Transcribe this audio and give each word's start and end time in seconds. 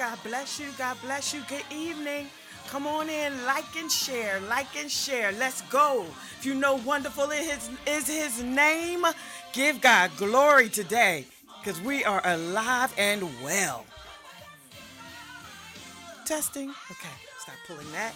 God 0.00 0.18
bless 0.24 0.58
you. 0.58 0.68
God 0.78 0.96
bless 1.02 1.34
you. 1.34 1.42
Good 1.46 1.66
evening. 1.70 2.28
Come 2.68 2.86
on 2.86 3.10
in, 3.10 3.44
like 3.44 3.76
and 3.76 3.92
share, 3.92 4.40
like 4.48 4.74
and 4.80 4.90
share. 4.90 5.30
Let's 5.32 5.60
go. 5.68 6.06
If 6.38 6.46
you 6.46 6.54
know 6.54 6.76
wonderful 6.76 7.30
is 7.30 7.46
his, 7.50 7.70
is 7.86 8.06
his 8.06 8.42
name, 8.42 9.04
give 9.52 9.82
God 9.82 10.10
glory 10.16 10.70
today 10.70 11.26
because 11.58 11.78
we 11.82 12.02
are 12.02 12.22
alive 12.24 12.94
and 12.96 13.28
well. 13.44 13.84
Testing. 16.24 16.70
Okay, 16.70 17.16
stop 17.38 17.56
pulling 17.66 17.92
that. 17.92 18.14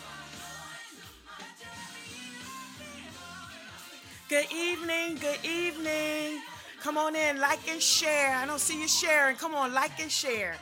Good 4.30 4.46
evening, 4.50 5.16
good 5.16 5.44
evening. 5.44 6.40
Come 6.80 6.96
on 6.96 7.14
in, 7.14 7.40
like 7.40 7.70
and 7.70 7.82
share. 7.82 8.34
I 8.34 8.46
don't 8.46 8.58
see 8.58 8.80
you 8.80 8.88
sharing. 8.88 9.36
Come 9.36 9.54
on, 9.54 9.74
like 9.74 10.00
and 10.00 10.10
share. 10.10 10.56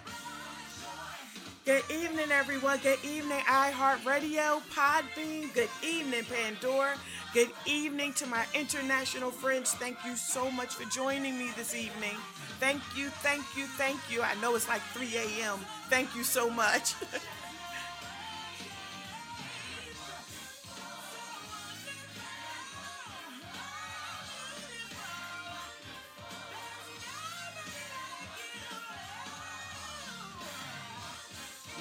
Good 1.65 1.84
evening, 1.93 2.33
everyone. 2.33 2.81
Good 2.83 2.99
evening, 3.05 3.39
iHeartRadio, 3.47 4.62
Podbean. 4.75 5.55
Good 5.55 5.69
evening, 5.81 6.25
Pandora. 6.25 6.97
Good 7.33 7.50
evening 7.67 8.15
to 8.15 8.27
my 8.27 8.45
international 8.53 9.31
friends. 9.31 9.73
Thank 9.75 9.99
you 10.05 10.17
so 10.17 10.50
much 10.50 10.75
for 10.75 10.91
joining 10.91 11.39
me 11.39 11.50
this 11.56 11.73
evening. 11.73 12.17
Thank 12.59 12.83
you, 12.97 13.11
thank 13.23 13.45
you, 13.56 13.67
thank 13.67 14.00
you. 14.11 14.23
I 14.23 14.34
know 14.41 14.56
it's 14.56 14.69
like 14.69 14.83
3 14.93 15.06
a.m. 15.17 15.61
Thank 15.89 16.17
you 16.17 16.25
so 16.25 16.50
much. 16.50 16.95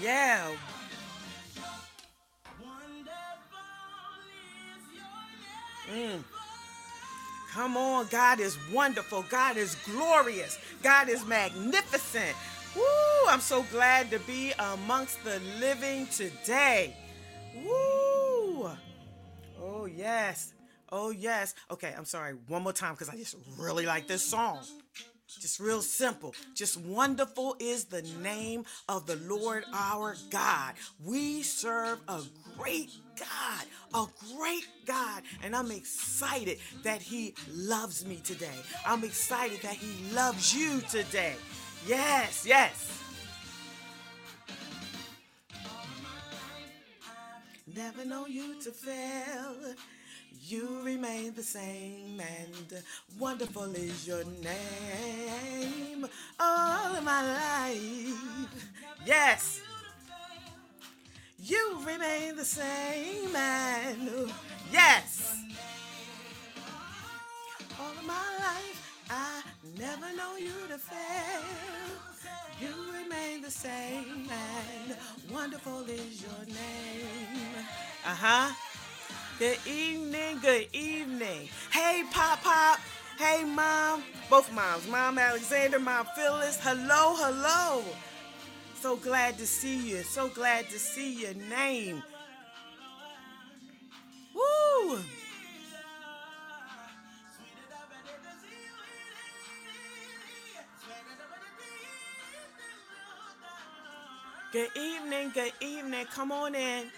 Yeah. 0.02 0.52
Mm. 5.94 6.24
Come 7.52 7.78
on, 7.78 8.08
God 8.10 8.40
is 8.40 8.58
wonderful. 8.72 9.26
God 9.30 9.58
is 9.58 9.76
glorious. 9.86 10.58
God 10.82 11.10
is 11.10 11.26
magnificent. 11.26 12.36
Woo! 12.76 12.84
I'm 13.28 13.42
so 13.42 13.64
glad 13.72 14.10
to 14.12 14.20
be 14.20 14.54
amongst 14.58 15.24
the 15.24 15.40
living 15.60 16.08
today. 16.08 16.96
Woo! 17.56 18.70
Oh, 19.62 19.86
yes. 19.86 20.54
Oh, 20.90 21.12
yes. 21.12 21.54
Okay, 21.70 21.94
I'm 21.96 22.06
sorry. 22.06 22.36
One 22.48 22.64
more 22.64 22.74
time 22.74 22.94
because 22.94 23.10
I 23.10 23.18
just 23.18 23.36
really 23.58 23.86
like 23.86 24.08
this 24.08 24.24
song. 24.24 24.62
Just 25.40 25.60
real 25.60 25.82
simple. 25.82 26.36
Just 26.54 26.78
wonderful 26.78 27.56
is 27.60 27.86
the 27.86 28.02
name 28.22 28.66
of 28.90 29.06
the 29.06 29.16
Lord 29.16 29.64
our 29.74 30.16
God. 30.30 30.74
We 31.04 31.42
serve 31.44 32.00
a 32.08 32.22
great 32.58 32.92
God, 33.18 33.66
a 33.94 34.06
great 34.36 34.68
God. 34.86 35.24
And 35.44 35.56
I'm 35.56 35.72
excited 35.72 36.60
that 36.84 37.02
He 37.02 37.34
loves 37.50 38.06
me 38.06 38.18
today. 38.24 38.60
I'm 38.86 39.04
excited 39.04 39.62
that 39.62 39.76
He 39.76 40.14
loves 40.14 40.56
you 40.56 40.82
today. 40.82 41.36
Yes, 41.88 42.46
yes. 42.46 43.00
Never 47.74 48.04
know 48.04 48.28
you 48.28 48.62
to 48.62 48.72
fail. 48.72 49.76
You 50.40 50.82
remain 50.84 51.34
the 51.36 51.44
same, 51.44 52.20
and 52.20 52.84
wonderful 53.20 53.74
is 53.76 54.08
your 54.08 54.24
name 54.24 56.06
all 56.40 56.96
of 56.96 57.04
my 57.04 57.22
life. 57.22 58.66
Yes, 59.06 59.62
you 61.44 61.80
remain 61.86 62.36
the 62.36 62.46
same, 62.46 63.36
and 63.36 64.32
yes, 64.72 65.36
all 67.80 67.92
of 67.92 68.06
my 68.06 68.14
life 68.40 69.06
I 69.10 69.42
never 69.78 70.16
know 70.16 70.36
you 70.38 70.54
to 70.70 70.78
fail. 70.78 71.44
You 72.62 72.74
remain 73.04 73.42
the 73.42 73.52
same, 73.52 74.28
and 74.30 74.96
wonderful 75.32 75.84
is 75.90 76.22
your 76.22 76.46
name. 76.46 77.66
Uh 78.06 78.16
huh. 78.16 78.71
Good 79.42 79.58
evening, 79.66 80.38
good 80.40 80.68
evening. 80.72 81.50
Hey, 81.72 82.04
Pop 82.12 82.44
Pop. 82.44 82.80
Hey, 83.18 83.44
Mom. 83.44 84.04
Both 84.30 84.54
moms. 84.54 84.88
Mom 84.88 85.18
Alexander, 85.18 85.80
Mom 85.80 86.06
Phyllis. 86.16 86.60
Hello, 86.62 87.16
hello. 87.16 87.84
So 88.80 88.98
glad 88.98 89.40
to 89.40 89.48
see 89.48 89.90
you. 89.90 90.04
So 90.04 90.30
glad 90.30 90.70
to 90.70 90.78
see 90.78 91.22
your 91.24 91.34
name. 91.34 92.04
Woo! 94.36 95.00
Good 104.54 104.70
evening, 104.76 105.32
good 105.34 105.54
evening. 105.62 106.06
Come 106.14 106.32
on 106.32 106.54
in. 106.54 106.92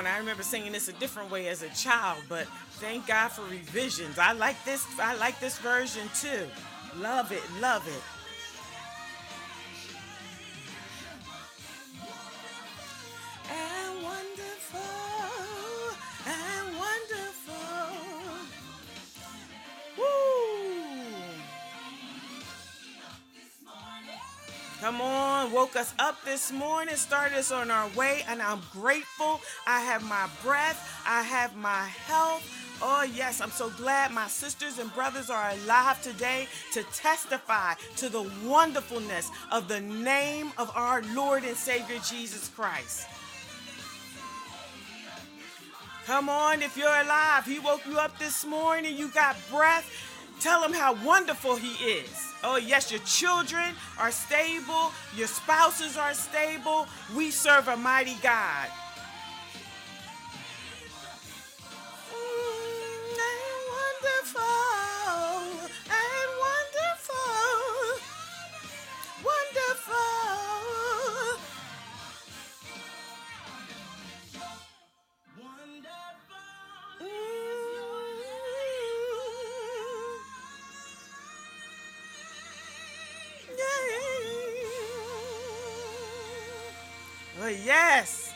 On, 0.00 0.06
I 0.06 0.18
remember 0.18 0.42
singing 0.42 0.72
this 0.72 0.88
a 0.88 0.92
different 0.94 1.30
way 1.30 1.48
as 1.48 1.62
a 1.62 1.68
child, 1.70 2.22
but 2.28 2.46
thank 2.80 3.06
God 3.06 3.28
for 3.28 3.42
revisions. 3.42 4.18
I 4.18 4.32
like 4.32 4.62
this. 4.64 4.84
I 4.98 5.14
like 5.16 5.38
this 5.40 5.58
version 5.58 6.08
too. 6.18 6.46
Love 6.98 7.32
it, 7.32 7.42
love 7.60 7.86
it. 7.86 8.02
Woke 25.70 25.82
us 25.82 25.94
up 26.00 26.24
this 26.24 26.50
morning, 26.50 26.96
started 26.96 27.38
us 27.38 27.52
on 27.52 27.70
our 27.70 27.88
way, 27.90 28.24
and 28.28 28.42
I'm 28.42 28.60
grateful. 28.72 29.40
I 29.68 29.80
have 29.80 30.02
my 30.02 30.28
breath, 30.42 31.02
I 31.06 31.22
have 31.22 31.54
my 31.54 31.84
health. 32.06 32.42
Oh, 32.82 33.02
yes, 33.14 33.40
I'm 33.40 33.50
so 33.50 33.70
glad 33.70 34.10
my 34.10 34.26
sisters 34.26 34.78
and 34.78 34.92
brothers 34.94 35.30
are 35.30 35.50
alive 35.50 36.02
today 36.02 36.48
to 36.72 36.82
testify 36.94 37.74
to 37.98 38.08
the 38.08 38.28
wonderfulness 38.44 39.30
of 39.52 39.68
the 39.68 39.80
name 39.80 40.50
of 40.58 40.72
our 40.74 41.02
Lord 41.14 41.44
and 41.44 41.56
Savior 41.56 41.98
Jesus 42.08 42.48
Christ. 42.48 43.06
Come 46.06 46.28
on, 46.28 46.62
if 46.62 46.76
you're 46.76 46.88
alive, 46.88 47.44
He 47.44 47.60
woke 47.60 47.86
you 47.86 47.98
up 47.98 48.18
this 48.18 48.44
morning, 48.44 48.96
you 48.96 49.08
got 49.08 49.36
breath. 49.52 50.09
Tell 50.40 50.64
Him 50.64 50.72
how 50.72 50.94
wonderful 51.04 51.56
He 51.56 51.72
is. 51.84 52.32
Oh, 52.42 52.56
yes, 52.56 52.90
your 52.90 53.00
children 53.00 53.74
are 53.98 54.10
stable, 54.10 54.90
your 55.14 55.26
spouses 55.26 55.98
are 55.98 56.14
stable. 56.14 56.86
We 57.14 57.30
serve 57.30 57.68
a 57.68 57.76
mighty 57.76 58.16
God. 58.22 58.68
Yes. 87.50 88.32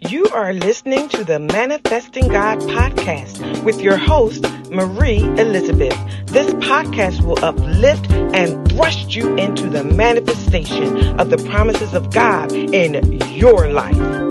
You 0.00 0.26
are 0.28 0.52
listening 0.54 1.08
to 1.10 1.24
the 1.24 1.38
Manifesting 1.38 2.28
God 2.28 2.58
podcast 2.60 3.62
with 3.64 3.80
your 3.80 3.98
host, 3.98 4.44
Marie 4.70 5.24
Elizabeth. 5.38 5.98
This 6.26 6.52
podcast 6.54 7.22
will 7.22 7.42
uplift 7.44 8.10
and 8.10 8.66
thrust 8.70 9.14
you 9.14 9.36
into 9.36 9.68
the 9.68 9.84
manifestation 9.84 11.20
of 11.20 11.28
the 11.28 11.38
promises 11.50 11.92
of 11.92 12.12
God 12.12 12.52
in 12.52 13.20
your 13.32 13.70
life. 13.70 14.23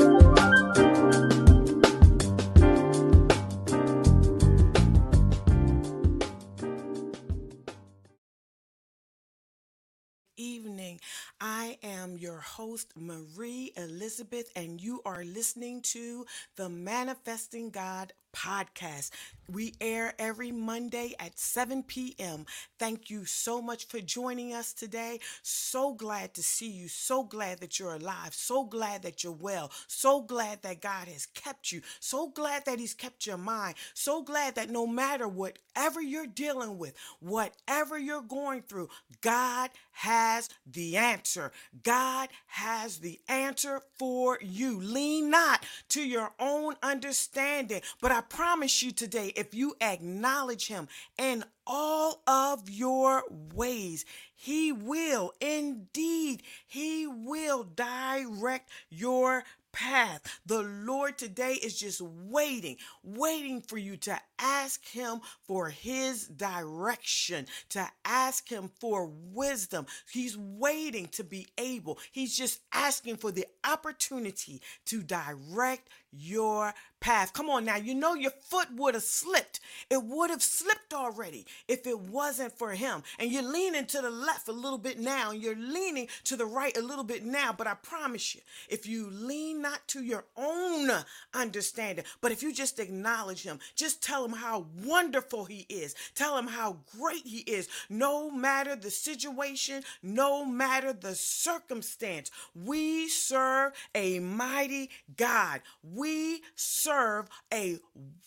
Evening. 10.38 11.00
I 11.40 11.78
am 11.84 12.18
your 12.18 12.40
host, 12.40 12.94
Marie 12.96 13.72
Elizabeth, 13.76 14.52
and 14.56 14.82
you 14.82 15.02
are 15.06 15.24
listening 15.24 15.82
to 15.84 16.26
the 16.56 16.70
Manifesting 16.70 17.70
God 17.70 18.14
podcast. 18.36 19.12
We 19.52 19.74
air 19.82 20.14
every 20.20 20.52
Monday 20.52 21.16
at 21.20 21.38
7 21.38 21.84
p.m. 21.84 22.46
Thank 22.80 23.10
you 23.10 23.26
so 23.26 23.62
much 23.62 23.88
for 23.88 24.00
joining 24.00 24.54
us 24.54 24.74
today. 24.74 25.20
So 25.42 25.94
glad 25.94 26.34
to 26.36 26.44
see 26.44 26.70
you. 26.70 26.88
So 26.88 27.24
glad 27.24 27.60
that 27.60 27.80
you're 27.80 27.96
alive. 27.96 28.34
So 28.34 28.64
glad 28.64 29.04
that 29.04 29.24
you're 29.24 29.34
well. 29.34 29.72
So 29.88 30.22
glad 30.22 30.62
that 30.64 30.82
God 30.82 31.08
has 31.08 31.26
kept 31.26 31.72
you. 31.72 31.82
So 32.00 32.30
glad 32.30 32.66
that 32.66 32.80
He's 32.80 32.94
kept 32.94 33.26
your 33.26 33.38
mind. 33.38 33.76
So 33.94 34.22
glad 34.24 34.56
that 34.56 34.70
no 34.70 34.88
matter 34.88 35.28
whatever 35.28 36.02
you're 36.02 36.28
dealing 36.28 36.78
with, 36.78 36.94
whatever 37.20 37.98
you're 37.98 38.22
going 38.22 38.62
through, 38.64 38.90
God 39.22 39.70
has 39.92 40.50
the 40.66 40.98
answer. 40.98 41.52
God 41.84 42.30
has 42.48 42.98
the 43.00 43.20
answer 43.28 43.82
for 43.98 44.40
you. 44.42 44.80
Lean 44.80 45.30
not 45.30 45.66
to 45.90 46.02
your 46.02 46.32
own 46.40 46.76
understanding, 46.82 47.82
but 48.02 48.12
I 48.12 48.22
promise 48.30 48.82
you 48.82 48.92
today, 48.92 49.34
if 49.36 49.54
you 49.54 49.76
acknowledge 49.82 50.68
him 50.68 50.88
in 51.18 51.44
all 51.66 52.22
of 52.28 52.70
your 52.70 53.24
ways, 53.56 54.06
he 54.36 54.72
will 54.72 55.34
indeed, 55.40 56.44
he 56.68 57.08
will 57.08 57.64
direct 57.64 58.70
your 58.90 59.44
path. 59.72 60.40
The 60.46 60.62
Lord 60.62 61.18
today 61.18 61.54
is 61.54 61.78
just 61.80 62.02
waiting, 62.02 62.78
waiting 63.04 63.62
for 63.62 63.78
you 63.78 63.98
to 63.98 64.20
ask 64.44 64.86
Him 64.86 65.22
for 65.48 65.70
His 65.70 66.28
direction, 66.28 67.48
to 67.70 67.88
ask 68.06 68.48
Him 68.50 68.70
for 68.80 69.10
wisdom. 69.34 69.88
He's 70.12 70.38
waiting 70.38 71.08
to 71.08 71.24
be 71.24 71.48
able, 71.58 71.98
He's 72.12 72.38
just 72.38 72.60
asking 72.74 73.18
for 73.18 73.32
the 73.32 73.48
opportunity 73.64 74.62
to 74.86 75.02
direct 75.02 75.90
your 76.12 76.74
path. 77.00 77.34
Come 77.34 77.50
on 77.50 77.66
now, 77.66 77.76
you 77.76 77.96
know 77.96 78.14
your 78.14 78.32
foot 78.32 78.68
would 78.76 78.94
have 78.94 79.04
slipped. 79.04 79.60
It 79.90 80.04
would 80.04 80.30
have 80.30 80.42
slipped 80.42 80.94
already 80.94 81.46
if 81.68 81.86
it 81.86 82.00
wasn't 82.00 82.58
for 82.58 82.72
him. 82.72 83.04
And 83.20 83.32
you're 83.32 83.44
leaning 83.44 83.86
to 83.88 84.02
the 84.02 84.10
left 84.10 84.48
a 84.48 84.54
little 84.54 84.78
bit 84.78 85.00
now, 85.00 85.32
and 85.32 85.42
you're 85.42 85.56
leaning 85.56 86.08
to 86.26 86.36
the 86.36 86.46
right 86.46 86.76
a 86.78 86.82
little 86.82 87.04
bit 87.04 87.26
now. 87.26 87.54
But 87.56 87.68
I 87.68 87.74
promise 87.74 88.36
you, 88.36 88.42
if 88.70 88.88
you 88.88 89.10
lean 89.10 89.62
not 89.62 89.86
to 89.90 90.04
your 90.04 90.26
own 90.38 90.92
understanding, 91.34 92.06
but 92.22 92.32
if 92.32 92.42
you 92.42 92.54
just 92.54 92.80
acknowledge 92.80 93.44
him, 93.44 93.60
just 93.76 94.02
tell 94.02 94.24
him 94.24 94.33
how 94.34 94.68
wonderful 94.84 95.46
he 95.46 95.66
is, 95.70 95.96
tell 96.16 96.38
him 96.38 96.48
how 96.48 96.78
great 97.00 97.26
he 97.26 97.40
is, 97.40 97.68
no 97.90 98.30
matter 98.30 98.76
the 98.76 98.92
situation, 98.92 99.84
no 100.02 100.46
matter 100.46 100.94
the 100.94 101.16
circumstance, 101.16 102.32
we 102.56 103.08
serve 103.08 103.74
a 103.96 104.20
mighty 104.20 104.90
God. 105.18 105.62
We 105.84 106.42
serve 106.56 107.28
a 107.54 107.80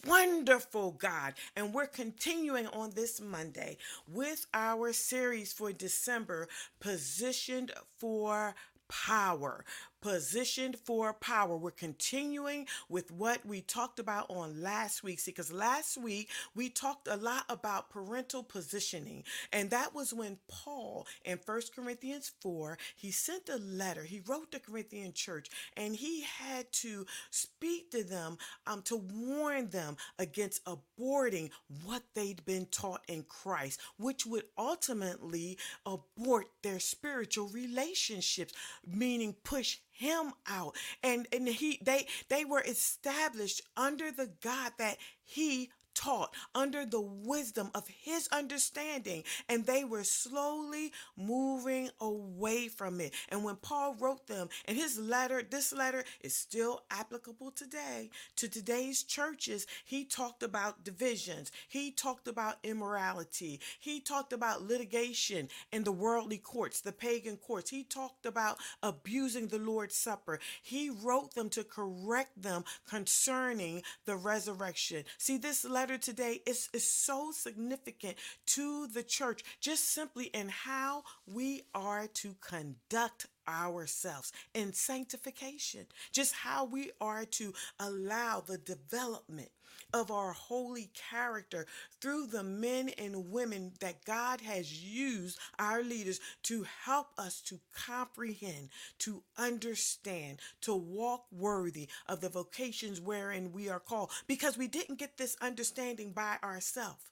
wonderful 0.06 0.92
God. 0.92 1.34
And 1.54 1.72
we're 1.74 1.86
continuing 1.86 2.66
on 2.68 2.90
this 2.90 3.20
Monday 3.20 3.78
with 4.08 4.46
our 4.54 4.92
series 4.92 5.52
for 5.52 5.72
December, 5.72 6.48
Positioned 6.80 7.72
for 7.98 8.54
Power 8.88 9.64
positioned 10.00 10.76
for 10.84 11.12
power. 11.12 11.56
We're 11.56 11.70
continuing 11.70 12.66
with 12.88 13.10
what 13.10 13.44
we 13.44 13.60
talked 13.60 13.98
about 13.98 14.30
on 14.30 14.62
last 14.62 15.02
week. 15.02 15.20
See, 15.20 15.30
because 15.30 15.52
last 15.52 15.96
week 15.96 16.30
we 16.54 16.68
talked 16.68 17.08
a 17.08 17.16
lot 17.16 17.44
about 17.48 17.90
parental 17.90 18.42
positioning. 18.42 19.24
And 19.52 19.70
that 19.70 19.94
was 19.94 20.12
when 20.12 20.38
Paul 20.48 21.06
in 21.24 21.38
First 21.38 21.74
Corinthians 21.74 22.32
4, 22.40 22.78
he 22.94 23.10
sent 23.10 23.48
a 23.48 23.56
letter. 23.56 24.04
He 24.04 24.22
wrote 24.26 24.52
the 24.52 24.60
Corinthian 24.60 25.12
church 25.12 25.48
and 25.76 25.94
he 25.94 26.22
had 26.22 26.70
to 26.72 27.06
speak 27.30 27.90
to 27.90 28.04
them 28.04 28.38
um, 28.66 28.82
to 28.82 28.96
warn 28.96 29.68
them 29.68 29.96
against 30.18 30.64
aborting 30.64 31.50
what 31.84 32.02
they'd 32.14 32.44
been 32.44 32.66
taught 32.66 33.02
in 33.08 33.24
Christ, 33.24 33.80
which 33.98 34.26
would 34.26 34.44
ultimately 34.58 35.58
abort 35.84 36.46
their 36.62 36.78
spiritual 36.78 37.48
relationships, 37.48 38.52
meaning 38.86 39.34
push 39.44 39.78
him 39.96 40.32
out. 40.48 40.76
And 41.02 41.26
and 41.32 41.48
he 41.48 41.80
they 41.82 42.06
they 42.28 42.44
were 42.44 42.62
established 42.62 43.62
under 43.76 44.10
the 44.10 44.30
god 44.42 44.72
that 44.78 44.98
he 45.24 45.70
taught 45.96 46.32
under 46.54 46.84
the 46.84 47.00
wisdom 47.00 47.70
of 47.74 47.88
his 47.88 48.28
understanding, 48.30 49.24
and 49.48 49.64
they 49.64 49.82
were 49.82 50.04
slowly 50.04 50.92
moving 51.16 51.90
away 52.00 52.68
from 52.68 53.00
it. 53.00 53.12
And 53.30 53.42
when 53.42 53.56
Paul 53.56 53.96
wrote 53.98 54.26
them, 54.26 54.48
and 54.66 54.76
his 54.76 54.98
letter, 54.98 55.42
this 55.42 55.72
letter 55.72 56.04
is 56.20 56.36
still 56.36 56.82
applicable 56.90 57.50
today 57.50 58.10
to 58.36 58.48
today's 58.48 59.02
churches, 59.02 59.66
he 59.84 60.04
talked 60.04 60.42
about 60.42 60.84
divisions, 60.84 61.50
he 61.68 61.90
talked 61.90 62.28
about 62.28 62.58
immorality, 62.62 63.60
he 63.80 64.00
talked 64.00 64.32
about 64.32 64.62
litigation 64.62 65.48
in 65.72 65.84
the 65.84 65.92
worldly 65.92 66.38
courts, 66.38 66.80
the 66.80 66.92
pagan 66.92 67.36
courts, 67.36 67.70
he 67.70 67.82
talked 67.82 68.26
about 68.26 68.58
abusing 68.82 69.48
the 69.48 69.58
Lord's 69.58 69.96
Supper. 69.96 70.38
He 70.62 70.90
wrote 70.90 71.34
them 71.34 71.48
to 71.50 71.64
correct 71.64 72.42
them 72.42 72.64
concerning 72.88 73.82
the 74.04 74.16
resurrection. 74.16 75.04
See, 75.18 75.38
this 75.38 75.64
letter 75.64 75.85
letter 75.86 75.98
today. 75.98 76.40
Is, 76.46 76.68
is 76.72 76.88
so 76.88 77.30
significant 77.32 78.16
to 78.46 78.88
the 78.88 79.04
church, 79.04 79.44
just 79.60 79.90
simply 79.92 80.24
in 80.26 80.48
how 80.48 81.04
we 81.26 81.62
are 81.74 82.08
to 82.08 82.34
conduct 82.40 83.26
ourselves 83.48 84.32
in 84.52 84.72
sanctification, 84.72 85.86
just 86.10 86.34
how 86.34 86.64
we 86.64 86.90
are 87.00 87.24
to 87.24 87.52
allow 87.78 88.42
the 88.44 88.58
development 88.58 89.50
of 89.92 90.10
our 90.10 90.32
holy 90.32 90.90
character 91.10 91.66
through 92.00 92.26
the 92.26 92.42
men 92.42 92.90
and 92.98 93.30
women 93.30 93.72
that 93.80 94.04
God 94.04 94.40
has 94.40 94.82
used 94.82 95.38
our 95.58 95.82
leaders 95.82 96.20
to 96.44 96.66
help 96.84 97.08
us 97.18 97.40
to 97.42 97.60
comprehend, 97.74 98.70
to 99.00 99.22
understand, 99.38 100.40
to 100.62 100.74
walk 100.74 101.24
worthy 101.32 101.88
of 102.08 102.20
the 102.20 102.28
vocations 102.28 103.00
wherein 103.00 103.52
we 103.52 103.68
are 103.68 103.80
called 103.80 104.10
because 104.26 104.58
we 104.58 104.68
didn't 104.68 104.98
get 104.98 105.16
this 105.16 105.36
understanding 105.40 106.12
by 106.12 106.36
ourselves. 106.42 107.04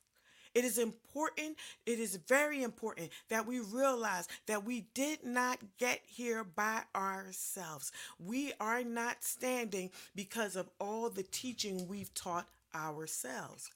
It 0.54 0.64
is 0.64 0.78
important, 0.78 1.56
it 1.84 1.98
is 1.98 2.14
very 2.28 2.62
important 2.62 3.10
that 3.28 3.44
we 3.44 3.58
realize 3.58 4.28
that 4.46 4.64
we 4.64 4.86
did 4.94 5.24
not 5.24 5.58
get 5.78 6.00
here 6.06 6.44
by 6.44 6.82
ourselves. 6.94 7.90
We 8.20 8.52
are 8.60 8.84
not 8.84 9.24
standing 9.24 9.90
because 10.14 10.54
of 10.54 10.70
all 10.80 11.10
the 11.10 11.24
teaching 11.24 11.88
we've 11.88 12.14
taught 12.14 12.46
ourselves. 12.74 13.70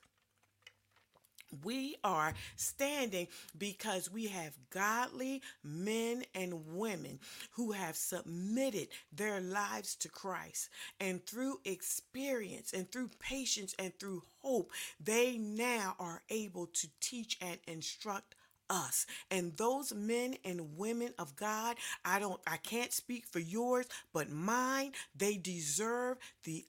We 1.64 1.96
are 2.04 2.34
standing 2.56 3.28
because 3.56 4.12
we 4.12 4.26
have 4.26 4.52
godly 4.70 5.40
men 5.64 6.24
and 6.34 6.76
women 6.76 7.20
who 7.52 7.72
have 7.72 7.96
submitted 7.96 8.88
their 9.12 9.40
lives 9.40 9.94
to 9.96 10.08
Christ. 10.08 10.68
And 11.00 11.24
through 11.24 11.60
experience 11.64 12.72
and 12.74 12.90
through 12.90 13.10
patience 13.18 13.74
and 13.78 13.98
through 13.98 14.24
hope, 14.42 14.72
they 15.02 15.38
now 15.38 15.96
are 15.98 16.22
able 16.28 16.66
to 16.66 16.88
teach 17.00 17.38
and 17.40 17.58
instruct 17.66 18.34
us 18.70 19.06
and 19.30 19.56
those 19.56 19.94
men 19.94 20.36
and 20.44 20.76
women 20.76 21.14
of 21.18 21.34
God 21.36 21.76
I 22.04 22.18
don't 22.18 22.38
I 22.46 22.58
can't 22.58 22.92
speak 22.92 23.26
for 23.26 23.38
yours 23.38 23.86
but 24.12 24.30
mine 24.30 24.92
they 25.16 25.38
deserve 25.38 26.18
the 26.44 26.66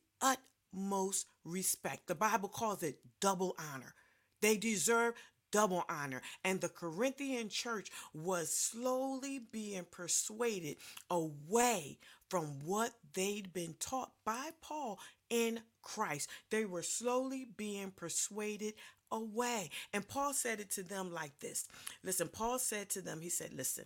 utmost 0.73 1.27
respect 1.43 2.07
the 2.07 2.15
Bible 2.15 2.49
calls 2.49 2.83
it 2.83 2.99
double 3.19 3.55
honor 3.57 3.93
they 4.41 4.57
deserve 4.57 5.15
double 5.51 5.83
honor. 5.89 6.21
And 6.43 6.61
the 6.61 6.69
Corinthian 6.69 7.49
church 7.49 7.89
was 8.13 8.53
slowly 8.53 9.39
being 9.51 9.85
persuaded 9.89 10.77
away 11.09 11.97
from 12.29 12.59
what 12.63 12.91
they'd 13.13 13.51
been 13.53 13.75
taught 13.79 14.11
by 14.23 14.51
Paul 14.61 14.99
in 15.29 15.61
Christ. 15.81 16.29
They 16.51 16.65
were 16.65 16.83
slowly 16.83 17.47
being 17.57 17.91
persuaded 17.91 18.75
away. 19.11 19.69
And 19.93 20.07
Paul 20.07 20.33
said 20.33 20.59
it 20.59 20.69
to 20.71 20.83
them 20.83 21.13
like 21.13 21.37
this. 21.39 21.67
Listen, 22.03 22.27
Paul 22.27 22.59
said 22.59 22.89
to 22.89 23.01
them, 23.01 23.21
he 23.21 23.29
said, 23.29 23.53
"Listen, 23.53 23.85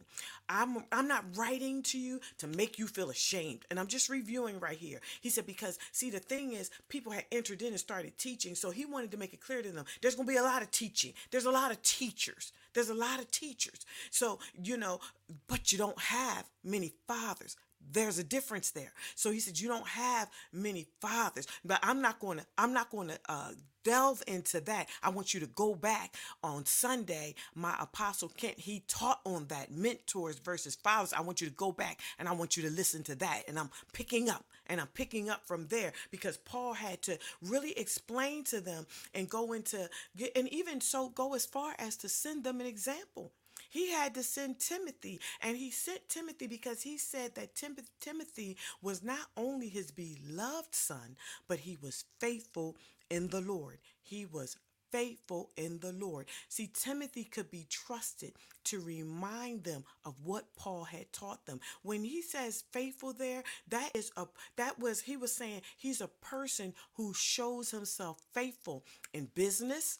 I'm 0.50 0.84
I'm 0.92 1.08
not 1.08 1.26
writing 1.36 1.84
to 1.84 2.00
you 2.00 2.20
to 2.40 2.48
make 2.48 2.80
you 2.80 2.88
feel 2.88 3.10
ashamed." 3.10 3.66
And 3.70 3.80
I'm 3.80 3.88
just 3.88 4.10
reviewing 4.10 4.60
right 4.60 4.78
here. 4.78 5.00
He 5.22 5.30
said 5.30 5.46
because 5.46 5.78
see 5.92 6.10
the 6.10 6.20
thing 6.20 6.54
is 6.54 6.72
people 6.90 7.12
had 7.12 7.26
entered 7.32 7.62
in 7.62 7.70
and 7.70 7.80
started 7.80 8.18
teaching, 8.18 8.56
so 8.56 8.72
he 8.72 8.86
wanted 8.86 9.12
to 9.12 9.18
make 9.18 9.34
it 9.34 9.42
clear 9.42 9.62
to 9.62 9.72
them 9.72 9.86
there's 10.02 10.16
going 10.16 10.28
to 10.28 10.34
be 10.34 10.38
a 10.38 10.44
lot 10.44 10.62
of 10.62 10.72
teaching. 10.72 11.14
There's 11.32 11.46
a 11.46 11.52
lot 11.52 11.72
of 11.72 11.82
teachers. 11.82 12.52
There's 12.74 12.90
a 12.90 12.94
lot 12.94 13.20
of 13.20 13.30
teachers. 13.32 13.86
So, 14.10 14.40
you 14.62 14.78
know, 14.78 15.00
but 15.48 15.72
you 15.72 15.78
don't 15.78 16.00
have 16.00 16.46
many 16.64 16.94
fathers 17.08 17.56
there's 17.92 18.20
a 18.20 18.24
difference 18.24 18.72
there. 18.72 18.94
So 19.16 19.32
he 19.32 19.40
said, 19.40 19.60
you 19.60 19.68
don't 19.68 19.88
have 19.88 20.30
many 20.52 20.88
fathers, 21.02 21.48
but 21.64 21.80
I'm 21.84 22.02
not 22.02 22.20
going 22.20 22.40
to, 22.40 22.46
I'm 22.58 22.74
not 22.74 22.90
going 22.90 23.10
to 23.10 23.20
uh, 23.28 23.52
delve 23.84 24.24
into 24.28 24.62
that. 24.62 24.88
I 25.02 25.10
want 25.10 25.34
you 25.34 25.40
to 25.42 25.48
go 25.48 25.76
back 25.76 26.16
on 26.44 26.66
Sunday. 26.66 27.36
My 27.54 27.76
apostle 27.80 28.30
Kent, 28.30 28.60
he 28.60 28.84
taught 28.88 29.20
on 29.26 29.48
that 29.48 29.72
mentors 29.72 30.40
versus 30.40 30.76
fathers. 30.76 31.14
I 31.14 31.22
want 31.22 31.42
you 31.42 31.48
to 31.48 31.54
go 31.54 31.72
back 31.72 32.00
and 32.18 32.28
I 32.28 32.34
want 32.34 32.58
you 32.58 32.64
to 32.64 32.70
listen 32.70 33.04
to 33.04 33.16
that. 33.16 33.44
And 33.48 33.60
I'm 33.60 33.70
picking 33.92 34.30
up 34.30 34.46
and 34.68 34.80
I'm 34.80 34.88
picking 34.88 35.30
up 35.30 35.46
from 35.46 35.68
there 35.68 35.92
because 36.12 36.38
Paul 36.38 36.74
had 36.74 37.02
to 37.04 37.18
really 37.42 37.78
explain 37.78 38.44
to 38.46 38.62
them 38.62 38.86
and 39.14 39.30
go 39.30 39.54
into, 39.54 39.90
and 40.36 40.48
even 40.50 40.80
so 40.82 41.10
go 41.10 41.34
as 41.34 41.46
far 41.46 41.74
as 41.78 41.98
to 41.98 42.10
send 42.10 42.44
them 42.44 42.62
an 42.62 42.68
example 42.68 43.32
he 43.74 43.92
had 43.92 44.14
to 44.14 44.24
send 44.24 44.60
Timothy, 44.60 45.20
and 45.42 45.58
he 45.58 45.72
sent 45.72 46.08
Timothy 46.08 46.46
because 46.46 46.84
he 46.84 47.00
said 47.00 47.34
that 47.34 47.56
Tim- 47.56 47.76
Timothy 48.00 48.56
was 48.84 49.02
not 49.02 49.26
only 49.36 49.68
his 49.68 49.90
beloved 49.90 50.76
son, 50.76 51.18
but 51.48 51.58
he 51.60 51.76
was 51.82 52.06
faithful 52.20 52.78
in 53.10 53.30
the 53.30 53.42
Lord. 53.42 53.80
He 54.04 54.28
was 54.28 54.58
faithful 54.92 55.50
in 55.58 55.80
the 55.80 55.92
Lord. 55.92 56.28
See, 56.50 56.70
Timothy 56.72 57.24
could 57.24 57.50
be 57.50 57.66
trusted 57.68 58.34
to 58.66 58.80
remind 58.80 59.64
them 59.64 59.86
of 60.06 60.14
what 60.24 60.56
Paul 60.56 60.84
had 60.84 61.12
taught 61.12 61.48
them. 61.48 61.60
When 61.82 62.04
he 62.04 62.22
says 62.22 62.64
faithful 62.72 63.12
there, 63.12 63.42
that 63.70 63.90
is 63.96 64.12
a 64.16 64.28
that 64.56 64.78
was 64.78 65.02
he 65.02 65.18
was 65.18 65.34
saying 65.34 65.62
he's 65.78 66.00
a 66.00 66.08
person 66.08 66.76
who 66.94 67.12
shows 67.16 67.72
himself 67.72 68.20
faithful 68.34 68.86
in 69.14 69.32
business, 69.34 69.98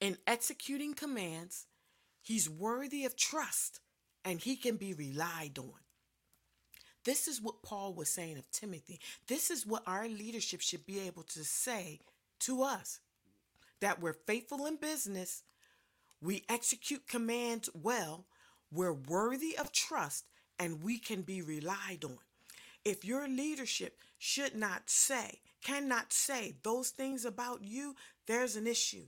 in 0.00 0.16
executing 0.26 0.94
commands, 0.94 1.66
He's 2.22 2.48
worthy 2.48 3.04
of 3.04 3.16
trust 3.16 3.80
and 4.24 4.40
he 4.40 4.56
can 4.56 4.76
be 4.76 4.94
relied 4.94 5.58
on. 5.58 5.72
This 7.04 7.26
is 7.26 7.40
what 7.40 7.62
Paul 7.62 7.94
was 7.94 8.10
saying 8.10 8.36
of 8.36 8.50
Timothy. 8.50 9.00
This 9.26 9.50
is 9.50 9.66
what 9.66 9.82
our 9.86 10.06
leadership 10.06 10.60
should 10.60 10.84
be 10.84 11.00
able 11.00 11.22
to 11.24 11.44
say 11.44 12.00
to 12.40 12.62
us 12.62 13.00
that 13.80 14.00
we're 14.00 14.12
faithful 14.12 14.66
in 14.66 14.76
business, 14.76 15.42
we 16.20 16.44
execute 16.50 17.08
commands 17.08 17.70
well, 17.74 18.26
we're 18.70 18.92
worthy 18.92 19.56
of 19.56 19.72
trust, 19.72 20.26
and 20.58 20.82
we 20.82 20.98
can 20.98 21.22
be 21.22 21.40
relied 21.40 22.04
on. 22.04 22.18
If 22.84 23.04
your 23.04 23.26
leadership 23.26 23.96
should 24.18 24.54
not 24.54 24.90
say, 24.90 25.40
cannot 25.64 26.12
say 26.12 26.56
those 26.62 26.90
things 26.90 27.24
about 27.24 27.62
you, 27.62 27.96
there's 28.26 28.56
an 28.56 28.66
issue 28.66 29.06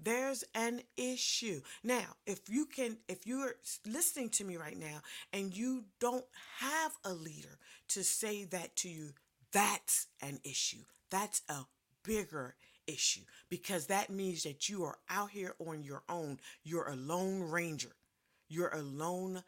there's 0.00 0.44
an 0.54 0.80
issue. 0.96 1.60
Now, 1.82 2.16
if 2.26 2.40
you 2.48 2.66
can, 2.66 2.98
if 3.08 3.26
you're 3.26 3.54
listening 3.86 4.30
to 4.30 4.44
me 4.44 4.56
right 4.56 4.78
now 4.78 5.00
and 5.32 5.56
you 5.56 5.84
don't 6.00 6.24
have 6.58 6.92
a 7.04 7.12
leader 7.12 7.58
to 7.88 8.02
say 8.02 8.44
that 8.44 8.76
to 8.76 8.88
you, 8.88 9.10
that's 9.52 10.06
an 10.20 10.40
issue. 10.44 10.82
That's 11.10 11.42
a 11.48 11.60
bigger 12.02 12.54
issue 12.86 13.22
because 13.48 13.86
that 13.86 14.10
means 14.10 14.42
that 14.42 14.68
you 14.68 14.84
are 14.84 14.98
out 15.08 15.30
here 15.30 15.54
on 15.66 15.82
your 15.82 16.02
own. 16.08 16.38
You're 16.64 16.88
a 16.88 16.96
lone 16.96 17.42
ranger. 17.42 17.92
You're 18.48 18.74
a 18.74 18.82
lone 18.82 19.42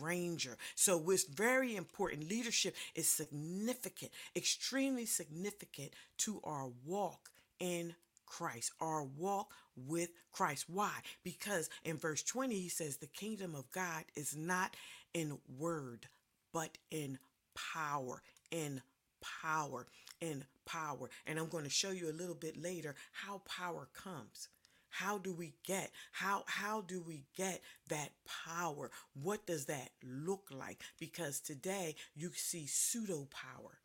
ranger. 0.00 0.56
So 0.74 1.10
it's 1.10 1.24
very 1.24 1.76
important. 1.76 2.28
Leadership 2.28 2.74
is 2.94 3.08
significant, 3.08 4.12
extremely 4.36 5.06
significant 5.06 5.90
to 6.18 6.40
our 6.44 6.70
walk 6.86 7.30
in 7.58 7.94
Christ, 8.28 8.72
our 8.80 9.02
walk 9.02 9.52
with 9.76 10.10
Christ. 10.32 10.66
Why? 10.68 10.92
Because 11.24 11.70
in 11.84 11.96
verse 11.96 12.22
20, 12.22 12.54
he 12.54 12.68
says, 12.68 12.96
The 12.96 13.06
kingdom 13.06 13.54
of 13.54 13.70
God 13.70 14.04
is 14.14 14.36
not 14.36 14.74
in 15.14 15.38
word, 15.58 16.06
but 16.52 16.78
in 16.90 17.18
power. 17.54 18.22
In 18.50 18.82
power. 19.20 19.86
In 20.20 20.44
power. 20.64 21.10
And 21.26 21.38
I'm 21.38 21.48
going 21.48 21.64
to 21.64 21.70
show 21.70 21.90
you 21.90 22.10
a 22.10 22.12
little 22.12 22.34
bit 22.34 22.60
later 22.60 22.94
how 23.12 23.42
power 23.46 23.88
comes. 23.94 24.48
How 24.90 25.18
do 25.18 25.32
we 25.32 25.52
get 25.64 25.90
how 26.12 26.44
how 26.46 26.80
do 26.80 27.00
we 27.00 27.24
get 27.36 27.60
that 27.88 28.10
power? 28.46 28.90
What 29.22 29.46
does 29.46 29.66
that 29.66 29.90
look 30.02 30.48
like? 30.50 30.80
Because 30.98 31.40
today 31.40 31.94
you 32.16 32.30
see 32.34 32.66
pseudo 32.66 33.28
power. 33.30 33.78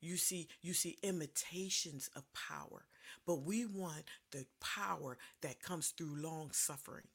You 0.00 0.16
see 0.16 0.48
you 0.62 0.72
see 0.72 0.98
imitations 1.02 2.08
of 2.16 2.24
power. 2.32 2.86
But 3.26 3.42
we 3.42 3.66
want 3.66 4.04
the 4.30 4.46
power 4.60 5.18
that 5.42 5.62
comes 5.62 5.88
through 5.88 6.16
long 6.22 6.50
suffering. 6.52 7.06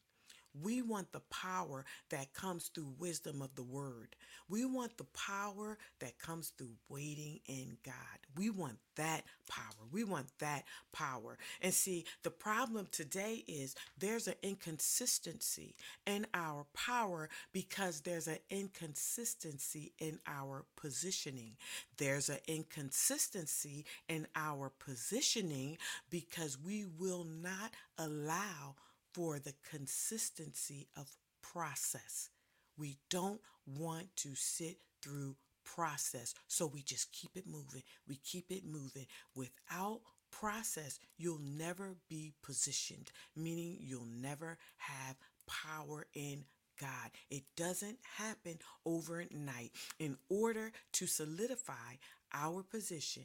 We 0.61 0.81
want 0.81 1.11
the 1.11 1.21
power 1.21 1.85
that 2.09 2.33
comes 2.33 2.67
through 2.67 2.93
wisdom 2.99 3.41
of 3.41 3.55
the 3.55 3.63
word. 3.63 4.15
We 4.49 4.65
want 4.65 4.97
the 4.97 5.05
power 5.05 5.77
that 5.99 6.19
comes 6.19 6.49
through 6.57 6.75
waiting 6.89 7.39
in 7.47 7.77
God. 7.83 7.95
We 8.35 8.49
want 8.49 8.77
that 8.95 9.23
power. 9.47 9.87
We 9.91 10.03
want 10.03 10.27
that 10.39 10.63
power. 10.91 11.37
And 11.61 11.73
see, 11.73 12.05
the 12.23 12.29
problem 12.29 12.87
today 12.91 13.43
is 13.47 13.75
there's 13.97 14.27
an 14.27 14.35
inconsistency 14.43 15.75
in 16.05 16.27
our 16.33 16.65
power 16.73 17.29
because 17.51 18.01
there's 18.01 18.27
an 18.27 18.39
inconsistency 18.49 19.93
in 19.99 20.19
our 20.27 20.65
positioning. 20.75 21.53
There's 21.97 22.29
an 22.29 22.39
inconsistency 22.47 23.85
in 24.07 24.27
our 24.35 24.71
positioning 24.77 25.77
because 26.09 26.57
we 26.59 26.85
will 26.99 27.23
not 27.23 27.71
allow 27.97 28.75
for 29.13 29.39
the 29.39 29.53
consistency 29.69 30.87
of 30.97 31.11
process. 31.41 32.29
We 32.77 32.97
don't 33.09 33.41
want 33.65 34.15
to 34.17 34.35
sit 34.35 34.77
through 35.01 35.35
process. 35.63 36.33
So 36.47 36.65
we 36.65 36.81
just 36.81 37.11
keep 37.11 37.37
it 37.37 37.47
moving. 37.47 37.83
We 38.07 38.17
keep 38.17 38.51
it 38.51 38.65
moving. 38.65 39.05
Without 39.35 40.01
process, 40.31 40.99
you'll 41.17 41.39
never 41.39 41.95
be 42.09 42.33
positioned, 42.43 43.11
meaning 43.35 43.77
you'll 43.79 44.07
never 44.21 44.57
have 44.77 45.15
power 45.47 46.07
in 46.13 46.43
God. 46.79 47.11
It 47.29 47.43
doesn't 47.55 47.99
happen 48.17 48.57
overnight. 48.85 49.71
In 49.99 50.17
order 50.29 50.71
to 50.93 51.07
solidify 51.07 51.97
our 52.33 52.63
position, 52.63 53.23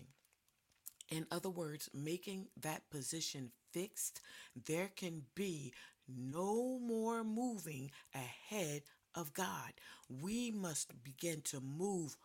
in 1.11 1.27
other 1.31 1.51
words, 1.51 1.89
making 1.95 2.49
that 2.61 2.89
position 2.91 3.51
fixed, 3.73 4.21
there 4.67 4.91
can 4.95 5.23
be 5.35 5.73
no 6.09 6.79
more 6.79 7.25
moving 7.25 7.91
ahead 8.15 8.83
of 9.15 9.35
God. 9.35 9.73
We 10.09 10.51
must 10.51 11.03
begin 11.03 11.43
to 11.47 11.61
move 11.61 12.17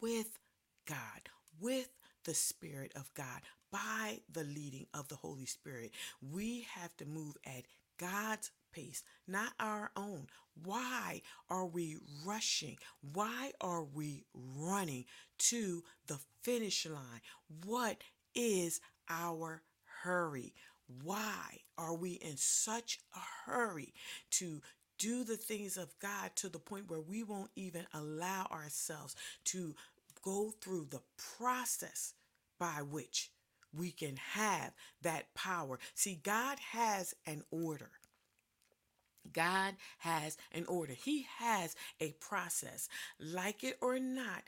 with 0.00 0.38
God, 0.86 1.28
with 1.60 1.88
the 2.24 2.34
Spirit 2.34 2.92
of 2.96 3.12
God, 3.14 3.40
by 3.70 4.20
the 4.32 4.44
leading 4.44 4.86
of 4.94 5.08
the 5.08 5.16
Holy 5.16 5.46
Spirit. 5.46 5.92
We 6.32 6.66
have 6.74 6.96
to 6.98 7.06
move 7.06 7.36
at 7.44 7.64
God's 7.98 8.50
pace, 8.72 9.02
not 9.26 9.52
our 9.60 9.90
own. 9.96 10.26
Why 10.62 11.22
are 11.50 11.66
we 11.66 11.96
rushing? 12.24 12.78
Why 13.12 13.52
are 13.60 13.82
we 13.82 14.24
running 14.34 15.04
to 15.38 15.82
the 16.06 16.18
finish 16.42 16.86
line? 16.86 17.20
What 17.64 18.02
is 18.34 18.80
our 19.08 19.62
hurry? 20.02 20.54
Why 21.02 21.60
are 21.78 21.94
we 21.94 22.12
in 22.12 22.36
such 22.36 23.00
a 23.14 23.50
hurry 23.50 23.94
to 24.32 24.60
do 24.98 25.24
the 25.24 25.36
things 25.36 25.76
of 25.76 25.98
God 25.98 26.30
to 26.36 26.48
the 26.48 26.58
point 26.58 26.90
where 26.90 27.00
we 27.00 27.22
won't 27.22 27.50
even 27.56 27.86
allow 27.92 28.46
ourselves 28.50 29.16
to 29.44 29.74
go 30.22 30.52
through 30.60 30.86
the 30.90 31.02
process 31.36 32.14
by 32.58 32.82
which 32.88 33.30
we 33.76 33.90
can 33.90 34.16
have 34.16 34.72
that 35.02 35.34
power? 35.34 35.78
See, 35.94 36.20
God 36.22 36.58
has 36.72 37.14
an 37.26 37.42
order. 37.50 37.90
God 39.32 39.74
has 39.98 40.36
an 40.52 40.66
order. 40.66 40.92
He 40.92 41.26
has 41.38 41.74
a 42.00 42.12
process. 42.20 42.88
Like 43.18 43.64
it 43.64 43.78
or 43.80 43.98
not, 43.98 44.42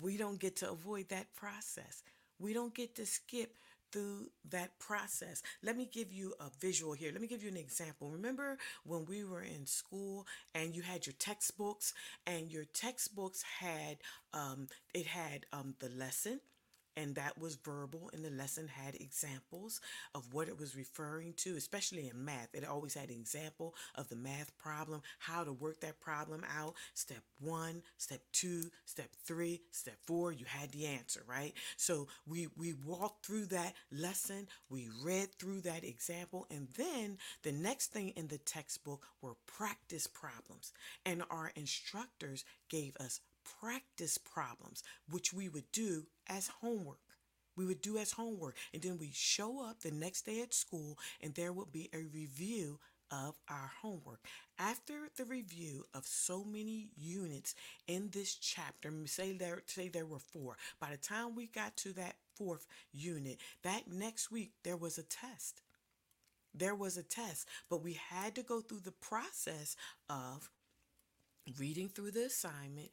we 0.00 0.16
don't 0.16 0.40
get 0.40 0.56
to 0.56 0.70
avoid 0.70 1.08
that 1.08 1.34
process. 1.34 2.02
We 2.40 2.52
don't 2.54 2.74
get 2.74 2.96
to 2.96 3.06
skip 3.06 3.54
through 3.92 4.30
that 4.50 4.78
process. 4.78 5.42
Let 5.62 5.76
me 5.76 5.88
give 5.92 6.12
you 6.12 6.34
a 6.40 6.50
visual 6.60 6.92
here. 6.92 7.12
Let 7.12 7.20
me 7.20 7.26
give 7.26 7.42
you 7.42 7.50
an 7.50 7.56
example. 7.56 8.10
Remember 8.10 8.56
when 8.84 9.04
we 9.04 9.24
were 9.24 9.42
in 9.42 9.66
school 9.66 10.26
and 10.54 10.74
you 10.74 10.82
had 10.82 11.06
your 11.06 11.14
textbooks 11.18 11.94
and 12.26 12.50
your 12.50 12.64
textbooks 12.64 13.42
had 13.42 13.98
um, 14.32 14.68
it 14.94 15.06
had 15.06 15.46
um, 15.52 15.74
the 15.80 15.88
lesson 15.90 16.40
and 17.00 17.14
that 17.14 17.38
was 17.38 17.56
verbal 17.56 18.10
and 18.12 18.24
the 18.24 18.30
lesson 18.30 18.68
had 18.68 18.94
examples 18.96 19.80
of 20.14 20.32
what 20.34 20.48
it 20.48 20.58
was 20.58 20.76
referring 20.76 21.32
to 21.34 21.56
especially 21.56 22.08
in 22.08 22.24
math. 22.24 22.48
It 22.54 22.66
always 22.66 22.94
had 22.94 23.08
an 23.08 23.16
example 23.16 23.74
of 23.94 24.08
the 24.08 24.16
math 24.16 24.56
problem 24.58 25.02
how 25.18 25.44
to 25.44 25.52
work 25.52 25.80
that 25.80 26.00
problem 26.00 26.44
out. 26.56 26.74
Step 26.94 27.22
one 27.40 27.82
step 27.96 28.20
two 28.32 28.64
step 28.84 29.10
three 29.24 29.62
step 29.70 29.96
four 30.06 30.32
you 30.32 30.44
had 30.46 30.70
the 30.72 30.86
answer 30.86 31.22
right? 31.26 31.54
So 31.76 32.08
we 32.26 32.48
we 32.56 32.74
walked 32.74 33.24
through 33.26 33.46
that 33.46 33.74
lesson 33.90 34.46
we 34.68 34.88
read 35.02 35.28
through 35.38 35.62
that 35.62 35.84
example 35.84 36.46
and 36.50 36.68
then 36.76 37.18
the 37.42 37.52
next 37.52 37.92
thing 37.92 38.10
in 38.10 38.28
the 38.28 38.38
textbook 38.38 39.02
were 39.22 39.34
practice 39.46 40.06
problems. 40.06 40.72
And 41.04 41.22
our 41.30 41.52
instructors 41.54 42.44
gave 42.68 42.96
us 42.96 43.20
practice 43.60 44.18
problems, 44.18 44.82
which 45.10 45.32
we 45.32 45.48
would 45.48 45.70
do 45.72 46.06
as 46.28 46.48
homework. 46.60 46.98
We 47.56 47.66
would 47.66 47.82
do 47.82 47.98
as 47.98 48.12
homework, 48.12 48.56
and 48.72 48.80
then 48.82 48.98
we 48.98 49.10
show 49.12 49.62
up 49.64 49.80
the 49.80 49.90
next 49.90 50.22
day 50.22 50.40
at 50.40 50.54
school, 50.54 50.98
and 51.20 51.34
there 51.34 51.52
would 51.52 51.72
be 51.72 51.90
a 51.92 51.98
review 51.98 52.78
of 53.10 53.34
our 53.48 53.70
homework. 53.82 54.20
After 54.58 55.08
the 55.16 55.24
review 55.24 55.84
of 55.94 56.06
so 56.06 56.44
many 56.44 56.90
units 56.96 57.54
in 57.86 58.10
this 58.12 58.34
chapter, 58.34 58.92
say 59.06 59.32
there 59.32 59.62
say 59.66 59.88
there 59.88 60.06
were 60.06 60.18
four. 60.20 60.56
By 60.80 60.90
the 60.90 60.96
time 60.96 61.34
we 61.34 61.46
got 61.46 61.76
to 61.78 61.92
that 61.94 62.16
fourth 62.34 62.66
unit, 62.92 63.38
that 63.62 63.90
next 63.90 64.30
week 64.30 64.52
there 64.62 64.76
was 64.76 64.96
a 64.96 65.02
test. 65.02 65.62
There 66.54 66.74
was 66.74 66.96
a 66.96 67.02
test, 67.02 67.48
but 67.68 67.82
we 67.82 67.94
had 68.10 68.34
to 68.34 68.42
go 68.42 68.60
through 68.60 68.80
the 68.80 68.92
process 68.92 69.76
of 70.08 70.50
reading 71.58 71.88
through 71.88 72.10
the 72.12 72.26
assignment, 72.26 72.90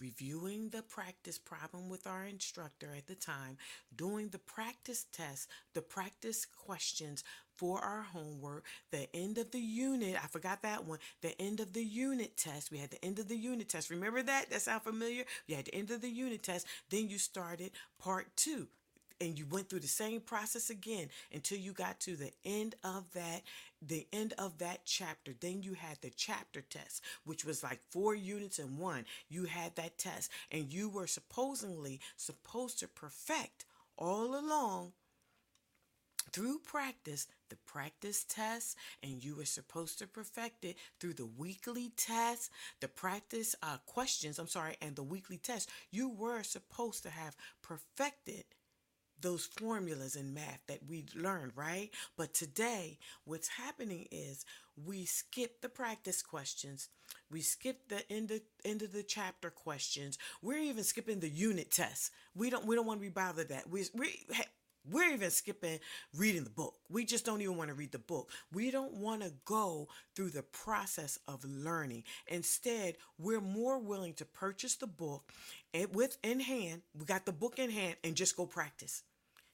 reviewing 0.00 0.68
the 0.70 0.82
practice 0.82 1.38
problem 1.38 1.88
with 1.88 2.06
our 2.06 2.24
instructor 2.24 2.94
at 2.96 3.06
the 3.06 3.14
time, 3.14 3.56
doing 3.94 4.28
the 4.28 4.38
practice 4.38 5.06
test, 5.12 5.48
the 5.74 5.82
practice 5.82 6.44
questions 6.44 7.24
for 7.56 7.80
our 7.80 8.02
homework, 8.02 8.64
the 8.90 9.08
end 9.14 9.38
of 9.38 9.50
the 9.50 9.60
unit, 9.60 10.16
I 10.22 10.26
forgot 10.26 10.62
that 10.62 10.84
one, 10.84 10.98
the 11.22 11.40
end 11.40 11.60
of 11.60 11.72
the 11.72 11.84
unit 11.84 12.36
test. 12.36 12.70
We 12.70 12.78
had 12.78 12.90
the 12.90 13.04
end 13.04 13.18
of 13.18 13.28
the 13.28 13.36
unit 13.36 13.68
test. 13.68 13.90
Remember 13.90 14.22
that? 14.22 14.50
That 14.50 14.62
sound 14.62 14.82
familiar? 14.82 15.24
You 15.46 15.56
had 15.56 15.66
the 15.66 15.74
end 15.74 15.90
of 15.90 16.02
the 16.02 16.10
unit 16.10 16.42
test. 16.42 16.66
Then 16.90 17.08
you 17.08 17.18
started 17.18 17.70
part 17.98 18.26
two 18.36 18.68
and 19.20 19.38
you 19.38 19.46
went 19.46 19.68
through 19.68 19.80
the 19.80 19.86
same 19.86 20.20
process 20.20 20.70
again 20.70 21.08
until 21.32 21.58
you 21.58 21.72
got 21.72 22.00
to 22.00 22.16
the 22.16 22.32
end 22.44 22.74
of 22.84 23.12
that 23.14 23.42
the 23.86 24.06
end 24.12 24.32
of 24.38 24.58
that 24.58 24.80
chapter. 24.84 25.32
Then 25.38 25.62
you 25.62 25.74
had 25.74 25.98
the 26.00 26.10
chapter 26.10 26.62
test 26.62 27.02
which 27.24 27.44
was 27.44 27.62
like 27.62 27.80
four 27.90 28.14
units 28.14 28.58
in 28.58 28.78
one. 28.78 29.04
You 29.28 29.44
had 29.44 29.76
that 29.76 29.98
test 29.98 30.30
and 30.50 30.72
you 30.72 30.88
were 30.88 31.06
supposedly 31.06 32.00
supposed 32.16 32.78
to 32.80 32.88
perfect 32.88 33.64
all 33.96 34.38
along 34.38 34.92
through 36.32 36.58
practice 36.58 37.26
the 37.48 37.56
practice 37.66 38.24
test 38.24 38.76
and 39.02 39.22
you 39.24 39.36
were 39.36 39.44
supposed 39.44 39.98
to 39.98 40.06
perfect 40.06 40.64
it 40.64 40.76
through 40.98 41.14
the 41.14 41.24
weekly 41.24 41.92
test 41.96 42.50
the 42.80 42.88
practice 42.88 43.54
uh, 43.62 43.76
questions 43.86 44.38
i'm 44.38 44.48
sorry 44.48 44.76
and 44.82 44.96
the 44.96 45.02
weekly 45.02 45.38
test. 45.38 45.70
You 45.90 46.08
were 46.08 46.42
supposed 46.42 47.02
to 47.04 47.10
have 47.10 47.36
perfected 47.62 48.44
those 49.20 49.46
formulas 49.46 50.16
in 50.16 50.34
math 50.34 50.60
that 50.68 50.80
we 50.88 51.06
learned, 51.14 51.52
right? 51.56 51.90
But 52.16 52.34
today, 52.34 52.98
what's 53.24 53.48
happening 53.48 54.06
is 54.10 54.44
we 54.84 55.04
skip 55.04 55.60
the 55.62 55.68
practice 55.68 56.22
questions. 56.22 56.88
We 57.30 57.40
skip 57.40 57.88
the 57.88 58.10
end 58.12 58.30
of, 58.30 58.40
end 58.64 58.82
of 58.82 58.92
the 58.92 59.02
chapter 59.02 59.50
questions. 59.50 60.18
We're 60.42 60.58
even 60.58 60.84
skipping 60.84 61.20
the 61.20 61.28
unit 61.28 61.70
tests. 61.70 62.10
We 62.34 62.50
don't 62.50 62.66
we 62.66 62.76
don't 62.76 62.86
want 62.86 63.00
to 63.00 63.06
be 63.06 63.10
bothered 63.10 63.48
that. 63.48 63.68
We 63.70 63.84
we 63.94 64.26
we're 64.90 65.12
even 65.12 65.30
skipping 65.30 65.78
reading 66.16 66.44
the 66.44 66.50
book. 66.50 66.74
We 66.88 67.04
just 67.04 67.24
don't 67.24 67.40
even 67.40 67.56
want 67.56 67.68
to 67.68 67.74
read 67.74 67.92
the 67.92 67.98
book. 67.98 68.30
We 68.52 68.70
don't 68.70 68.94
want 68.94 69.22
to 69.22 69.32
go 69.44 69.88
through 70.14 70.30
the 70.30 70.42
process 70.42 71.18
of 71.26 71.44
learning. 71.44 72.04
Instead, 72.28 72.96
we're 73.18 73.40
more 73.40 73.78
willing 73.78 74.14
to 74.14 74.24
purchase 74.24 74.76
the 74.76 74.86
book 74.86 75.32
and 75.74 75.94
with 75.94 76.18
in 76.22 76.40
hand. 76.40 76.82
We 76.98 77.04
got 77.04 77.26
the 77.26 77.32
book 77.32 77.58
in 77.58 77.70
hand 77.70 77.96
and 78.04 78.14
just 78.14 78.36
go 78.36 78.46
practice. 78.46 79.02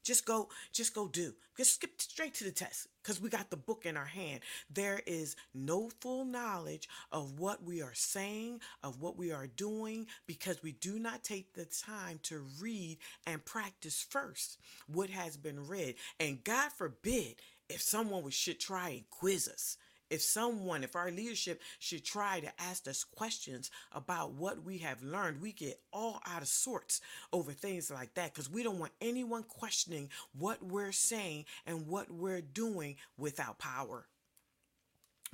Just 0.03 0.27
go, 0.27 0.49
just 0.73 0.95
go 0.95 1.09
do. 1.09 1.35
Just 1.57 1.75
skip 1.75 2.01
straight 2.01 2.35
to 2.35 2.45
the 2.45 2.51
test 2.51 2.89
because 3.03 3.21
we 3.21 3.29
got 3.29 3.51
the 3.51 3.57
book 3.57 3.87
in 3.87 3.97
our 3.97 4.07
hand. 4.07 4.41
There 4.73 5.01
is 5.07 5.37
no 5.55 5.91
full 6.01 6.25
knowledge 6.25 6.89
of 7.13 7.39
what 7.39 7.63
we 7.63 7.83
are 7.83 7.95
saying, 7.95 8.61
of 8.83 9.01
what 9.01 9.17
we 9.17 9.33
are 9.33 9.47
doing, 9.47 10.07
because 10.27 10.63
we 10.63 10.73
do 10.73 10.99
not 10.99 11.23
take 11.23 11.53
the 11.53 11.67
time 11.67 12.21
to 12.25 12.45
read 12.61 12.99
and 13.27 13.45
practice 13.45 14.05
first 14.09 14.59
what 14.87 15.11
has 15.11 15.37
been 15.37 15.67
read. 15.67 15.95
And 16.19 16.43
God 16.43 16.73
forbid 16.73 17.37
if 17.69 17.81
someone 17.81 18.23
would 18.25 18.35
should 18.35 18.61
try 18.61 18.89
and 18.91 19.11
quiz 19.11 19.49
us 19.49 19.77
if 20.13 20.21
someone, 20.21 20.85
if 20.85 20.95
our 20.95 21.11
leadership 21.11 21.63
should 21.79 22.05
try 22.05 22.39
to 22.39 22.53
ask 22.61 22.87
us 22.87 23.03
questions 23.03 23.71
about 23.93 24.33
what 24.33 24.63
we 24.63 24.77
have 24.79 25.03
learned, 25.03 25.41
we 25.41 25.53
get 25.53 25.81
all 25.91 26.21
out 26.27 26.43
of 26.43 26.49
sorts 26.49 27.01
over 27.33 27.53
things 27.53 27.91
like 27.91 28.13
that 28.15 28.35
because 28.35 28.51
we 28.51 28.63
don't 28.63 28.79
want 28.79 28.93
anyone 29.01 29.43
questioning 29.43 30.11
what 30.39 30.63
we're 30.63 30.93
saying 30.93 31.47
and 31.67 31.87
what 31.87 32.11
we're 32.11 32.43
doing 32.43 32.97
without 33.17 33.59
power. 33.59 34.05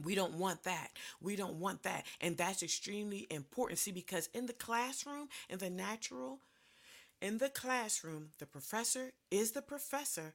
We 0.04 0.14
don't 0.14 0.34
want 0.34 0.62
that. 0.62 0.90
We 1.20 1.34
don't 1.34 1.56
want 1.56 1.82
that. 1.82 2.04
And 2.20 2.36
that's 2.36 2.62
extremely 2.62 3.26
important. 3.30 3.80
See, 3.80 3.90
because 3.90 4.28
in 4.32 4.46
the 4.46 4.52
classroom, 4.52 5.28
in 5.50 5.58
the 5.58 5.70
natural, 5.70 6.38
in 7.20 7.38
the 7.38 7.48
classroom, 7.48 8.28
the 8.38 8.46
professor 8.46 9.10
is 9.32 9.50
the 9.50 9.62
professor 9.62 10.34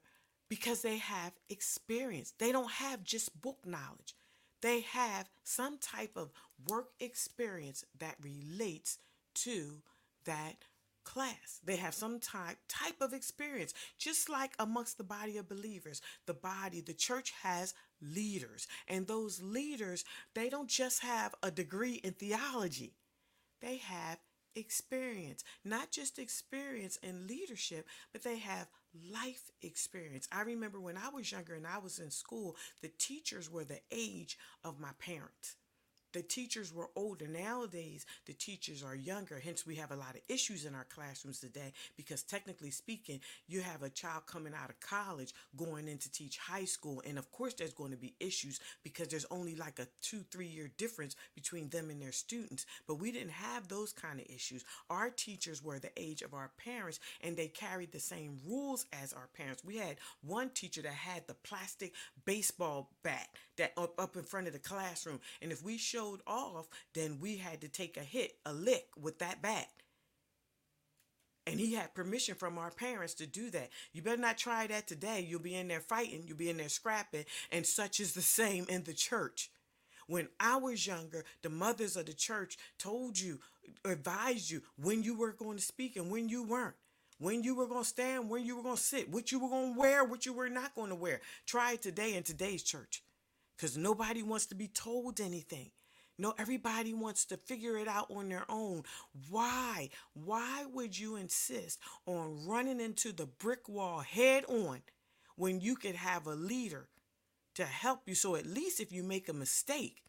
because 0.49 0.82
they 0.82 0.97
have 0.97 1.32
experience. 1.49 2.34
They 2.38 2.51
don't 2.51 2.71
have 2.71 3.06
just 3.06 3.41
book 3.41 3.60
knowledge 3.65 4.15
they 4.63 4.80
have 4.82 5.30
some 5.43 5.78
type 5.78 6.13
of 6.15 6.32
work 6.69 6.88
experience 6.99 7.84
that 7.99 8.15
relates 8.21 8.97
to 9.36 9.82
that 10.26 10.56
class. 11.04 11.60
They 11.63 11.76
have 11.76 11.93
some 11.93 12.19
type 12.21 12.58
type 12.69 13.02
of 13.02 13.12
experience. 13.13 13.73
Just 13.99 14.30
like 14.30 14.54
amongst 14.58 14.97
the 14.97 15.04
body 15.04 15.38
of 15.38 15.49
believers, 15.49 16.02
the 16.26 16.34
body, 16.34 16.80
the 16.80 16.93
church 16.93 17.34
has 17.43 17.73
leaders. 18.02 18.67
And 18.88 19.06
those 19.06 19.41
leaders, 19.41 20.06
they 20.34 20.47
don't 20.47 20.69
just 20.69 21.02
have 21.02 21.36
a 21.43 21.52
degree 21.52 21.95
in 21.95 22.13
theology. 22.13 22.93
They 23.62 23.78
have 23.78 24.19
experience, 24.56 25.43
not 25.65 25.91
just 25.91 26.19
experience 26.19 26.97
in 27.04 27.28
leadership, 27.28 27.86
but 28.13 28.23
they 28.23 28.38
have 28.38 28.67
life 29.12 29.51
experience. 29.62 30.27
I 30.32 30.41
remember 30.41 30.79
when 30.79 30.97
I 30.97 31.10
was 31.10 31.32
younger 31.32 31.56
and 31.56 31.67
I 31.67 31.77
was 31.79 31.99
in 31.99 32.12
school, 32.12 32.56
the 32.82 32.91
teachers 32.97 33.49
were 33.49 33.63
the 33.63 33.79
age 33.91 34.38
of 34.63 34.79
my 34.79 34.91
parents 34.99 35.56
the 36.13 36.21
teachers 36.21 36.73
were 36.73 36.89
older. 36.95 37.28
Nowadays, 37.28 38.06
the 38.26 38.34
teachers 38.34 38.84
are 38.84 38.95
younger. 38.95 39.39
Hence, 39.39 39.65
we 39.65 39.76
have 39.76 39.91
a 39.91 39.95
lot 39.95 40.15
of 40.15 40.21
issues 40.30 40.65
in 40.65 40.76
our 40.76 40.86
classrooms 40.86 41.39
today 41.39 41.73
because, 41.97 42.23
technically 42.23 42.71
speaking, 42.71 43.19
you 43.47 43.62
have 43.62 43.84
a 43.84 43.89
child 43.89 44.26
coming 44.28 44.54
out 44.54 44.69
of 44.69 44.80
college 44.80 45.34
going 45.58 45.88
in 45.88 45.97
to 45.97 46.12
teach 46.12 46.38
high 46.38 46.65
school. 46.65 47.02
And 47.06 47.17
of 47.17 47.32
course, 47.32 47.56
there's 47.56 47.73
going 47.73 47.91
to 47.91 47.97
be 47.97 48.13
issues 48.19 48.60
because 48.84 49.08
there's 49.08 49.26
only 49.32 49.56
like 49.56 49.80
a 49.80 49.88
two, 50.02 50.23
three 50.32 50.47
year 50.47 50.69
difference 50.78 51.15
between 51.36 51.69
them 51.69 51.89
and 51.89 52.02
their 52.02 52.12
students. 52.12 52.65
But 52.88 52.95
we 52.95 53.12
didn't 53.12 53.32
have 53.32 53.67
those 53.67 53.91
kind 53.91 54.19
of 54.19 54.28
issues. 54.28 54.63
Our 54.89 55.10
teachers 55.10 55.63
were 55.63 55.80
the 55.80 55.91
age 55.97 56.21
of 56.21 56.34
our 56.34 56.52
parents 56.63 56.99
and 57.21 57.36
they 57.36 57.47
carried 57.47 57.91
the 57.91 57.99
same 57.99 58.39
rules 58.47 58.86
as 58.93 59.13
our 59.13 59.30
parents. 59.36 59.63
We 59.63 59.78
had 59.78 59.97
one 60.21 60.49
teacher 60.49 60.82
that 60.84 60.93
had 60.93 61.28
the 61.28 61.34
plastic 61.34 61.93
baseball 62.26 62.91
bat 63.04 63.30
that 63.58 63.73
up, 63.78 63.93
up 63.99 64.15
in 64.15 64.23
front 64.23 64.47
of 64.47 64.54
the 64.54 64.60
classroom. 64.60 65.19
And 65.41 65.52
if 65.52 65.63
we 65.63 65.78
showed 65.78 66.03
showed 66.04 66.22
off, 66.28 66.68
then 66.94 67.20
we 67.20 67.38
had 67.38 67.62
to 67.62 67.68
take 67.68 67.98
a 67.98 68.02
hit, 68.02 68.36
a 68.46 68.54
lick 68.54 68.88
with 69.00 69.20
that 69.20 69.42
bat. 69.42 69.68
And 71.46 71.60
he 71.60 71.74
had 71.74 71.94
permission 71.94 72.36
from 72.36 72.58
our 72.58 72.72
parents 72.72 73.13
to 73.16 73.28
do 73.28 73.50
that. 73.50 73.70
You 73.92 74.02
better 74.02 74.22
not 74.22 74.38
try 74.38 74.66
that 74.68 74.88
today. 74.88 75.26
You'll 75.28 75.42
be 75.42 75.56
in 75.56 75.68
there 75.68 75.82
fighting, 75.82 76.24
you'll 76.26 76.38
be 76.38 76.50
in 76.50 76.58
there 76.58 76.70
scrapping, 76.70 77.26
and 77.52 77.66
such 77.66 78.00
is 78.00 78.13
the 78.13 78.22
same 78.22 78.66
in 78.70 78.84
the 78.84 78.94
church. 78.94 79.52
When 80.08 80.30
I 80.39 80.58
was 80.58 80.86
younger, 80.86 81.24
the 81.42 81.50
mothers 81.50 81.96
of 81.96 82.06
the 82.06 82.13
church 82.13 82.58
told 82.78 83.20
you, 83.20 83.39
advised 83.86 84.52
you 84.52 84.62
when 84.82 85.04
you 85.04 85.18
were 85.18 85.32
going 85.32 85.58
to 85.58 85.63
speak 85.63 85.96
and 85.96 86.12
when 86.12 86.28
you 86.28 86.44
weren't 86.44 86.76
when 87.20 87.44
you 87.44 87.56
were 87.56 87.68
going 87.68 87.84
to 87.84 87.88
stand, 87.88 88.30
when 88.30 88.44
you 88.44 88.58
were 88.58 88.63
going 88.63 88.76
to 88.76 88.82
sit, 88.82 89.10
what 89.10 89.32
you 89.32 89.39
were 89.39 89.48
going 89.48 89.76
to 89.76 89.80
wear, 89.80 90.04
what 90.04 90.26
you 90.26 90.34
were 90.34 90.50
not 90.50 90.76
going 90.76 90.89
to 90.89 90.96
wear. 90.96 91.22
Try 91.46 91.74
it 91.74 91.82
today 91.82 92.16
in 92.16 92.24
today's 92.24 92.63
church 92.63 93.02
because 93.56 93.78
nobody 93.78 94.22
wants 94.22 94.48
to 94.48 94.56
be 94.56 94.68
told 94.68 95.22
anything. 95.22 95.72
No, 96.17 96.34
everybody 96.38 96.93
wants 96.93 97.26
to 97.26 97.38
figure 97.38 97.78
it 97.78 97.88
out 97.88 98.12
on 98.12 98.30
their 98.30 98.45
own. 98.47 98.84
Why? 99.30 99.89
Why 100.13 100.65
would 100.71 100.97
you 100.97 101.15
insist 101.15 101.80
on 102.06 102.45
running 102.45 102.80
into 102.80 103.12
the 103.12 103.26
brick 103.26 103.67
wall 103.67 103.99
head 103.99 104.45
on 104.45 104.82
when 105.36 105.60
you 105.60 105.76
could 105.76 105.95
have 105.95 106.28
a 106.28 106.36
leader 106.36 106.88
to 107.56 107.65
help 107.65 108.02
you? 108.06 108.13
So 108.13 108.36
at 108.36 108.45
least 108.45 108.80
if 108.80 108.91
you 108.91 109.04
make 109.04 109.28
a 109.28 109.34
mistake 109.34 110.04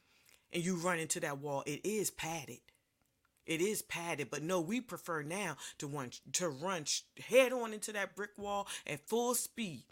and 0.52 0.62
you 0.62 0.76
run 0.76 0.98
into 0.98 1.20
that 1.20 1.38
wall, 1.38 1.62
it 1.66 1.80
is 1.84 2.10
padded. 2.10 2.60
It 3.46 3.60
is 3.60 3.82
padded, 3.82 4.28
but 4.30 4.42
no, 4.42 4.60
we 4.60 4.80
prefer 4.80 5.22
now 5.22 5.56
to 5.78 5.86
run 5.86 6.10
to 6.32 6.48
run 6.48 6.84
head 7.28 7.52
on 7.52 7.74
into 7.74 7.92
that 7.92 8.16
brick 8.16 8.38
wall 8.38 8.66
at 8.86 9.06
full 9.06 9.34
speed. 9.34 9.84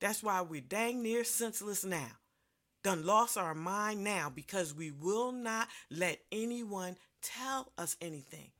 That's 0.00 0.22
why 0.22 0.40
we're 0.40 0.62
dang 0.62 1.02
near 1.02 1.24
senseless 1.24 1.84
now 1.84 2.16
done 2.82 3.04
lost 3.04 3.36
our 3.36 3.54
mind 3.54 4.04
now 4.04 4.30
because 4.34 4.74
we 4.74 4.90
will 4.90 5.32
not 5.32 5.68
let 5.90 6.20
anyone 6.32 6.96
tell 7.22 7.72
us 7.78 7.96
anything. 8.00 8.50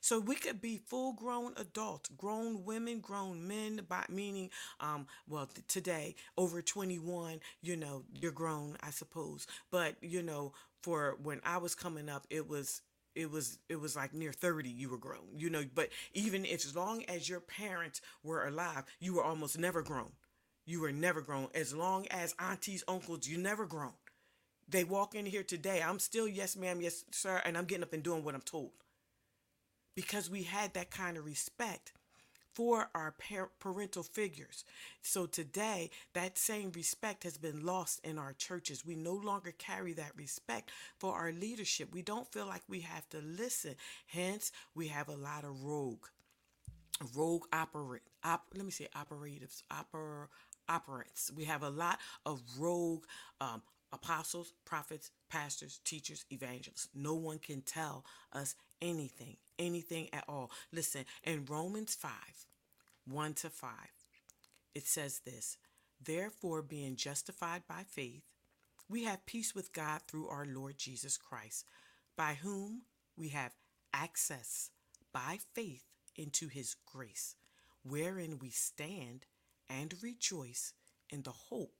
So 0.00 0.18
we 0.18 0.34
could 0.34 0.60
be 0.60 0.78
full 0.78 1.12
grown 1.12 1.52
adults, 1.56 2.10
grown 2.16 2.64
women, 2.64 3.00
grown 3.00 3.46
men, 3.46 3.82
by 3.88 4.04
meaning, 4.08 4.50
um, 4.80 5.06
well, 5.28 5.46
th- 5.46 5.66
today 5.68 6.16
over 6.36 6.60
21, 6.60 7.40
you 7.60 7.76
know, 7.76 8.04
you're 8.12 8.32
grown, 8.32 8.76
I 8.82 8.90
suppose. 8.90 9.46
But, 9.70 9.94
you 10.02 10.22
know, 10.22 10.54
for 10.82 11.16
when 11.22 11.40
I 11.44 11.58
was 11.58 11.74
coming 11.76 12.08
up, 12.08 12.26
it 12.30 12.48
was 12.48 12.82
it 13.14 13.30
was 13.30 13.58
it 13.68 13.76
was 13.76 13.94
like 13.94 14.12
near 14.14 14.32
30 14.32 14.70
you 14.70 14.88
were 14.88 14.96
grown 14.96 15.26
you 15.36 15.50
know 15.50 15.62
but 15.74 15.90
even 16.14 16.46
if, 16.46 16.64
as 16.64 16.74
long 16.74 17.04
as 17.08 17.28
your 17.28 17.40
parents 17.40 18.00
were 18.24 18.46
alive 18.46 18.84
you 19.00 19.12
were 19.12 19.22
almost 19.22 19.58
never 19.58 19.82
grown 19.82 20.10
you 20.64 20.80
were 20.80 20.92
never 20.92 21.20
grown 21.20 21.48
as 21.54 21.74
long 21.74 22.06
as 22.10 22.34
aunties 22.38 22.84
uncles 22.88 23.26
you 23.26 23.38
never 23.38 23.66
grown 23.66 23.92
they 24.68 24.84
walk 24.84 25.14
in 25.14 25.26
here 25.26 25.42
today 25.42 25.82
i'm 25.82 25.98
still 25.98 26.28
yes 26.28 26.56
ma'am 26.56 26.80
yes 26.80 27.04
sir 27.10 27.40
and 27.44 27.56
i'm 27.56 27.64
getting 27.64 27.82
up 27.84 27.92
and 27.92 28.02
doing 28.02 28.24
what 28.24 28.34
i'm 28.34 28.40
told 28.42 28.70
because 29.94 30.30
we 30.30 30.42
had 30.44 30.74
that 30.74 30.90
kind 30.90 31.16
of 31.16 31.24
respect 31.24 31.92
for 32.54 32.88
our 32.94 33.12
par- 33.12 33.50
parental 33.60 34.02
figures. 34.02 34.64
So 35.00 35.26
today, 35.26 35.90
that 36.12 36.36
same 36.36 36.70
respect 36.72 37.24
has 37.24 37.38
been 37.38 37.64
lost 37.64 38.00
in 38.04 38.18
our 38.18 38.34
churches. 38.34 38.84
We 38.84 38.94
no 38.94 39.14
longer 39.14 39.52
carry 39.56 39.94
that 39.94 40.12
respect 40.16 40.70
for 40.98 41.14
our 41.14 41.32
leadership. 41.32 41.88
We 41.92 42.02
don't 42.02 42.30
feel 42.30 42.46
like 42.46 42.62
we 42.68 42.80
have 42.80 43.08
to 43.10 43.20
listen. 43.20 43.76
Hence, 44.06 44.52
we 44.74 44.88
have 44.88 45.08
a 45.08 45.16
lot 45.16 45.44
of 45.44 45.64
rogue, 45.64 46.06
rogue 47.14 47.44
operate. 47.52 48.02
Op, 48.24 48.46
let 48.54 48.64
me 48.64 48.70
say 48.70 48.88
operatives, 48.94 49.62
oper, 49.72 50.26
operants. 50.68 51.32
We 51.34 51.44
have 51.44 51.62
a 51.62 51.70
lot 51.70 51.98
of 52.26 52.40
rogue 52.58 53.04
um, 53.40 53.62
apostles, 53.92 54.54
prophets, 54.64 55.10
pastors, 55.28 55.80
teachers, 55.84 56.24
evangelists. 56.30 56.88
No 56.94 57.14
one 57.14 57.38
can 57.38 57.60
tell 57.62 58.04
us 58.32 58.54
anything, 58.80 59.36
anything 59.58 60.08
at 60.12 60.24
all. 60.28 60.50
Listen, 60.72 61.04
in 61.24 61.44
Romans 61.44 61.94
5, 61.94 62.10
1 63.06 63.34
to 63.34 63.50
5, 63.50 63.70
it 64.74 64.86
says 64.86 65.20
this 65.20 65.58
Therefore, 66.04 66.62
being 66.62 66.96
justified 66.96 67.62
by 67.68 67.84
faith, 67.88 68.22
we 68.88 69.04
have 69.04 69.26
peace 69.26 69.54
with 69.54 69.72
God 69.72 70.00
through 70.08 70.28
our 70.28 70.46
Lord 70.46 70.78
Jesus 70.78 71.16
Christ, 71.16 71.64
by 72.16 72.34
whom 72.42 72.82
we 73.16 73.28
have 73.28 73.52
access 73.92 74.70
by 75.12 75.38
faith 75.54 75.84
into 76.16 76.48
his 76.48 76.76
grace, 76.86 77.36
wherein 77.82 78.38
we 78.38 78.50
stand 78.50 79.26
and 79.80 79.94
rejoice 80.02 80.74
in 81.10 81.22
the 81.22 81.30
hope 81.30 81.74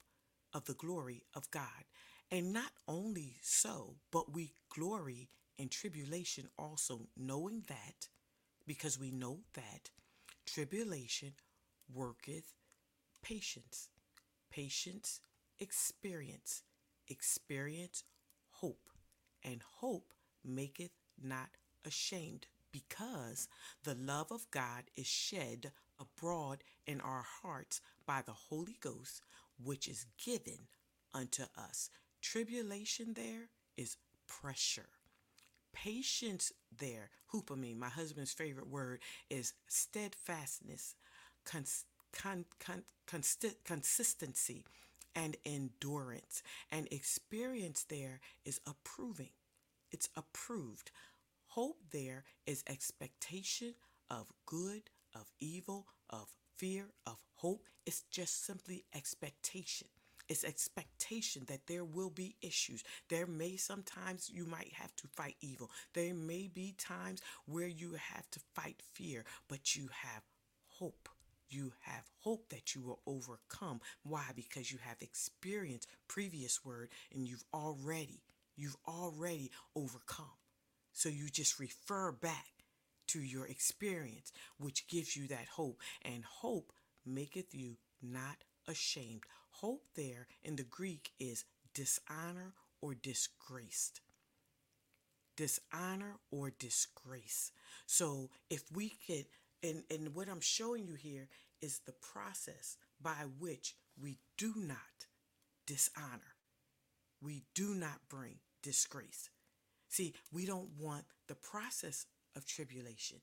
of 0.55 0.65
the 0.65 0.75
glory 0.75 1.23
of 1.35 1.51
God. 1.51 1.85
And 2.31 2.53
not 2.53 2.73
only 2.89 3.37
so, 3.43 3.97
but 4.11 4.33
we 4.33 4.55
glory 4.75 5.29
in 5.59 5.69
tribulation 5.69 6.49
also, 6.59 7.09
knowing 7.17 7.65
that, 7.69 8.09
because 8.67 8.99
we 8.99 9.11
know 9.11 9.41
that 9.55 9.91
tribulation 10.47 11.35
worketh 11.93 12.55
patience, 13.23 13.89
patience, 14.51 15.21
experience, 15.59 16.63
experience, 17.09 18.05
hope, 18.51 18.89
and 19.45 19.63
hope 19.81 20.13
maketh 20.45 20.93
not 21.23 21.51
ashamed, 21.87 22.47
because 22.73 23.49
the 23.85 23.95
love 23.95 24.33
of 24.33 24.51
God 24.51 24.85
is 24.97 25.07
shed 25.07 25.73
abroad 26.03 26.65
in 26.87 27.01
our 27.01 27.25
hearts 27.43 27.81
by 28.07 28.23
the 28.25 28.33
Holy 28.33 28.77
Ghost, 28.81 29.23
which 29.63 29.89
is 29.89 30.07
given 30.23 30.67
unto 31.15 31.45
us. 31.57 31.91
Tribulation 32.21 33.15
there 33.15 33.49
is 33.77 33.97
pressure. 34.27 34.89
Patience 35.73 36.53
there, 36.77 37.11
hupomene, 37.33 37.79
my 37.79 37.89
husband's 37.89 38.33
favorite 38.33 38.69
word, 38.69 39.01
is 39.31 39.55
steadfastness, 39.69 40.95
cons- 41.45 41.87
con- 42.13 42.45
con- 42.59 42.85
consistency, 43.65 44.65
and 45.15 45.37
endurance. 45.45 46.43
And 46.71 46.89
experience 46.91 47.85
there 47.89 48.21
is 48.45 48.61
approving. 48.67 49.31
It's 49.91 50.09
approved. 50.17 50.91
Hope 51.49 51.79
there 51.91 52.25
is 52.47 52.65
expectation 52.67 53.75
of 54.11 54.33
good, 54.47 54.91
of 55.15 55.31
evil, 55.41 55.87
of 56.11 56.29
fear, 56.57 56.87
of 57.07 57.19
hope. 57.35 57.65
It's 57.87 58.03
just 58.11 58.45
simply 58.45 58.85
expectation. 58.95 59.89
It's 60.29 60.45
expectation 60.45 61.45
that 61.49 61.67
there 61.67 61.85
will 61.85 62.11
be 62.11 62.37
issues. 62.41 62.85
There 63.09 63.27
may 63.27 63.57
sometimes 63.57 64.31
you 64.33 64.47
might 64.47 64.73
have 64.75 64.95
to 64.97 65.09
fight 65.09 65.37
evil. 65.41 65.71
There 65.95 66.15
may 66.15 66.49
be 66.49 66.75
times 66.79 67.21
where 67.47 67.67
you 67.67 67.95
have 67.95 68.31
to 68.31 68.41
fight 68.55 68.81
fear, 68.95 69.25
but 69.49 69.75
you 69.77 69.89
have 69.93 70.23
hope. 70.69 71.09
You 71.49 71.73
have 71.81 72.09
hope 72.21 72.49
that 72.49 72.75
you 72.75 72.81
will 72.81 73.01
overcome. 73.07 73.81
Why? 74.05 74.25
Because 74.35 74.73
you 74.73 74.79
have 74.83 74.97
experienced 75.03 75.89
previous 76.09 76.65
word 76.65 76.89
and 77.15 77.29
you've 77.29 77.45
already, 77.53 78.23
you've 78.57 78.79
already 78.89 79.51
overcome. 79.77 80.39
So 80.93 81.09
you 81.09 81.29
just 81.29 81.59
refer 81.59 82.13
back 82.13 82.52
to 83.13 83.21
your 83.21 83.47
experience, 83.47 84.33
which 84.59 84.89
gives 84.89 85.17
you 85.17 85.27
that 85.29 85.47
hope. 85.55 85.81
And 86.03 86.25
hope 86.25 86.73
maketh 87.05 87.55
you 87.55 87.77
not 88.03 88.45
ashamed. 88.69 89.23
Hope 89.51 89.85
there 89.95 90.27
in 90.43 90.57
the 90.57 90.63
Greek 90.63 91.13
is 91.19 91.45
dishonor 91.75 92.55
or 92.81 92.95
disgraced. 92.95 94.01
Dishonor 95.37 96.17
or 96.31 96.51
disgrace. 96.59 97.53
So 97.87 98.31
if 98.51 98.65
we 98.75 98.93
could, 99.07 99.27
and, 99.63 99.85
and 99.91 100.15
what 100.15 100.29
I'm 100.29 100.41
showing 100.41 100.87
you 100.87 100.95
here 100.95 101.29
is 101.61 101.81
the 101.81 101.93
process 101.93 102.77
by 103.01 103.25
which 103.39 103.75
we 104.01 104.19
do 104.37 104.55
not 104.57 105.07
dishonor, 105.67 106.37
we 107.21 107.45
do 107.55 107.75
not 107.75 108.01
bring 108.09 108.37
disgrace. 108.63 109.31
See, 109.89 110.15
we 110.33 110.47
don't 110.47 110.71
want 110.79 111.05
the 111.29 111.35
process 111.35 112.07
of 112.37 112.47
tribulation. 112.47 113.19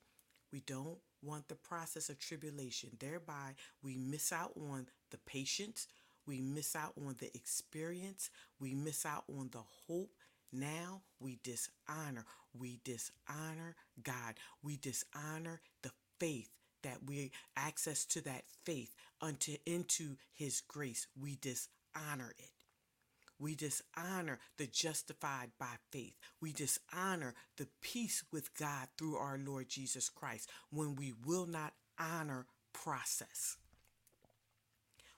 We 0.52 0.60
don't 0.60 0.98
want 1.22 1.48
the 1.48 1.54
process 1.54 2.08
of 2.08 2.18
tribulation. 2.18 2.90
Thereby, 2.98 3.54
we 3.82 3.96
miss 3.96 4.32
out 4.32 4.52
on 4.56 4.86
the 5.10 5.18
patience, 5.18 5.86
we 6.26 6.40
miss 6.40 6.74
out 6.74 6.92
on 6.96 7.16
the 7.18 7.34
experience, 7.34 8.30
we 8.58 8.74
miss 8.74 9.06
out 9.06 9.24
on 9.28 9.50
the 9.52 9.62
hope. 9.86 10.10
Now 10.52 11.02
we 11.20 11.38
dishonor. 11.44 12.26
We 12.58 12.80
dishonor 12.84 13.76
God. 14.02 14.34
We 14.62 14.76
dishonor 14.76 15.60
the 15.82 15.92
faith 16.18 16.50
that 16.82 16.98
we 17.06 17.30
access 17.56 18.04
to 18.06 18.20
that 18.22 18.44
faith 18.64 18.94
unto 19.20 19.56
into 19.66 20.16
his 20.32 20.60
grace. 20.60 21.06
We 21.20 21.36
dishonor 21.36 22.34
it. 22.38 22.50
We 23.40 23.54
dishonor 23.54 24.38
the 24.58 24.66
justified 24.66 25.52
by 25.58 25.76
faith. 25.90 26.14
We 26.42 26.52
dishonor 26.52 27.34
the 27.56 27.68
peace 27.80 28.22
with 28.30 28.54
God 28.54 28.88
through 28.98 29.16
our 29.16 29.38
Lord 29.42 29.70
Jesus 29.70 30.10
Christ 30.10 30.50
when 30.70 30.94
we 30.94 31.14
will 31.24 31.46
not 31.46 31.72
honor 31.98 32.46
process. 32.74 33.56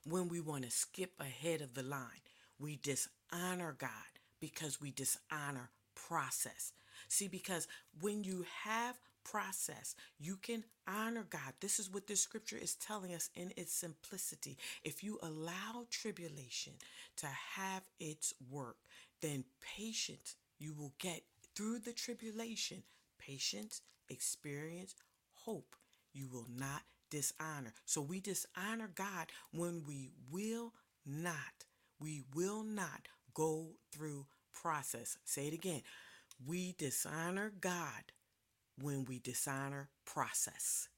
When 0.08 0.28
we 0.28 0.40
want 0.40 0.64
to 0.64 0.70
skip 0.70 1.12
ahead 1.20 1.60
of 1.60 1.74
the 1.74 1.82
line, 1.82 2.22
we 2.60 2.76
dishonor 2.76 3.74
God 3.76 3.90
because 4.40 4.80
we 4.80 4.92
dishonor 4.92 5.70
process. 5.94 6.72
See, 7.08 7.28
because 7.28 7.66
when 8.00 8.22
you 8.22 8.44
have 8.64 8.98
process. 9.24 9.94
You 10.18 10.36
can 10.36 10.64
honor 10.88 11.26
God. 11.28 11.54
This 11.60 11.78
is 11.78 11.90
what 11.90 12.06
this 12.06 12.20
scripture 12.20 12.56
is 12.56 12.74
telling 12.74 13.14
us 13.14 13.30
in 13.34 13.52
its 13.56 13.72
simplicity. 13.72 14.58
If 14.84 15.02
you 15.02 15.18
allow 15.22 15.86
tribulation 15.90 16.74
to 17.16 17.26
have 17.26 17.82
its 18.00 18.34
work, 18.50 18.76
then 19.20 19.44
patience 19.76 20.36
you 20.58 20.74
will 20.74 20.92
get 20.98 21.22
through 21.54 21.80
the 21.80 21.92
tribulation. 21.92 22.82
Patience, 23.18 23.82
experience, 24.08 24.94
hope. 25.32 25.76
You 26.12 26.28
will 26.28 26.46
not 26.56 26.82
dishonor. 27.10 27.72
So 27.84 28.00
we 28.00 28.20
dishonor 28.20 28.90
God 28.94 29.26
when 29.52 29.82
we 29.86 30.10
will 30.30 30.72
not, 31.06 31.66
we 32.00 32.22
will 32.34 32.62
not 32.62 33.08
go 33.34 33.68
through 33.92 34.26
process. 34.52 35.18
Say 35.24 35.48
it 35.48 35.54
again. 35.54 35.82
We 36.46 36.74
dishonor 36.78 37.52
God 37.60 38.12
when 38.82 39.04
we 39.04 39.18
dishonor 39.18 39.88
process. 40.04 40.88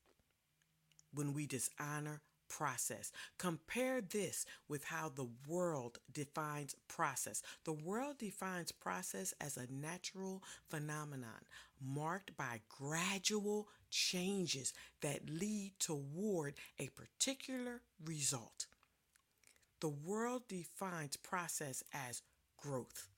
When 1.12 1.34
we 1.34 1.46
dishonor 1.46 2.22
process. 2.48 3.10
Compare 3.38 4.00
this 4.00 4.46
with 4.68 4.84
how 4.84 5.08
the 5.08 5.28
world 5.48 5.98
defines 6.12 6.76
process. 6.88 7.42
The 7.64 7.72
world 7.72 8.18
defines 8.18 8.72
process 8.72 9.34
as 9.40 9.56
a 9.56 9.72
natural 9.72 10.42
phenomenon 10.68 11.46
marked 11.84 12.36
by 12.36 12.60
gradual 12.68 13.68
changes 13.90 14.72
that 15.00 15.28
lead 15.28 15.72
toward 15.78 16.54
a 16.78 16.88
particular 16.88 17.80
result. 18.04 18.66
The 19.80 19.88
world 19.88 20.42
defines 20.48 21.16
process 21.16 21.82
as 21.92 22.22
growth. 22.56 23.08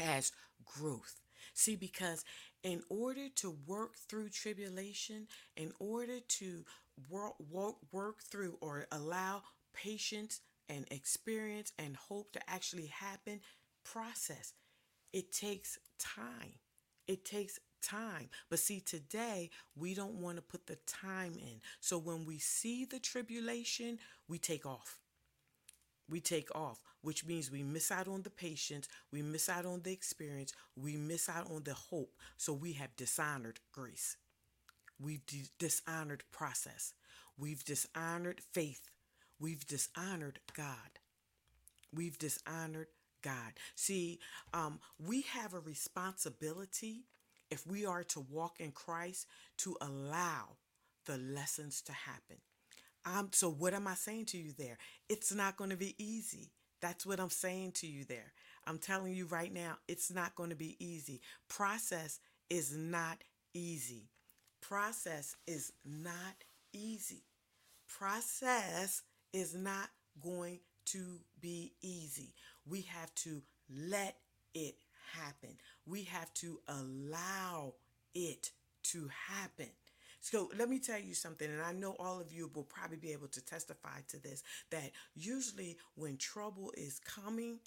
As 0.00 0.32
growth. 0.64 1.23
See, 1.52 1.76
because 1.76 2.24
in 2.62 2.82
order 2.88 3.28
to 3.36 3.56
work 3.66 3.96
through 3.96 4.30
tribulation, 4.30 5.26
in 5.56 5.72
order 5.78 6.20
to 6.20 6.64
work, 7.10 7.34
work, 7.50 7.76
work 7.92 8.22
through 8.22 8.56
or 8.60 8.86
allow 8.92 9.42
patience 9.74 10.40
and 10.68 10.86
experience 10.90 11.72
and 11.78 11.96
hope 11.96 12.32
to 12.32 12.50
actually 12.50 12.86
happen, 12.86 13.40
process, 13.84 14.52
it 15.12 15.32
takes 15.32 15.78
time. 15.98 16.54
It 17.06 17.24
takes 17.24 17.60
time. 17.82 18.30
But 18.50 18.58
see, 18.58 18.80
today 18.80 19.50
we 19.76 19.94
don't 19.94 20.14
want 20.16 20.36
to 20.36 20.42
put 20.42 20.66
the 20.66 20.78
time 20.86 21.34
in. 21.38 21.60
So 21.80 21.98
when 21.98 22.24
we 22.24 22.38
see 22.38 22.84
the 22.84 22.98
tribulation, 22.98 23.98
we 24.28 24.38
take 24.38 24.66
off. 24.66 24.98
We 26.08 26.20
take 26.20 26.54
off, 26.54 26.82
which 27.02 27.24
means 27.24 27.50
we 27.50 27.62
miss 27.62 27.90
out 27.90 28.08
on 28.08 28.22
the 28.22 28.30
patience, 28.30 28.88
we 29.10 29.22
miss 29.22 29.48
out 29.48 29.64
on 29.64 29.82
the 29.82 29.92
experience, 29.92 30.52
we 30.76 30.96
miss 30.96 31.28
out 31.28 31.50
on 31.50 31.62
the 31.64 31.74
hope. 31.74 32.12
So 32.36 32.52
we 32.52 32.72
have 32.74 32.96
dishonored 32.96 33.60
grace. 33.72 34.16
We've 35.00 35.24
d- 35.26 35.48
dishonored 35.58 36.24
process. 36.30 36.92
We've 37.38 37.64
dishonored 37.64 38.40
faith. 38.52 38.90
We've 39.40 39.66
dishonored 39.66 40.40
God. 40.56 41.00
We've 41.92 42.18
dishonored 42.18 42.88
God. 43.22 43.54
See, 43.74 44.20
um, 44.52 44.78
we 44.98 45.22
have 45.22 45.54
a 45.54 45.60
responsibility 45.60 47.04
if 47.50 47.66
we 47.66 47.86
are 47.86 48.04
to 48.04 48.20
walk 48.20 48.60
in 48.60 48.72
Christ 48.72 49.26
to 49.58 49.76
allow 49.80 50.56
the 51.06 51.18
lessons 51.18 51.82
to 51.82 51.92
happen. 51.92 52.36
Um, 53.06 53.30
so, 53.32 53.50
what 53.50 53.74
am 53.74 53.86
I 53.86 53.94
saying 53.94 54.26
to 54.26 54.38
you 54.38 54.52
there? 54.56 54.78
It's 55.08 55.32
not 55.32 55.56
going 55.56 55.70
to 55.70 55.76
be 55.76 55.94
easy. 55.98 56.50
That's 56.80 57.06
what 57.06 57.20
I'm 57.20 57.30
saying 57.30 57.72
to 57.72 57.86
you 57.86 58.04
there. 58.04 58.32
I'm 58.66 58.78
telling 58.78 59.14
you 59.14 59.26
right 59.26 59.52
now, 59.52 59.76
it's 59.88 60.10
not 60.10 60.34
going 60.34 60.50
to 60.50 60.56
be 60.56 60.76
easy. 60.78 61.20
Process 61.48 62.18
is 62.48 62.74
not 62.76 63.18
easy. 63.52 64.08
Process 64.60 65.36
is 65.46 65.72
not 65.84 66.44
easy. 66.72 67.24
Process 67.86 69.02
is 69.32 69.54
not 69.54 69.90
going 70.22 70.60
to 70.86 71.20
be 71.40 71.72
easy. 71.82 72.34
We 72.66 72.82
have 72.82 73.14
to 73.16 73.42
let 73.70 74.16
it 74.54 74.76
happen. 75.12 75.56
We 75.86 76.04
have 76.04 76.32
to 76.34 76.60
allow 76.68 77.74
it 78.14 78.50
to 78.84 79.10
happen. 79.28 79.70
So 80.24 80.48
let 80.58 80.70
me 80.70 80.78
tell 80.78 80.98
you 80.98 81.12
something, 81.12 81.50
and 81.50 81.60
I 81.60 81.72
know 81.72 81.96
all 81.98 82.18
of 82.18 82.32
you 82.32 82.50
will 82.54 82.62
probably 82.62 82.96
be 82.96 83.12
able 83.12 83.28
to 83.28 83.44
testify 83.44 84.00
to 84.08 84.18
this 84.18 84.42
that 84.70 84.90
usually 85.14 85.76
when 85.96 86.16
trouble 86.16 86.72
is 86.78 86.98
coming, 86.98 87.58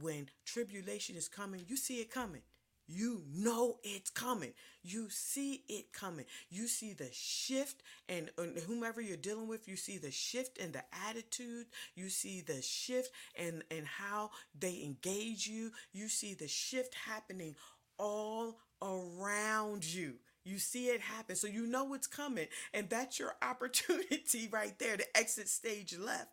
when 0.00 0.28
tribulation 0.44 1.14
is 1.14 1.28
coming, 1.28 1.64
you 1.68 1.76
see 1.76 2.00
it 2.00 2.10
coming. 2.10 2.42
You 2.88 3.22
know 3.32 3.78
it's 3.84 4.10
coming. 4.10 4.52
You 4.82 5.10
see 5.10 5.62
it 5.68 5.92
coming. 5.92 6.24
You 6.50 6.66
see 6.66 6.92
the 6.92 7.08
shift, 7.12 7.84
and, 8.08 8.30
whomever 8.66 9.00
you're 9.00 9.16
dealing 9.16 9.46
with, 9.46 9.68
you 9.68 9.76
see 9.76 9.98
the 9.98 10.10
shift 10.10 10.58
in 10.58 10.72
the 10.72 10.82
attitude. 11.08 11.66
You 11.94 12.08
see 12.08 12.40
the 12.40 12.60
shift 12.62 13.12
and 13.38 13.62
and 13.70 13.86
how 13.86 14.30
they 14.58 14.82
engage 14.82 15.46
you. 15.46 15.70
You 15.92 16.08
see 16.08 16.34
the 16.34 16.48
shift 16.48 16.96
happening 16.96 17.54
all 17.96 18.58
around 18.82 19.84
you. 19.84 20.14
You 20.44 20.58
see 20.58 20.86
it 20.86 21.00
happen. 21.00 21.36
So 21.36 21.46
you 21.46 21.66
know 21.66 21.94
it's 21.94 22.06
coming. 22.06 22.46
And 22.74 22.88
that's 22.90 23.18
your 23.18 23.34
opportunity 23.42 24.48
right 24.50 24.78
there 24.78 24.96
to 24.96 25.16
exit 25.16 25.48
stage 25.48 25.96
left 25.98 26.30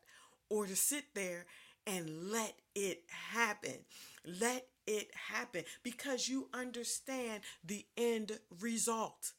or 0.49 0.65
to 0.65 0.75
sit 0.75 1.05
there 1.15 1.45
and 1.85 2.31
let 2.31 2.53
it 2.75 3.03
happen. 3.31 3.77
Let 4.25 4.67
it 4.87 5.09
happen 5.29 5.63
because 5.83 6.27
you 6.27 6.49
understand 6.53 7.41
the 7.63 7.85
end 7.97 8.39
result. 8.59 9.33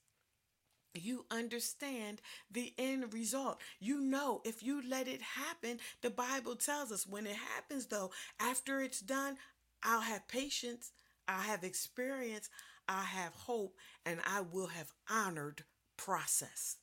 You 0.93 1.25
understand 1.31 2.21
the 2.51 2.75
end 2.77 3.13
result. 3.15 3.61
You 3.79 4.01
know, 4.01 4.41
if 4.45 4.63
you 4.63 4.83
let 4.89 5.07
it 5.07 5.23
happen, 5.23 5.79
the 6.03 6.11
Bible 6.11 6.57
tells 6.57 6.91
us 6.91 7.07
when 7.07 7.27
it 7.27 7.37
happens, 7.37 7.87
though, 7.87 8.11
after 8.41 8.81
it's 8.81 9.01
done, 9.01 9.37
I'll 9.85 10.01
have 10.01 10.27
patience, 10.27 10.91
I'll 11.29 11.43
have 11.43 11.63
experience, 11.63 12.51
I 12.91 13.05
have 13.05 13.33
hope, 13.35 13.77
and 14.05 14.19
I 14.27 14.41
will 14.41 14.67
have 14.67 14.93
honored 15.09 15.63
process. 15.97 16.77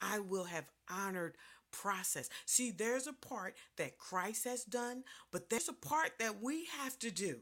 I 0.00 0.18
will 0.18 0.44
have 0.44 0.64
honored 0.90 1.36
process. 1.70 2.30
See, 2.46 2.70
there's 2.70 3.06
a 3.06 3.12
part 3.12 3.54
that 3.76 3.98
Christ 3.98 4.44
has 4.44 4.64
done, 4.64 5.04
but 5.30 5.50
there's 5.50 5.68
a 5.68 5.74
part 5.74 6.12
that 6.18 6.40
we 6.40 6.66
have 6.80 6.98
to 7.00 7.10
do. 7.10 7.40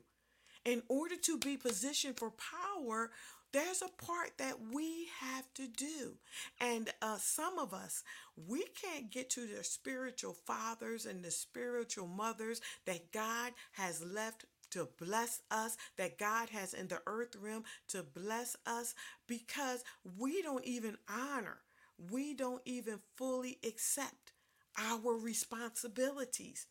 In 0.65 0.83
order 0.89 1.15
to 1.17 1.39
be 1.39 1.57
positioned 1.57 2.19
for 2.19 2.33
power, 2.33 3.13
there's 3.53 3.83
a 3.83 4.05
part 4.05 4.33
that 4.39 4.57
we 4.73 5.07
have 5.21 5.47
to 5.55 5.69
do. 5.69 6.15
And 6.61 6.91
uh, 7.01 7.19
some 7.19 7.59
of 7.59 7.73
us, 7.73 8.03
we 8.49 8.65
can't 8.75 9.13
get 9.13 9.31
to 9.31 9.47
the 9.47 9.63
spiritual 9.63 10.35
fathers 10.35 11.07
and 11.07 11.25
the 11.25 11.31
spiritual 11.31 12.09
mothers 12.09 12.61
that 12.85 13.13
God 13.13 13.53
has 13.73 14.05
left 14.05 14.45
to 14.71 14.89
bless 14.99 15.41
us, 15.51 15.77
that 15.97 16.19
God 16.19 16.51
has 16.51 16.75
in 16.75 16.89
the 16.89 17.01
earth 17.07 17.37
realm 17.41 17.65
to 17.89 18.03
bless 18.03 18.57
us, 18.67 18.95
because 19.27 19.85
we 20.19 20.43
don't 20.43 20.65
even 20.65 20.97
honor, 21.09 21.59
we 22.11 22.35
don't 22.35 22.63
even 22.65 23.01
fully 23.17 23.59
accept 23.67 24.33
our 24.77 25.15
responsibilities. 25.15 26.67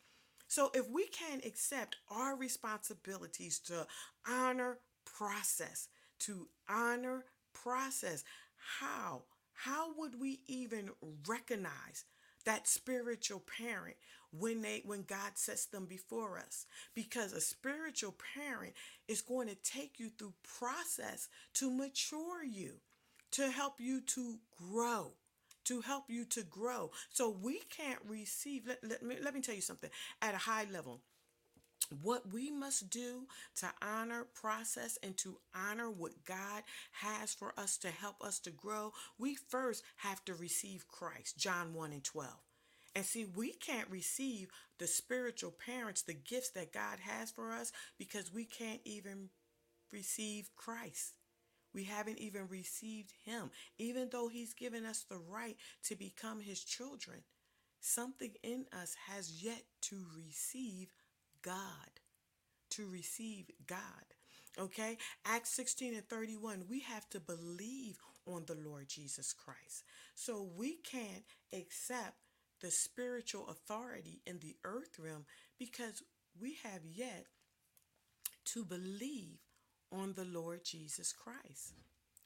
So 0.47 0.71
if 0.73 0.89
we 0.89 1.07
can't 1.07 1.43
accept 1.43 1.97
our 2.09 2.35
responsibilities 2.35 3.59
to 3.67 3.85
honor 4.27 4.79
process, 5.05 5.89
to 6.19 6.47
honor 6.69 7.25
process, 7.53 8.23
how? 8.79 9.23
How 9.53 9.89
would 9.97 10.19
we 10.19 10.41
even 10.47 10.91
recognize 11.27 12.05
that 12.47 12.65
spiritual 12.65 13.43
parent 13.57 13.97
when 14.31 14.61
they 14.61 14.81
when 14.85 15.03
God 15.03 15.31
sets 15.35 15.65
them 15.65 15.85
before 15.85 16.39
us. 16.39 16.65
Because 16.95 17.33
a 17.33 17.41
spiritual 17.41 18.15
parent 18.35 18.73
is 19.07 19.21
going 19.21 19.49
to 19.49 19.55
take 19.55 19.99
you 19.99 20.09
through 20.09 20.33
process 20.57 21.27
to 21.55 21.69
mature 21.69 22.43
you 22.43 22.75
to 23.31 23.51
help 23.51 23.75
you 23.79 24.01
to 24.01 24.37
grow 24.57 25.11
to 25.65 25.81
help 25.81 26.05
you 26.07 26.23
to 26.23 26.43
grow. 26.43 26.89
So 27.09 27.29
we 27.29 27.59
can't 27.69 27.99
receive 28.07 28.67
let, 28.67 28.79
let, 28.87 29.03
me, 29.03 29.17
let 29.21 29.33
me 29.33 29.41
tell 29.41 29.53
you 29.53 29.59
something. 29.61 29.89
At 30.21 30.33
a 30.33 30.37
high 30.37 30.65
level 30.71 31.01
what 32.01 32.33
we 32.33 32.51
must 32.51 32.89
do 32.89 33.27
to 33.57 33.69
honor 33.81 34.25
process 34.33 34.97
and 35.01 35.17
to 35.17 35.37
honor 35.55 35.89
what 35.89 36.25
God 36.25 36.63
has 36.91 37.33
for 37.33 37.53
us 37.57 37.77
to 37.79 37.89
help 37.89 38.21
us 38.21 38.39
to 38.39 38.51
grow, 38.51 38.93
we 39.17 39.35
first 39.35 39.83
have 39.97 40.23
to 40.25 40.33
receive 40.33 40.87
Christ. 40.87 41.37
John 41.37 41.73
1 41.73 41.91
and 41.93 42.03
12. 42.03 42.29
And 42.95 43.05
see, 43.05 43.25
we 43.25 43.51
can't 43.51 43.89
receive 43.89 44.49
the 44.79 44.87
spiritual 44.87 45.51
parents, 45.51 46.01
the 46.01 46.13
gifts 46.13 46.49
that 46.51 46.73
God 46.73 46.99
has 46.99 47.31
for 47.31 47.51
us, 47.51 47.71
because 47.97 48.33
we 48.33 48.43
can't 48.43 48.81
even 48.85 49.29
receive 49.91 50.49
Christ. 50.55 51.13
We 51.73 51.83
haven't 51.83 52.17
even 52.17 52.47
received 52.47 53.13
Him, 53.23 53.51
even 53.77 54.09
though 54.11 54.29
He's 54.29 54.53
given 54.53 54.85
us 54.85 55.05
the 55.07 55.19
right 55.19 55.57
to 55.83 55.95
become 55.95 56.39
His 56.39 56.63
children. 56.63 57.19
Something 57.79 58.33
in 58.41 58.65
us 58.73 58.95
has 59.07 59.43
yet 59.43 59.61
to 59.83 60.03
receive 60.15 60.91
God. 61.47 61.55
To 62.71 62.85
receive 62.91 63.45
God. 63.65 63.79
Okay? 64.59 64.97
Acts 65.25 65.51
16 65.51 65.95
and 65.95 66.07
31, 66.09 66.65
we 66.69 66.81
have 66.81 67.09
to 67.11 67.21
believe 67.21 67.97
on 68.27 68.43
the 68.45 68.57
Lord 68.69 68.89
Jesus 68.89 69.33
Christ. 69.33 69.83
So 70.13 70.49
we 70.57 70.75
can't 70.75 71.23
accept 71.53 72.17
the 72.61 72.69
spiritual 72.69 73.47
authority 73.47 74.21
in 74.25 74.39
the 74.39 74.57
earth 74.65 74.99
realm 74.99 75.25
because 75.57 76.03
we 76.39 76.57
have 76.63 76.81
yet 76.83 77.27
to 78.45 78.65
believe 78.65 79.39
on 79.91 80.13
the 80.15 80.25
Lord 80.25 80.65
Jesus 80.65 81.13
Christ. 81.13 81.73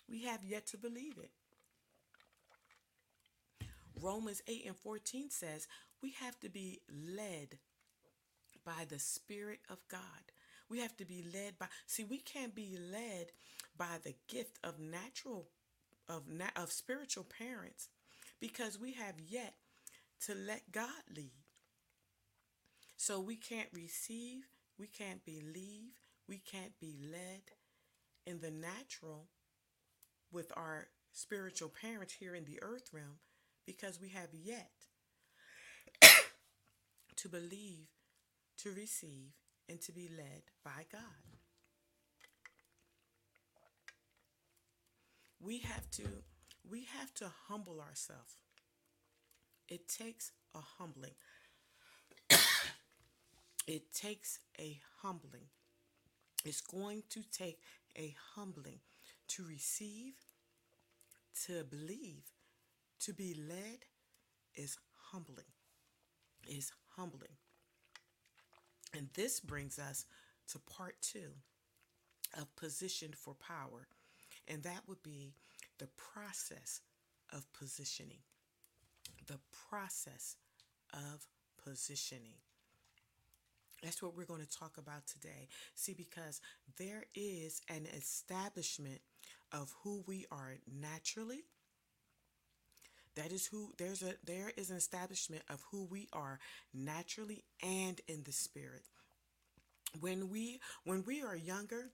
We 0.09 0.23
have 0.23 0.43
yet 0.43 0.65
to 0.67 0.77
believe 0.77 1.17
it. 1.21 1.31
Romans 4.01 4.41
8 4.47 4.63
and 4.65 4.75
14 4.75 5.29
says 5.29 5.67
we 6.01 6.15
have 6.21 6.39
to 6.39 6.49
be 6.49 6.79
led 6.89 7.59
by 8.65 8.85
the 8.87 8.99
Spirit 8.99 9.59
of 9.69 9.79
God. 9.89 10.31
We 10.69 10.79
have 10.79 10.95
to 10.97 11.05
be 11.05 11.23
led 11.33 11.59
by 11.59 11.67
see 11.85 12.03
we 12.03 12.19
can't 12.19 12.55
be 12.55 12.77
led 12.77 13.31
by 13.77 13.97
the 14.03 14.15
gift 14.27 14.59
of 14.63 14.79
natural 14.79 15.47
of 16.07 16.23
of 16.55 16.71
spiritual 16.71 17.25
parents 17.25 17.89
because 18.39 18.79
we 18.79 18.93
have 18.93 19.15
yet 19.19 19.55
to 20.25 20.35
let 20.35 20.71
God 20.71 21.03
lead. 21.15 21.31
So 22.97 23.19
we 23.19 23.35
can't 23.35 23.69
receive, 23.73 24.43
we 24.77 24.87
can't 24.87 25.25
believe, 25.25 25.93
we 26.27 26.37
can't 26.37 26.79
be 26.79 26.95
led 27.11 27.41
in 28.27 28.39
the 28.39 28.51
natural 28.51 29.25
with 30.31 30.51
our 30.55 30.87
spiritual 31.11 31.69
parents 31.69 32.13
here 32.13 32.35
in 32.35 32.45
the 32.45 32.59
earth 32.61 32.89
realm 32.93 33.19
because 33.65 33.99
we 33.99 34.09
have 34.09 34.29
yet 34.33 34.71
to 37.15 37.29
believe, 37.29 37.87
to 38.63 38.71
receive, 38.71 39.31
and 39.69 39.79
to 39.81 39.91
be 39.91 40.09
led 40.15 40.43
by 40.63 40.85
God. 40.91 41.01
We 45.39 45.59
have 45.59 45.89
to 45.91 46.03
we 46.69 46.87
have 46.99 47.13
to 47.15 47.31
humble 47.47 47.81
ourselves 47.81 48.35
it 49.71 49.87
takes 49.87 50.33
a 50.53 50.59
humbling. 50.77 51.15
it 53.67 53.93
takes 53.93 54.39
a 54.59 54.81
humbling. 55.01 55.47
It's 56.43 56.59
going 56.59 57.03
to 57.11 57.21
take 57.31 57.61
a 57.97 58.13
humbling 58.35 58.79
to 59.29 59.45
receive, 59.45 60.15
to 61.45 61.63
believe, 61.63 62.23
to 62.99 63.13
be 63.13 63.33
led 63.47 63.85
is 64.55 64.77
humbling. 65.11 65.45
Is 66.45 66.73
humbling. 66.97 67.37
And 68.93 69.09
this 69.13 69.39
brings 69.39 69.79
us 69.79 70.05
to 70.49 70.59
part 70.59 70.95
two 71.01 71.31
of 72.37 72.55
positioned 72.55 73.15
for 73.15 73.33
power. 73.35 73.87
And 74.47 74.63
that 74.63 74.81
would 74.87 75.01
be 75.03 75.33
the 75.77 75.87
process 75.97 76.81
of 77.33 77.51
positioning. 77.53 78.19
The 79.27 79.39
process 79.69 80.35
of 80.93 81.27
positioning. 81.63 82.35
That's 83.81 84.01
what 84.01 84.15
we're 84.15 84.25
going 84.25 84.45
to 84.45 84.57
talk 84.59 84.77
about 84.77 85.07
today. 85.07 85.47
See, 85.75 85.93
because 85.93 86.39
there 86.77 87.05
is 87.15 87.61
an 87.69 87.87
establishment 87.97 89.01
of 89.51 89.73
who 89.83 90.03
we 90.07 90.25
are 90.31 90.57
naturally. 90.79 91.43
That 93.15 93.31
is 93.31 93.45
who 93.45 93.73
there's 93.77 94.01
a 94.01 94.13
there 94.25 94.51
is 94.55 94.69
an 94.69 94.77
establishment 94.77 95.43
of 95.49 95.63
who 95.71 95.85
we 95.85 96.07
are 96.13 96.39
naturally 96.73 97.43
and 97.61 97.99
in 98.07 98.23
the 98.23 98.31
spirit. 98.31 98.83
When 99.99 100.29
we 100.29 100.61
when 100.85 101.03
we 101.03 101.21
are 101.21 101.35
younger, 101.35 101.89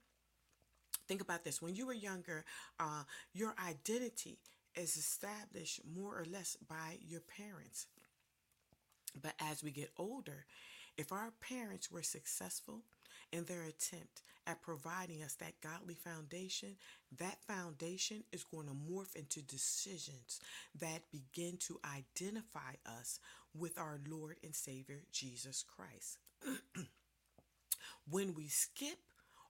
think 1.08 1.22
about 1.22 1.44
this. 1.44 1.62
When 1.62 1.76
you 1.76 1.88
were 1.88 1.94
younger, 1.94 2.46
uh, 2.80 3.04
your 3.34 3.56
identity 3.68 4.38
is 4.76 4.96
established 4.96 5.82
more 5.96 6.18
or 6.20 6.26
less 6.26 6.56
by 6.68 7.00
your 7.08 7.22
parents. 7.22 7.88
But 9.20 9.34
as 9.40 9.64
we 9.64 9.72
get 9.72 9.92
older, 9.98 10.46
if 10.98 11.12
our 11.12 11.32
parents 11.42 11.92
were 11.92 12.04
successful 12.04 12.82
in 13.32 13.46
their 13.46 13.64
attempt 13.64 14.24
at 14.48 14.62
providing 14.62 15.22
us 15.22 15.36
that 15.36 15.60
godly 15.62 15.94
foundation, 15.94 16.76
that 17.18 17.44
foundation 17.44 18.24
is 18.32 18.44
going 18.44 18.68
to 18.68 18.74
morph 18.74 19.16
into 19.16 19.42
decisions 19.42 20.40
that 20.80 21.02
begin 21.12 21.58
to 21.58 21.80
identify 21.86 22.74
us 22.86 23.20
with 23.54 23.78
our 23.78 24.00
Lord 24.10 24.38
and 24.44 24.56
Savior 24.56 25.02
Jesus 25.12 25.64
Christ. 25.64 26.20
when 28.10 28.34
we 28.34 28.48
skip 28.48 28.98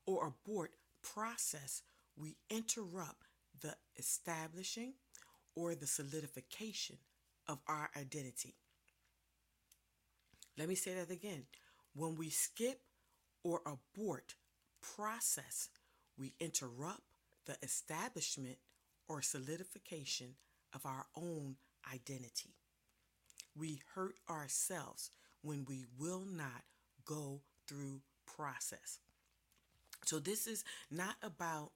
or 0.05 0.27
abort 0.27 0.71
process, 1.03 1.83
we 2.15 2.35
interrupt 2.49 3.27
the 3.61 3.75
establishing 3.97 4.93
or 5.55 5.75
the 5.75 5.87
solidification 5.87 6.97
of 7.47 7.59
our 7.67 7.89
identity. 7.95 8.55
Let 10.57 10.67
me 10.67 10.75
say 10.75 10.93
that 10.95 11.11
again. 11.11 11.45
When 11.93 12.15
we 12.15 12.29
skip 12.29 12.81
or 13.43 13.61
abort 13.65 14.35
process, 14.81 15.69
we 16.17 16.33
interrupt 16.39 17.01
the 17.45 17.57
establishment 17.61 18.57
or 19.07 19.21
solidification 19.21 20.35
of 20.73 20.85
our 20.85 21.05
own 21.15 21.55
identity. 21.93 22.55
We 23.57 23.81
hurt 23.95 24.15
ourselves 24.29 25.11
when 25.41 25.65
we 25.67 25.85
will 25.97 26.25
not 26.25 26.63
go 27.05 27.41
through 27.67 28.01
process. 28.25 28.99
So, 30.05 30.19
this 30.19 30.47
is 30.47 30.63
not 30.91 31.15
about 31.21 31.71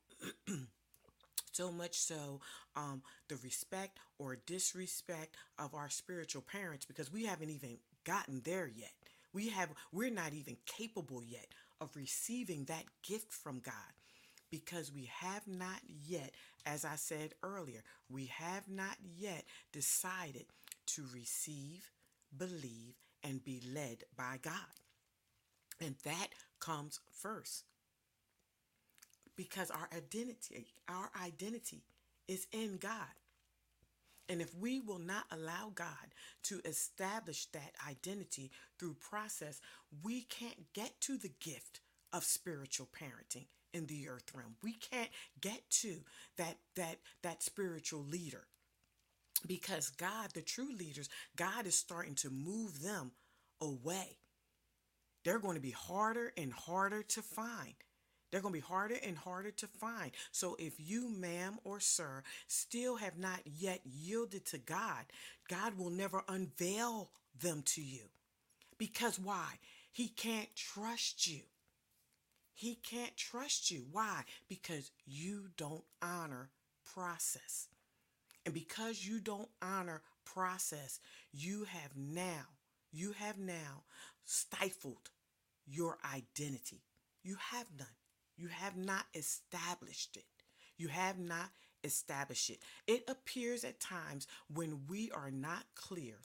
so 1.52 1.72
much 1.72 1.98
so 1.98 2.42
um, 2.76 3.02
the 3.28 3.38
respect 3.38 3.98
or 4.20 4.38
disrespect 4.46 5.36
of 5.58 5.74
our 5.74 5.90
spiritual 5.90 6.42
parents 6.42 6.86
because 6.86 7.12
we 7.12 7.26
haven't 7.26 7.50
even 7.50 7.78
gotten 8.04 8.42
there 8.44 8.68
yet. 8.74 8.92
We 9.34 9.50
have 9.50 9.70
we're 9.92 10.12
not 10.12 10.34
even 10.34 10.58
capable 10.66 11.24
yet 11.24 11.48
of 11.80 11.96
receiving 11.96 12.66
that 12.66 12.84
gift 13.04 13.32
from 13.34 13.60
God 13.60 13.74
because 14.50 14.92
we 14.92 15.10
have 15.22 15.48
not 15.48 15.80
yet 16.06 16.32
as 16.66 16.86
I 16.86 16.96
said 16.96 17.34
earlier, 17.44 17.84
we 18.10 18.28
have 18.28 18.68
not 18.70 18.98
yet 19.18 19.44
decided 19.72 20.46
to 20.88 21.04
receive, 21.14 21.90
believe 22.38 22.96
and 23.24 23.44
be 23.44 23.62
led 23.74 24.04
by 24.18 24.38
God. 24.42 24.54
And 25.80 25.96
that 26.04 26.28
comes 26.60 27.00
first. 27.12 27.66
Because 29.36 29.72
our 29.72 29.90
identity, 29.96 30.68
our 30.88 31.10
identity 31.24 31.84
is 32.28 32.46
in 32.52 32.78
God. 32.78 32.92
And 34.32 34.42
if 34.42 34.56
we 34.56 34.80
will 34.80 34.98
not 34.98 35.26
allow 35.30 35.74
God 35.76 36.16
to 36.44 36.62
establish 36.64 37.48
that 37.48 37.74
identity 37.86 38.50
through 38.80 38.94
process, 38.94 39.60
we 40.02 40.22
can't 40.22 40.72
get 40.74 41.02
to 41.02 41.18
the 41.18 41.34
gift 41.42 41.82
of 42.14 42.24
spiritual 42.24 42.88
parenting 42.98 43.48
in 43.74 43.88
the 43.88 44.08
earth 44.08 44.32
realm. 44.34 44.56
We 44.64 44.72
can't 44.72 45.10
get 45.42 45.70
to 45.82 45.98
that 46.38 46.56
that 46.78 47.00
that 47.24 47.44
spiritual 47.44 48.06
leader. 48.06 48.48
Because 49.46 49.90
God, 49.90 50.30
the 50.34 50.42
true 50.42 50.74
leaders, 50.78 51.10
God 51.36 51.68
is 51.68 51.76
starting 51.76 52.16
to 52.16 52.30
move 52.30 52.82
them 52.82 53.12
away. 53.60 54.16
They're 55.26 55.40
going 55.40 55.56
to 55.56 55.62
be 55.62 55.72
harder 55.72 56.32
and 56.38 56.54
harder 56.54 57.04
to 57.04 57.22
find 57.22 57.74
they're 58.32 58.42
going 58.42 58.54
to 58.54 58.60
be 58.60 58.66
harder 58.66 58.96
and 59.06 59.18
harder 59.18 59.52
to 59.52 59.68
find. 59.68 60.12
So 60.32 60.56
if 60.58 60.74
you, 60.78 61.10
ma'am 61.10 61.60
or 61.64 61.80
sir, 61.80 62.24
still 62.48 62.96
have 62.96 63.18
not 63.18 63.42
yet 63.46 63.82
yielded 63.86 64.46
to 64.48 64.58
God, 64.58 65.06
God 65.50 65.78
will 65.78 65.90
never 65.90 66.24
unveil 66.28 67.10
them 67.40 67.62
to 67.68 67.82
you. 67.82 68.04
Because 68.78 69.20
why? 69.20 69.60
He 69.92 70.08
can't 70.08 70.54
trust 70.56 71.28
you. 71.28 71.42
He 72.54 72.76
can't 72.76 73.16
trust 73.18 73.70
you. 73.72 73.86
Why? 73.92 74.24
Because 74.48 74.92
you 75.06 75.50
don't 75.58 75.84
honor 76.02 76.50
process. 76.94 77.68
And 78.46 78.54
because 78.54 79.06
you 79.06 79.20
don't 79.20 79.50
honor 79.62 80.02
process, 80.26 81.00
you 81.32 81.66
have 81.66 81.92
now, 81.96 82.48
you 82.92 83.14
have 83.14 83.38
now 83.38 83.84
stifled 84.26 85.10
your 85.68 85.98
identity. 86.14 86.82
You 87.24 87.36
have 87.52 87.68
none. 87.78 87.88
You 88.38 88.48
have 88.48 88.78
not 88.78 89.06
established 89.14 90.18
it. 90.18 90.26
You 90.78 90.88
have 90.88 91.20
not 91.20 91.50
established 91.84 92.50
it. 92.50 92.60
It 92.88 93.04
appears 93.08 93.64
at 93.64 93.80
times 93.80 94.28
when 94.54 94.82
we 94.88 95.12
are 95.12 95.32
not 95.32 95.64
clear. 95.76 96.16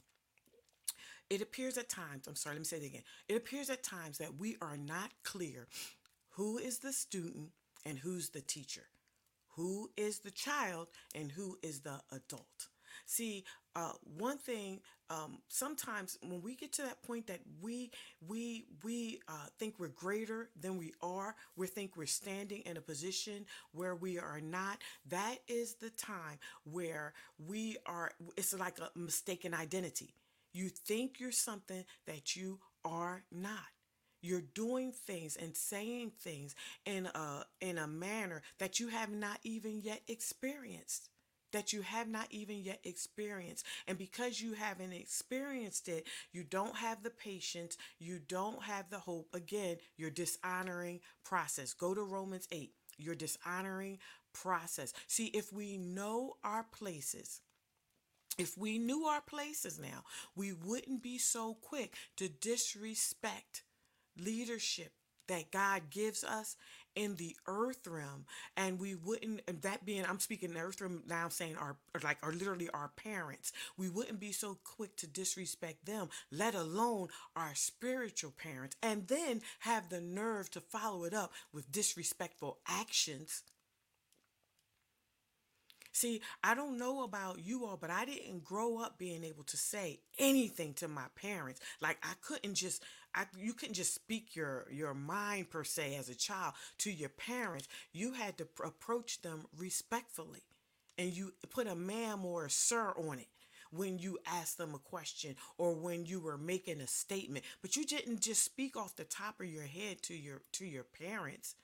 It 1.29 1.41
appears 1.41 1.77
at 1.77 1.89
times, 1.89 2.27
I'm 2.27 2.35
sorry, 2.35 2.55
let 2.55 2.61
me 2.61 2.65
say 2.65 2.77
it 2.77 2.85
again. 2.85 3.03
It 3.27 3.35
appears 3.35 3.69
at 3.69 3.83
times 3.83 4.17
that 4.19 4.37
we 4.39 4.55
are 4.61 4.77
not 4.77 5.11
clear 5.23 5.67
who 6.31 6.57
is 6.57 6.79
the 6.79 6.93
student 6.93 7.49
and 7.85 7.97
who's 7.99 8.29
the 8.29 8.41
teacher, 8.41 8.85
who 9.55 9.89
is 9.97 10.19
the 10.19 10.31
child 10.31 10.87
and 11.13 11.31
who 11.31 11.57
is 11.61 11.81
the 11.81 11.99
adult. 12.11 12.67
See, 13.07 13.45
uh, 13.73 13.93
one 14.17 14.37
thing 14.37 14.81
um, 15.09 15.37
sometimes 15.47 16.17
when 16.21 16.41
we 16.41 16.55
get 16.55 16.73
to 16.73 16.81
that 16.81 17.01
point 17.03 17.27
that 17.27 17.39
we 17.61 17.89
we 18.27 18.65
we 18.83 19.21
uh, 19.29 19.45
think 19.57 19.75
we're 19.79 19.87
greater 19.87 20.49
than 20.59 20.77
we 20.77 20.93
are, 21.01 21.33
we 21.55 21.67
think 21.67 21.95
we're 21.95 22.05
standing 22.05 22.63
in 22.65 22.75
a 22.75 22.81
position 22.81 23.45
where 23.71 23.95
we 23.95 24.19
are 24.19 24.41
not. 24.41 24.79
That 25.07 25.37
is 25.47 25.75
the 25.75 25.89
time 25.91 26.39
where 26.69 27.13
we 27.47 27.77
are. 27.85 28.11
It's 28.35 28.53
like 28.53 28.77
a 28.79 28.89
mistaken 28.93 29.53
identity. 29.53 30.13
You 30.51 30.67
think 30.67 31.21
you're 31.21 31.31
something 31.31 31.85
that 32.07 32.35
you 32.35 32.59
are 32.83 33.23
not. 33.31 33.71
You're 34.21 34.43
doing 34.53 34.91
things 34.91 35.37
and 35.37 35.55
saying 35.55 36.11
things 36.19 36.55
in 36.85 37.05
a 37.05 37.45
in 37.61 37.77
a 37.77 37.87
manner 37.87 38.41
that 38.59 38.81
you 38.81 38.89
have 38.89 39.11
not 39.11 39.39
even 39.43 39.79
yet 39.81 40.01
experienced 40.09 41.09
that 41.51 41.73
you 41.73 41.81
have 41.81 42.07
not 42.07 42.27
even 42.29 42.57
yet 42.57 42.79
experienced. 42.83 43.65
And 43.87 43.97
because 43.97 44.41
you 44.41 44.53
haven't 44.53 44.93
experienced 44.93 45.87
it, 45.87 46.07
you 46.31 46.43
don't 46.43 46.75
have 46.75 47.03
the 47.03 47.09
patience, 47.09 47.77
you 47.99 48.19
don't 48.27 48.63
have 48.63 48.89
the 48.89 48.99
hope. 48.99 49.27
Again, 49.33 49.77
you're 49.97 50.09
dishonoring 50.09 50.99
process. 51.23 51.73
Go 51.73 51.93
to 51.93 52.01
Romans 52.01 52.47
8. 52.51 52.71
You're 52.97 53.15
dishonoring 53.15 53.99
process. 54.33 54.93
See, 55.07 55.27
if 55.27 55.53
we 55.53 55.77
know 55.77 56.37
our 56.43 56.63
places, 56.63 57.41
if 58.37 58.57
we 58.57 58.77
knew 58.77 59.03
our 59.05 59.21
places 59.21 59.79
now, 59.79 60.03
we 60.35 60.53
wouldn't 60.53 61.01
be 61.01 61.17
so 61.17 61.55
quick 61.55 61.95
to 62.17 62.27
disrespect 62.29 63.63
leadership 64.17 64.91
that 65.27 65.51
God 65.51 65.89
gives 65.89 66.23
us 66.23 66.55
in 66.97 67.15
the 67.17 67.35
earth 67.45 67.85
realm 67.85 68.25
and 68.57 68.79
we 68.79 68.95
wouldn't 68.95 69.41
and 69.47 69.61
that 69.61 69.85
being 69.85 70.03
I'm 70.03 70.19
speaking 70.19 70.53
the 70.53 70.61
earth 70.61 70.81
realm 70.81 71.03
now 71.07 71.29
saying 71.29 71.55
our 71.55 71.77
like 72.03 72.17
are 72.23 72.33
literally 72.33 72.69
our 72.73 72.89
parents 72.95 73.53
we 73.77 73.87
wouldn't 73.87 74.19
be 74.19 74.31
so 74.31 74.57
quick 74.63 74.95
to 74.97 75.07
disrespect 75.07 75.85
them 75.85 76.09
let 76.31 76.55
alone 76.55 77.09
our 77.35 77.53
spiritual 77.53 78.31
parents 78.31 78.75
and 78.81 79.07
then 79.07 79.41
have 79.59 79.89
the 79.89 80.01
nerve 80.01 80.49
to 80.51 80.59
follow 80.59 81.03
it 81.03 81.13
up 81.13 81.31
with 81.53 81.71
disrespectful 81.71 82.57
actions 82.67 83.43
See, 85.97 86.21
I 86.43 86.53
don't 86.53 86.77
know 86.77 87.01
about 87.01 87.39
you 87.39 87.65
all, 87.65 87.75
but 87.75 87.89
I 87.89 88.05
didn't 88.05 88.43
grow 88.43 88.77
up 88.77 88.99
being 88.99 89.23
able 89.23 89.43
to 89.45 89.57
say 89.57 89.99
anything 90.19 90.75
to 90.75 90.87
my 90.87 91.05
parents. 91.15 91.59
Like 91.81 91.97
I 92.03 92.13
couldn't 92.21 92.53
just 92.53 92.83
I 93.15 93.25
you 93.37 93.53
couldn't 93.53 93.75
just 93.75 93.93
speak 93.93 94.35
your 94.35 94.67
your 94.71 94.93
mind 94.93 95.49
per 95.49 95.63
se 95.63 95.95
as 95.95 96.09
a 96.09 96.15
child 96.15 96.53
to 96.79 96.91
your 96.91 97.09
parents. 97.09 97.67
You 97.91 98.13
had 98.13 98.37
to 98.37 98.45
pr- 98.45 98.63
approach 98.63 99.21
them 99.21 99.45
respectfully. 99.57 100.43
And 100.97 101.13
you 101.13 101.33
put 101.49 101.67
a 101.67 101.75
ma'am 101.75 102.25
or 102.25 102.45
a 102.45 102.49
sir 102.49 102.93
on 102.97 103.19
it 103.19 103.27
when 103.71 103.99
you 103.99 104.17
asked 104.25 104.57
them 104.57 104.73
a 104.73 104.79
question 104.79 105.35
or 105.57 105.73
when 105.73 106.05
you 106.05 106.19
were 106.19 106.37
making 106.37 106.81
a 106.81 106.87
statement 106.87 107.43
but 107.61 107.75
you 107.75 107.85
didn't 107.85 108.21
just 108.21 108.43
speak 108.43 108.77
off 108.77 108.95
the 108.95 109.03
top 109.03 109.39
of 109.41 109.47
your 109.47 109.63
head 109.65 110.01
to 110.01 110.13
your 110.15 110.41
to 110.53 110.65
your 110.65 110.83
parents 110.85 111.55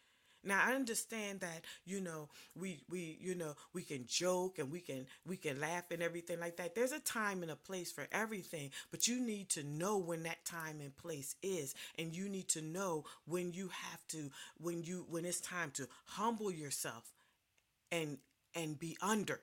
now 0.44 0.62
I 0.66 0.74
understand 0.74 1.40
that 1.42 1.62
you 1.86 2.02
know 2.02 2.30
we 2.56 2.82
we 2.90 3.18
you 3.22 3.36
know 3.36 3.56
we 3.74 3.84
can 3.84 4.06
joke 4.08 4.60
and 4.60 4.72
we 4.72 4.80
can 4.80 5.06
we 5.26 5.38
can 5.38 5.60
laugh 5.60 5.86
and 5.92 6.02
everything 6.02 6.40
like 6.40 6.58
that. 6.58 6.76
There's 6.76 6.92
a 6.92 7.00
time 7.00 7.42
and 7.42 7.52
a 7.52 7.56
place 7.56 7.92
for 7.92 8.08
everything, 8.12 8.72
but 8.92 9.08
you 9.08 9.20
need 9.20 9.50
to 9.50 9.64
know 9.64 9.98
when 9.98 10.24
that 10.24 10.46
time 10.46 10.80
and 10.82 10.96
place 10.96 11.36
is 11.42 11.76
and 11.98 12.16
you 12.16 12.30
need 12.30 12.48
to 12.50 12.62
know 12.62 13.06
when 13.26 13.54
you 13.54 13.70
have 13.70 14.08
to 14.10 14.30
when 14.60 14.84
you 14.84 15.06
when 15.10 15.26
it's 15.26 15.42
time 15.42 15.72
to 15.72 15.88
humble 16.06 16.52
yourself 16.52 17.12
and 17.92 18.18
and 18.56 18.80
be 18.80 18.98
under 19.02 19.40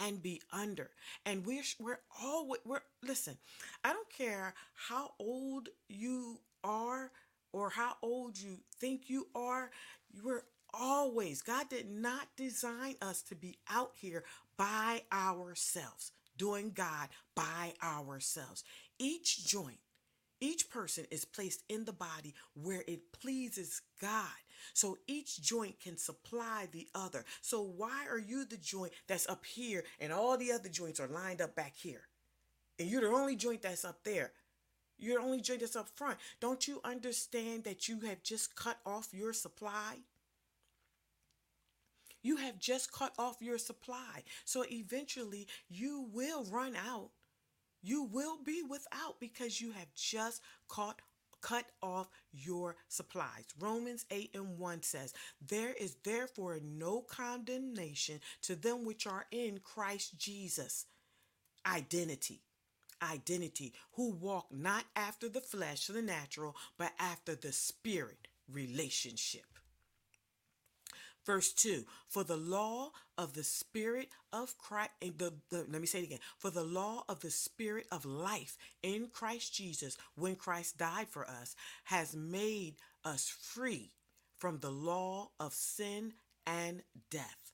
and 0.00 0.22
be 0.22 0.42
under 0.52 0.90
and 1.24 1.46
we're 1.46 1.62
we're 1.80 1.98
all 2.22 2.46
we're 2.64 2.80
listen 3.02 3.36
i 3.84 3.92
don't 3.92 4.10
care 4.10 4.52
how 4.74 5.12
old 5.18 5.68
you 5.88 6.38
are 6.62 7.10
or 7.52 7.70
how 7.70 7.94
old 8.02 8.38
you 8.38 8.58
think 8.78 9.08
you 9.08 9.26
are 9.34 9.70
we're 10.22 10.42
always, 10.72 11.42
God 11.42 11.68
did 11.68 11.90
not 11.90 12.28
design 12.36 12.96
us 13.00 13.22
to 13.22 13.34
be 13.34 13.58
out 13.70 13.92
here 13.94 14.24
by 14.56 15.02
ourselves, 15.12 16.12
doing 16.36 16.72
God 16.74 17.08
by 17.34 17.74
ourselves. 17.82 18.64
Each 18.98 19.46
joint, 19.46 19.78
each 20.40 20.68
person 20.70 21.06
is 21.10 21.24
placed 21.24 21.62
in 21.68 21.84
the 21.84 21.92
body 21.92 22.34
where 22.54 22.84
it 22.86 23.12
pleases 23.12 23.82
God. 24.00 24.26
So 24.74 24.98
each 25.06 25.40
joint 25.40 25.80
can 25.80 25.96
supply 25.96 26.68
the 26.70 26.88
other. 26.94 27.24
So 27.40 27.62
why 27.62 28.06
are 28.10 28.18
you 28.18 28.44
the 28.44 28.56
joint 28.56 28.92
that's 29.06 29.28
up 29.28 29.44
here 29.44 29.84
and 30.00 30.12
all 30.12 30.36
the 30.36 30.52
other 30.52 30.68
joints 30.68 31.00
are 31.00 31.08
lined 31.08 31.40
up 31.40 31.54
back 31.54 31.74
here? 31.74 32.02
And 32.78 32.88
you're 32.88 33.02
the 33.02 33.08
only 33.08 33.36
joint 33.36 33.62
that's 33.62 33.84
up 33.84 34.04
there. 34.04 34.32
You're 34.98 35.20
only 35.20 35.40
joint 35.40 35.60
this 35.60 35.76
up 35.76 35.88
front. 35.88 36.18
Don't 36.40 36.66
you 36.66 36.80
understand 36.84 37.64
that 37.64 37.88
you 37.88 38.00
have 38.00 38.22
just 38.22 38.56
cut 38.56 38.78
off 38.86 39.08
your 39.12 39.32
supply? 39.32 39.98
You 42.22 42.36
have 42.36 42.58
just 42.58 42.92
cut 42.92 43.12
off 43.18 43.36
your 43.40 43.58
supply. 43.58 44.24
So 44.44 44.64
eventually 44.70 45.46
you 45.68 46.08
will 46.12 46.44
run 46.44 46.74
out. 46.74 47.10
You 47.82 48.02
will 48.02 48.38
be 48.42 48.62
without 48.68 49.20
because 49.20 49.60
you 49.60 49.72
have 49.72 49.94
just 49.94 50.42
caught 50.68 51.00
cut 51.40 51.66
off 51.80 52.08
your 52.32 52.74
supplies. 52.88 53.44
Romans 53.60 54.04
8 54.10 54.30
and 54.34 54.58
1 54.58 54.82
says, 54.82 55.14
There 55.46 55.72
is 55.72 55.96
therefore 56.02 56.58
no 56.60 57.02
condemnation 57.02 58.20
to 58.42 58.56
them 58.56 58.84
which 58.84 59.06
are 59.06 59.26
in 59.30 59.60
Christ 59.62 60.18
Jesus. 60.18 60.86
Identity. 61.64 62.40
Identity, 63.02 63.72
who 63.92 64.10
walk 64.10 64.46
not 64.50 64.84
after 64.94 65.28
the 65.28 65.40
flesh, 65.40 65.86
the 65.86 66.02
natural, 66.02 66.56
but 66.78 66.92
after 66.98 67.34
the 67.34 67.52
spirit 67.52 68.28
relationship. 68.50 69.46
Verse 71.26 71.52
2 71.52 71.84
For 72.08 72.22
the 72.22 72.36
law 72.36 72.92
of 73.18 73.34
the 73.34 73.42
Spirit 73.42 74.08
of 74.32 74.56
Christ, 74.58 74.90
the, 75.00 75.34
the, 75.50 75.66
let 75.68 75.80
me 75.80 75.86
say 75.86 75.98
it 75.98 76.04
again. 76.04 76.20
For 76.38 76.50
the 76.50 76.62
law 76.62 77.04
of 77.08 77.20
the 77.20 77.32
Spirit 77.32 77.86
of 77.90 78.04
life 78.04 78.56
in 78.82 79.08
Christ 79.12 79.52
Jesus, 79.52 79.98
when 80.14 80.36
Christ 80.36 80.78
died 80.78 81.08
for 81.08 81.28
us, 81.28 81.56
has 81.84 82.14
made 82.14 82.76
us 83.04 83.28
free 83.28 83.90
from 84.36 84.58
the 84.60 84.70
law 84.70 85.30
of 85.40 85.52
sin 85.52 86.12
and 86.46 86.82
death. 87.10 87.52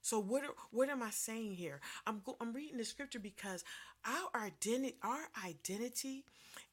So 0.00 0.20
what 0.20 0.44
what 0.70 0.88
am 0.88 1.02
I 1.02 1.10
saying 1.10 1.54
here? 1.54 1.80
I'm 2.06 2.22
go, 2.24 2.36
I'm 2.40 2.52
reading 2.52 2.78
the 2.78 2.84
scripture 2.84 3.18
because 3.18 3.64
our 4.04 4.42
identity 4.42 4.96
our 5.02 5.28
identity 5.44 6.24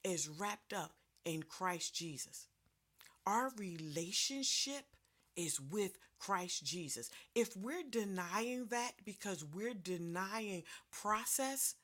is 0.03 0.30
wrapped 0.30 0.74
up 0.74 0.91
in 1.26 1.43
Christ 1.43 1.95
Jesus. 1.95 2.47
Our 3.26 3.51
relationship 3.57 4.86
is 5.36 5.59
with 5.59 5.97
Christ 6.19 6.65
Jesus. 6.65 7.09
If 7.36 7.55
we're 7.55 7.84
denying 7.89 8.67
that 8.67 8.91
because 9.05 9.43
we're 9.43 9.74
denying 9.74 10.63
process, 10.91 11.76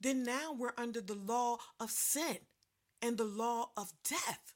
then 0.00 0.24
now 0.24 0.52
we're 0.52 0.74
under 0.76 1.00
the 1.00 1.14
law 1.14 1.58
of 1.80 1.90
sin 1.90 2.38
and 3.02 3.16
the 3.16 3.24
law 3.24 3.70
of 3.76 3.92
death. 4.08 4.55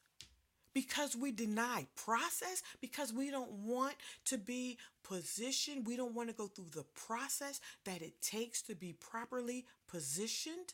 Because 0.73 1.15
we 1.15 1.31
deny 1.31 1.87
process, 1.95 2.63
because 2.79 3.11
we 3.11 3.29
don't 3.29 3.51
want 3.51 3.95
to 4.25 4.37
be 4.37 4.77
positioned, 5.03 5.85
we 5.85 5.97
don't 5.97 6.13
want 6.13 6.29
to 6.29 6.35
go 6.35 6.47
through 6.47 6.69
the 6.73 6.85
process 6.95 7.59
that 7.85 8.01
it 8.01 8.21
takes 8.21 8.61
to 8.63 8.75
be 8.75 8.93
properly 8.93 9.65
positioned 9.87 10.73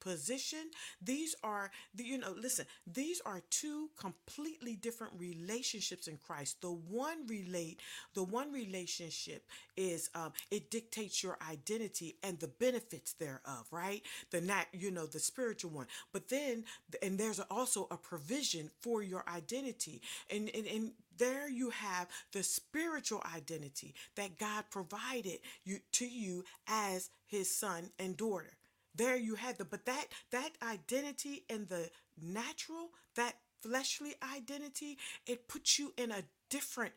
position. 0.00 0.70
These 1.02 1.34
are 1.42 1.70
the 1.94 2.04
you 2.04 2.18
know, 2.18 2.34
listen, 2.40 2.66
these 2.86 3.20
are 3.24 3.42
two 3.50 3.90
completely 3.98 4.76
different 4.76 5.14
relationships 5.18 6.08
in 6.08 6.18
Christ. 6.18 6.60
The 6.60 6.70
one 6.72 7.26
relate, 7.26 7.80
the 8.14 8.22
one 8.24 8.52
relationship 8.52 9.44
is 9.76 10.10
um 10.14 10.32
it 10.50 10.70
dictates 10.70 11.22
your 11.22 11.38
identity 11.48 12.16
and 12.22 12.38
the 12.38 12.48
benefits 12.48 13.12
thereof, 13.14 13.66
right? 13.70 14.02
The 14.30 14.40
not, 14.40 14.66
you 14.72 14.90
know, 14.90 15.06
the 15.06 15.18
spiritual 15.20 15.70
one. 15.70 15.86
But 16.12 16.28
then 16.28 16.64
and 17.02 17.18
there's 17.18 17.40
also 17.50 17.86
a 17.90 17.96
provision 17.96 18.70
for 18.80 19.02
your 19.02 19.24
identity. 19.28 20.00
And 20.30 20.50
and, 20.54 20.66
and 20.66 20.92
there 21.18 21.48
you 21.48 21.70
have 21.70 22.08
the 22.32 22.42
spiritual 22.42 23.22
identity 23.34 23.94
that 24.16 24.38
God 24.38 24.64
provided 24.70 25.38
you 25.64 25.78
to 25.92 26.06
you 26.06 26.44
as 26.68 27.10
his 27.26 27.50
son 27.54 27.90
and 27.98 28.16
daughter 28.16 28.55
there 28.96 29.16
you 29.16 29.34
had 29.34 29.58
the 29.58 29.64
but 29.64 29.84
that 29.86 30.06
that 30.30 30.50
identity 30.62 31.44
in 31.48 31.66
the 31.66 31.90
natural 32.20 32.90
that 33.14 33.34
fleshly 33.60 34.14
identity 34.34 34.98
it 35.26 35.48
puts 35.48 35.78
you 35.78 35.92
in 35.96 36.10
a 36.10 36.24
different 36.50 36.92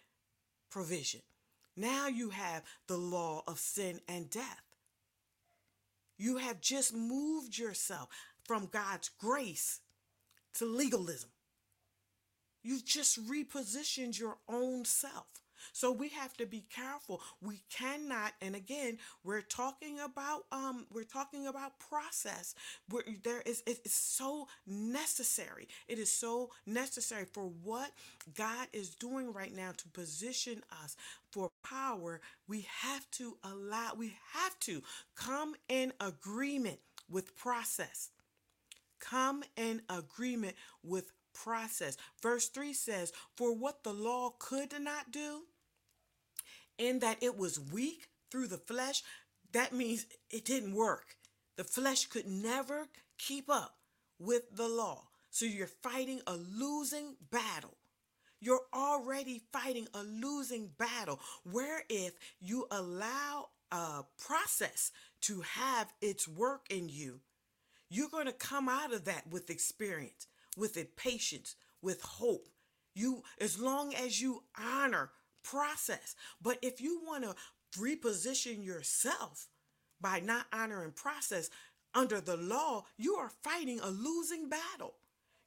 provision. 0.70 1.22
Now 1.76 2.08
you 2.08 2.30
have 2.30 2.64
the 2.88 2.98
law 2.98 3.44
of 3.48 3.60
sin 3.60 4.02
and 4.08 4.30
death. 4.30 4.64
You 6.18 6.38
have 6.38 6.60
just 6.60 6.94
moved 6.94 7.58
yourself 7.58 8.10
from 8.44 8.68
God's 8.68 9.10
grace 9.10 9.80
to 10.56 10.66
legalism. 10.66 11.30
You've 12.62 12.86
just 12.86 13.26
repositioned 13.26 14.20
your 14.20 14.38
own 14.50 14.84
self 14.84 15.28
so 15.74 15.92
we 15.92 16.10
have 16.10 16.36
to 16.38 16.46
be 16.46 16.66
careful. 16.74 17.22
We 17.42 17.64
cannot, 17.70 18.34
and 18.42 18.56
again, 18.56 18.98
we're 19.24 19.42
talking 19.42 20.00
about 20.00 20.46
um, 20.52 20.86
we're 20.92 21.04
talking 21.04 21.48
about 21.48 21.80
process. 21.80 22.56
Where 22.90 23.04
there 23.24 23.42
is 23.42 23.64
it's 23.66 23.94
so 23.94 24.48
necessary. 24.68 25.68
It 25.88 26.00
is 26.00 26.12
so 26.12 26.52
necessary 26.66 27.26
for 27.26 27.52
what 27.64 27.92
God 28.36 28.68
is 28.74 28.96
doing 28.96 29.34
right 29.34 29.56
now 29.56 29.72
to 29.78 29.88
position 29.90 30.64
us 30.84 30.96
for 31.32 31.52
power. 31.64 32.22
We 32.48 32.68
have 32.82 33.10
to 33.12 33.38
allow. 33.44 33.92
We 33.98 34.14
have 34.34 34.60
to 34.62 34.82
come 35.16 35.56
in 35.68 35.94
agreement 36.00 36.80
with 37.10 37.36
process. 37.36 38.10
Come 39.00 39.44
in 39.56 39.82
agreement 39.90 40.56
with 40.84 41.12
process. 41.34 41.98
Verse 42.22 42.50
3 42.50 42.74
says, 42.74 43.14
For 43.36 43.56
what 43.56 43.84
the 43.84 43.94
law 43.94 44.34
could 44.40 44.74
not 44.80 45.12
do, 45.12 45.44
in 46.80 47.00
that 47.00 47.22
it 47.22 47.38
was 47.38 47.60
weak 47.60 48.08
through 48.32 48.48
the 48.48 48.58
flesh, 48.58 49.04
that 49.52 49.74
means 49.74 50.06
it 50.32 50.46
didn't 50.46 50.74
work. 50.74 51.18
The 51.58 51.64
flesh 51.64 52.06
could 52.08 52.26
never 52.26 52.88
keep 53.18 53.50
up 53.50 53.76
with 54.18 54.56
the 54.56 54.68
law. 54.68 55.04
So 55.30 55.46
you're 55.46 55.68
fighting 55.68 56.22
a 56.26 56.36
losing 56.36 57.16
battle. 57.30 57.76
You're 58.40 58.62
already 58.74 59.42
fighting 59.52 59.88
a 59.94 60.02
losing 60.02 60.70
battle. 60.78 61.20
Where 61.44 61.84
if 61.90 62.14
you 62.40 62.66
allow 62.72 63.50
a 63.72 64.04
process 64.18 64.92
to 65.22 65.42
have 65.42 65.94
its 66.02 66.28
work 66.28 66.66
in 66.70 66.90
you, 66.90 67.20
you're 67.90 68.10
going 68.10 68.28
to 68.28 68.32
come 68.32 68.70
out 68.70 68.94
of 68.94 69.06
that 69.06 69.30
with 69.30 69.50
experience, 69.50 70.28
with 70.56 70.78
it 70.78 70.96
patience, 70.96 71.56
with 71.82 72.02
hope. 72.02 72.48
You 72.96 73.24
as 73.40 73.60
long 73.60 73.94
as 73.94 74.22
you 74.22 74.44
honor 74.58 75.12
process. 75.44 76.16
But 76.42 76.60
if 76.62 76.82
you 76.82 77.02
want 77.06 77.24
to 77.24 77.36
reposition 77.80 78.64
yourself 78.64 79.48
by 80.02 80.20
not 80.20 80.46
honoring 80.54 80.92
process 80.92 81.50
under 81.94 82.22
the 82.22 82.38
law, 82.38 82.86
you 82.98 83.16
are 83.16 83.32
fighting 83.44 83.80
a 83.82 83.90
losing 83.90 84.50
battle. 84.50 84.96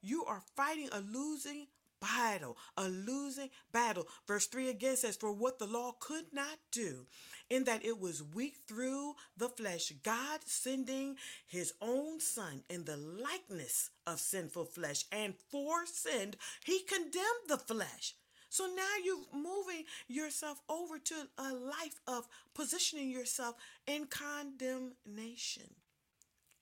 You 0.03 0.25
are 0.25 0.43
fighting 0.57 0.89
a 0.93 1.01
losing 1.01 1.69
battle, 2.03 2.57
a 2.77 2.89
losing 2.89 3.49
battle. 3.73 4.07
Verse 4.27 4.47
3 4.47 4.69
again 4.69 4.97
says, 4.97 5.17
For 5.17 5.33
what 5.33 5.59
the 5.59 5.67
law 5.67 5.93
could 6.01 6.27
not 6.33 6.59
do, 6.73 7.07
in 7.49 7.65
that 7.65 7.85
it 7.85 8.01
was 8.01 8.23
weak 8.23 8.57
through 8.67 9.15
the 9.37 9.49
flesh, 9.49 9.93
God 10.03 10.41
sending 10.45 11.17
his 11.47 11.73
own 11.81 12.21
Son 12.21 12.65
in 12.69 12.85
the 12.85 12.97
likeness 12.97 13.91
of 14.07 14.19
sinful 14.19 14.67
flesh, 14.67 15.05
and 15.13 15.35
for 15.51 15.87
sin, 15.87 16.35
he 16.65 16.81
condemned 16.81 17.49
the 17.49 17.59
flesh. 17.59 18.17
So 18.53 18.67
now 18.67 18.83
you're 19.03 19.17
moving 19.33 19.85
yourself 20.09 20.61
over 20.69 20.99
to 20.99 21.15
a 21.39 21.55
life 21.55 21.99
of 22.07 22.29
positioning 22.53 23.09
yourself 23.09 23.55
in 23.87 24.05
condemnation 24.05 25.71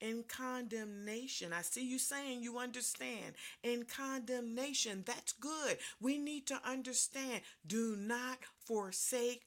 in 0.01 0.25
condemnation. 0.29 1.53
I 1.53 1.61
see 1.61 1.85
you 1.85 1.99
saying 1.99 2.43
you 2.43 2.59
understand. 2.59 3.35
In 3.63 3.85
condemnation, 3.85 5.03
that's 5.05 5.33
good. 5.33 5.77
We 6.01 6.17
need 6.17 6.47
to 6.47 6.61
understand. 6.65 7.43
Do 7.67 7.97
not 7.99 8.39
forsake 8.65 9.43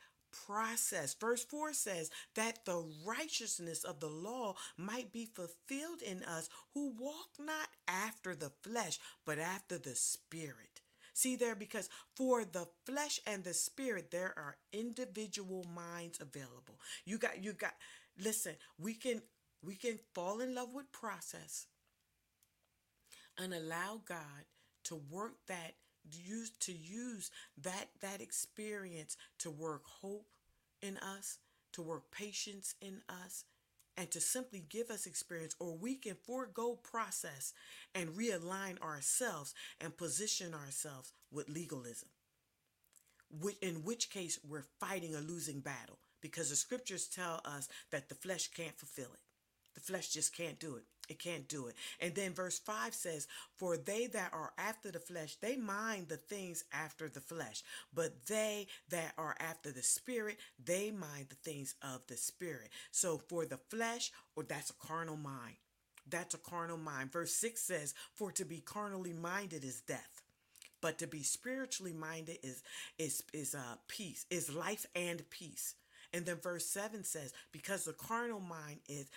process. 0.45 1.15
Verse 1.15 1.43
4 1.45 1.73
says 1.73 2.11
that 2.35 2.65
the 2.65 2.85
righteousness 3.05 3.83
of 3.83 3.99
the 3.99 4.09
law 4.09 4.55
might 4.77 5.11
be 5.11 5.25
fulfilled 5.25 6.01
in 6.05 6.23
us 6.23 6.49
who 6.73 6.93
walk 6.99 7.29
not 7.39 7.69
after 7.87 8.35
the 8.35 8.51
flesh, 8.61 8.99
but 9.25 9.39
after 9.39 9.77
the 9.77 9.95
spirit. 9.95 10.72
See 11.13 11.35
there, 11.35 11.55
because 11.55 11.89
for 12.15 12.43
the 12.43 12.67
flesh 12.85 13.19
and 13.27 13.43
the 13.43 13.53
spirit, 13.53 14.09
there 14.11 14.33
are 14.35 14.57
individual 14.71 15.65
minds 15.75 16.19
available. 16.19 16.79
You 17.05 17.19
got, 17.19 17.43
you 17.43 17.53
got, 17.53 17.73
listen, 18.19 18.55
we 18.79 18.95
can 18.95 19.21
we 19.63 19.75
can 19.75 19.99
fall 20.13 20.41
in 20.41 20.53
love 20.55 20.73
with 20.73 20.91
process 20.91 21.67
and 23.37 23.53
allow 23.53 24.01
God 24.05 24.45
to 24.85 24.99
work 25.09 25.33
that 25.47 25.75
use 26.11 26.51
to 26.59 26.73
use 26.73 27.31
that 27.61 27.89
that 28.01 28.19
experience 28.19 29.15
to 29.39 29.49
work 29.49 29.83
hope 29.85 30.25
in 30.81 30.97
us, 30.97 31.37
to 31.73 31.81
work 31.81 32.11
patience 32.11 32.75
in 32.81 33.01
us, 33.07 33.45
and 33.97 34.09
to 34.11 34.19
simply 34.19 34.63
give 34.69 34.89
us 34.89 35.05
experience, 35.05 35.55
or 35.59 35.77
we 35.77 35.95
can 35.95 36.15
forego 36.25 36.79
process 36.83 37.53
and 37.93 38.09
realign 38.09 38.81
ourselves 38.81 39.53
and 39.79 39.95
position 39.97 40.53
ourselves 40.53 41.13
with 41.31 41.49
legalism. 41.49 42.09
In 43.61 43.83
which 43.83 44.09
case, 44.09 44.39
we're 44.47 44.65
fighting 44.79 45.15
a 45.15 45.21
losing 45.21 45.59
battle 45.59 45.99
because 46.21 46.49
the 46.49 46.55
scriptures 46.55 47.07
tell 47.07 47.41
us 47.45 47.67
that 47.91 48.09
the 48.09 48.15
flesh 48.15 48.49
can't 48.49 48.77
fulfill 48.77 49.11
it. 49.13 49.19
The 49.73 49.81
flesh 49.81 50.09
just 50.09 50.35
can't 50.35 50.59
do 50.59 50.75
it. 50.75 50.85
It 51.09 51.19
can't 51.19 51.47
do 51.49 51.67
it. 51.67 51.75
And 51.99 52.15
then 52.15 52.33
verse 52.33 52.59
5 52.59 52.93
says, 52.93 53.27
For 53.57 53.75
they 53.75 54.07
that 54.07 54.31
are 54.33 54.53
after 54.57 54.89
the 54.89 54.99
flesh, 54.99 55.35
they 55.41 55.57
mind 55.57 56.07
the 56.07 56.17
things 56.17 56.63
after 56.71 57.09
the 57.09 57.19
flesh. 57.19 57.61
But 57.93 58.25
they 58.27 58.67
that 58.89 59.13
are 59.17 59.35
after 59.39 59.71
the 59.71 59.83
spirit, 59.83 60.37
they 60.63 60.91
mind 60.91 61.27
the 61.29 61.35
things 61.35 61.75
of 61.81 62.01
the 62.07 62.15
spirit. 62.15 62.69
So 62.91 63.21
for 63.27 63.45
the 63.45 63.59
flesh, 63.69 64.11
or 64.35 64.43
that's 64.43 64.69
a 64.69 64.87
carnal 64.87 65.17
mind. 65.17 65.55
That's 66.09 66.35
a 66.35 66.39
carnal 66.39 66.77
mind. 66.77 67.11
Verse 67.11 67.33
6 67.33 67.61
says, 67.61 67.93
For 68.13 68.31
to 68.31 68.45
be 68.45 68.59
carnally 68.59 69.13
minded 69.13 69.63
is 69.63 69.81
death. 69.81 70.21
But 70.81 70.97
to 70.99 71.07
be 71.07 71.23
spiritually 71.23 71.93
minded 71.93 72.39
is 72.43 72.61
is 72.97 73.23
is 73.33 73.55
uh 73.55 73.75
peace, 73.87 74.25
is 74.29 74.53
life 74.53 74.85
and 74.95 75.21
peace. 75.29 75.75
And 76.13 76.25
then 76.25 76.35
verse 76.35 76.65
7 76.65 77.05
says, 77.05 77.33
Because 77.53 77.85
the 77.85 77.93
carnal 77.93 78.41
mind 78.41 78.79
is 78.89 79.09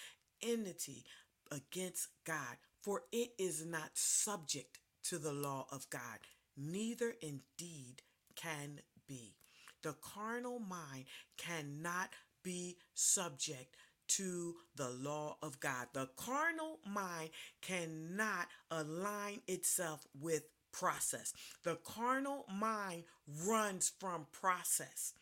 enmity 0.43 1.05
against 1.51 2.09
God, 2.25 2.57
for 2.83 3.03
it 3.13 3.31
is 3.39 3.65
not 3.65 3.91
subject 3.95 4.79
to 5.05 5.19
the 5.19 5.33
law 5.33 5.67
of 5.71 5.89
God, 5.91 6.19
neither 6.57 7.15
indeed 7.21 8.03
can 8.35 8.81
be. 9.07 9.37
The 9.83 9.95
carnal 9.95 10.59
mind 10.59 11.05
cannot 11.37 12.11
be 12.43 12.79
subject 12.95 13.77
to 14.09 14.55
the 14.75 14.91
law 14.91 15.37
of 15.43 15.61
God. 15.61 15.89
The 15.93 16.09
carnal 16.17 16.79
mind 16.87 17.31
cannot 17.61 18.49
align 18.71 19.41
itself 19.47 20.07
with 20.19 20.45
process. 20.79 21.33
The 21.65 21.77
carnal 21.77 22.45
mind 22.53 23.05
runs 23.47 23.93
from 23.99 24.27
process. 24.33 25.15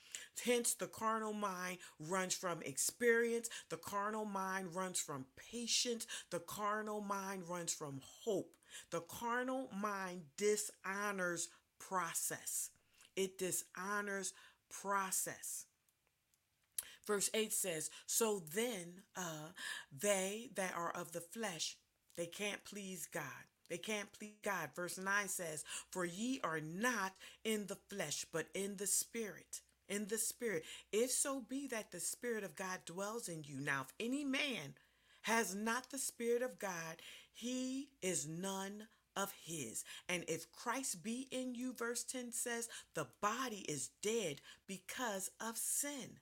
Hence, 0.44 0.74
the 0.74 0.86
carnal 0.86 1.32
mind 1.32 1.78
runs 1.98 2.34
from 2.34 2.60
experience. 2.62 3.48
The 3.70 3.76
carnal 3.76 4.24
mind 4.24 4.74
runs 4.74 5.00
from 5.00 5.26
patience. 5.36 6.06
The 6.30 6.40
carnal 6.40 7.00
mind 7.00 7.48
runs 7.48 7.72
from 7.72 8.00
hope. 8.24 8.50
The 8.90 9.00
carnal 9.00 9.70
mind 9.80 10.22
dishonors 10.36 11.48
process. 11.78 12.70
It 13.16 13.38
dishonors 13.38 14.32
process. 14.70 15.66
Verse 17.06 17.30
8 17.34 17.52
says, 17.52 17.90
So 18.06 18.42
then, 18.54 19.02
uh, 19.16 19.52
they 19.96 20.50
that 20.56 20.74
are 20.74 20.90
of 20.90 21.12
the 21.12 21.20
flesh, 21.20 21.76
they 22.16 22.26
can't 22.26 22.64
please 22.64 23.06
God. 23.06 23.22
They 23.68 23.78
can't 23.78 24.12
please 24.12 24.38
God. 24.42 24.70
Verse 24.74 24.98
9 24.98 25.28
says, 25.28 25.64
For 25.90 26.04
ye 26.04 26.40
are 26.44 26.60
not 26.60 27.12
in 27.44 27.66
the 27.66 27.78
flesh, 27.88 28.26
but 28.32 28.46
in 28.54 28.76
the 28.76 28.86
spirit 28.86 29.60
in 29.88 30.06
the 30.06 30.18
spirit, 30.18 30.64
if 30.92 31.10
so 31.10 31.40
be 31.40 31.66
that 31.68 31.90
the 31.90 32.00
spirit 32.00 32.44
of 32.44 32.56
God 32.56 32.78
dwells 32.86 33.28
in 33.28 33.44
you. 33.44 33.60
Now, 33.60 33.82
if 33.82 33.92
any 34.00 34.24
man 34.24 34.74
has 35.22 35.54
not 35.54 35.90
the 35.90 35.98
spirit 35.98 36.42
of 36.42 36.58
God, 36.58 36.96
he 37.32 37.88
is 38.02 38.26
none 38.26 38.86
of 39.16 39.32
his. 39.44 39.84
And 40.08 40.24
if 40.28 40.50
Christ 40.52 41.02
be 41.02 41.28
in 41.30 41.54
you, 41.54 41.72
verse 41.72 42.04
10 42.04 42.32
says, 42.32 42.68
the 42.94 43.06
body 43.20 43.64
is 43.68 43.90
dead 44.02 44.40
because 44.66 45.30
of 45.40 45.56
sin. 45.56 46.18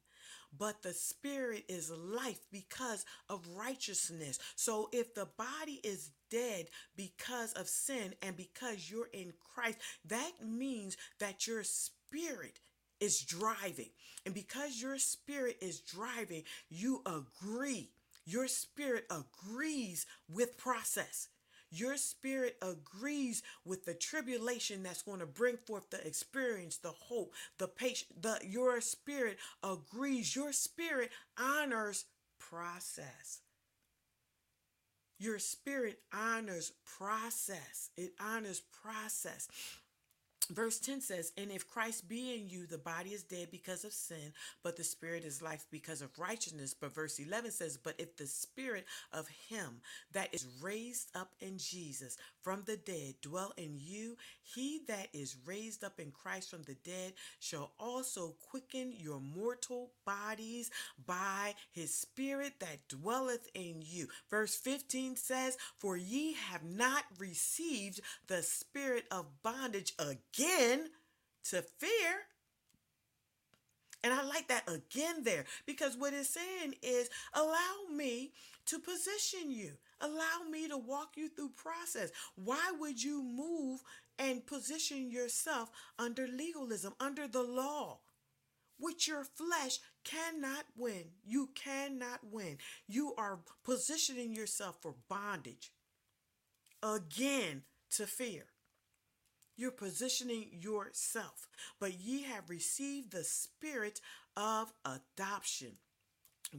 But 0.57 0.83
the 0.83 0.93
spirit 0.93 1.65
is 1.69 1.91
life 1.91 2.41
because 2.51 3.05
of 3.29 3.47
righteousness. 3.57 4.39
So 4.57 4.89
if 4.93 5.15
the 5.15 5.29
body 5.37 5.81
is 5.83 6.11
dead 6.31 6.67
because 6.97 7.53
of 7.55 7.69
sin 7.69 8.15
and 8.23 8.37
because 8.37 8.91
you're 8.91 9.11
in 9.13 9.33
Christ, 9.55 9.79
that 10.07 10.33
means 10.45 10.97
that 11.21 11.47
your 11.47 11.63
spirit 11.65 12.61
is 13.01 13.21
driving. 13.21 13.91
And 14.25 14.35
because 14.35 14.81
your 14.81 14.99
spirit 14.99 15.57
is 15.61 15.81
driving, 15.81 16.45
you 16.69 17.03
agree. 17.07 17.91
Your 18.25 18.47
spirit 18.47 19.07
agrees 19.11 20.07
with 20.29 20.57
process. 20.57 21.29
Your 21.75 21.97
spirit 21.97 22.57
agrees 22.61 23.43
with 23.65 23.87
the 23.87 23.95
tribulation 23.95 24.83
that's 24.83 25.01
going 25.01 25.21
to 25.21 25.27
bring 25.27 25.57
forth 25.57 25.89
the 25.89 26.07
experience, 26.07 26.77
the 26.77 26.91
hope, 26.91 27.33
the 27.59 27.67
patience. 27.67 28.13
The 28.21 28.39
your 28.47 28.81
spirit 28.83 29.39
agrees. 29.65 30.37
Your 30.37 30.53
spirit 30.53 31.11
honors 31.41 32.05
process. 32.39 33.41
Your 35.19 35.39
spirit 35.39 36.01
honors 36.13 36.73
process. 36.85 37.89
It 37.97 38.13
honors 38.21 38.61
process. 38.83 39.49
Verse 40.51 40.79
10 40.81 41.01
says, 41.01 41.33
And 41.37 41.51
if 41.51 41.69
Christ 41.69 42.09
be 42.09 42.35
in 42.35 42.51
you, 42.51 42.67
the 42.67 42.79
body 42.79 43.11
is 43.11 43.23
dead 43.23 43.49
because 43.51 43.85
of 43.85 43.93
sin, 43.93 44.33
but 44.63 44.77
the 44.77 44.85
spirit 44.85 45.25
is 45.25 45.43
life 45.43 45.67
because 45.71 46.03
of 46.03 46.19
righteousness. 46.19 46.75
But 46.75 46.95
verse 46.95 47.19
11 47.19 47.53
says, 47.53 47.77
But 47.77 47.95
if 47.99 48.17
the 48.17 48.27
spirit 48.27 48.87
of 49.13 49.29
him 49.49 49.81
that 50.13 50.35
is 50.35 50.47
raised 50.61 51.09
up 51.15 51.33
in 51.41 51.59
Jesus 51.59 52.17
from 52.43 52.63
the 52.67 52.77
dead 52.77 53.15
dwell 53.23 53.53
in 53.57 53.79
you, 53.79 54.17
he 54.43 54.81
that 54.89 55.09
is 55.13 55.37
raised 55.47 55.85
up 55.85 56.01
in 56.01 56.11
Christ 56.11 56.51
from 56.51 56.63
the 56.63 56.77
dead 56.85 57.13
shall 57.39 57.73
also 57.79 58.35
quicken 58.51 58.93
your 58.97 59.21
mortal 59.21 59.91
bodies 60.05 60.71
by 61.07 61.55
his 61.71 61.95
spirit 61.95 62.55
that 62.59 62.89
dwelleth 62.89 63.49
in 63.55 63.77
you. 63.81 64.09
Verse 64.29 64.57
15 64.57 65.17
says, 65.17 65.57
For 65.79 65.97
ye 65.97 66.35
have 66.35 66.65
not 66.65 67.05
received 67.19 68.01
the 68.27 68.43
spirit 68.43 69.05
of 69.11 69.27
bondage 69.43 69.93
again 69.99 70.32
again 70.33 70.91
to 71.45 71.63
fear. 71.63 72.27
And 74.05 74.13
I 74.13 74.25
like 74.25 74.49
that 74.49 74.69
again 74.69 75.23
there 75.23 75.45
because 75.65 75.97
what 75.97 76.13
it's 76.13 76.31
saying 76.31 76.75
is 76.83 77.09
allow 77.35 77.95
me 77.95 78.33
to 78.67 78.79
position 78.81 79.51
you. 79.51 79.73
Allow 80.01 80.49
me 80.51 80.67
to 80.69 80.77
walk 80.77 81.13
you 81.17 81.29
through 81.29 81.51
process. 81.51 82.11
Why 82.35 82.73
would 82.81 83.03
you 83.03 83.23
move 83.23 83.81
and 84.19 84.45
position 84.45 85.11
yourself 85.11 85.71
under 85.99 86.27
legalism, 86.27 86.95
under 86.99 87.29
the 87.29 87.43
law? 87.43 88.01
Which 88.79 89.07
your 89.07 89.23
flesh 89.23 89.79
cannot 90.03 90.65
win. 90.77 91.05
You 91.25 91.51
cannot 91.55 92.21
win. 92.29 92.59
You 92.89 93.15
are 93.17 93.39
positioning 93.65 94.35
yourself 94.35 94.79
for 94.83 94.97
bondage. 95.09 95.71
Again, 96.83 97.63
to 97.91 98.07
fear. 98.07 98.52
You're 99.57 99.71
positioning 99.71 100.49
yourself. 100.53 101.49
But 101.79 102.01
ye 102.01 102.23
have 102.23 102.51
received 102.51 103.13
the 103.13 103.25
spirit 103.25 104.01
of 104.37 104.73
adoption, 104.85 105.73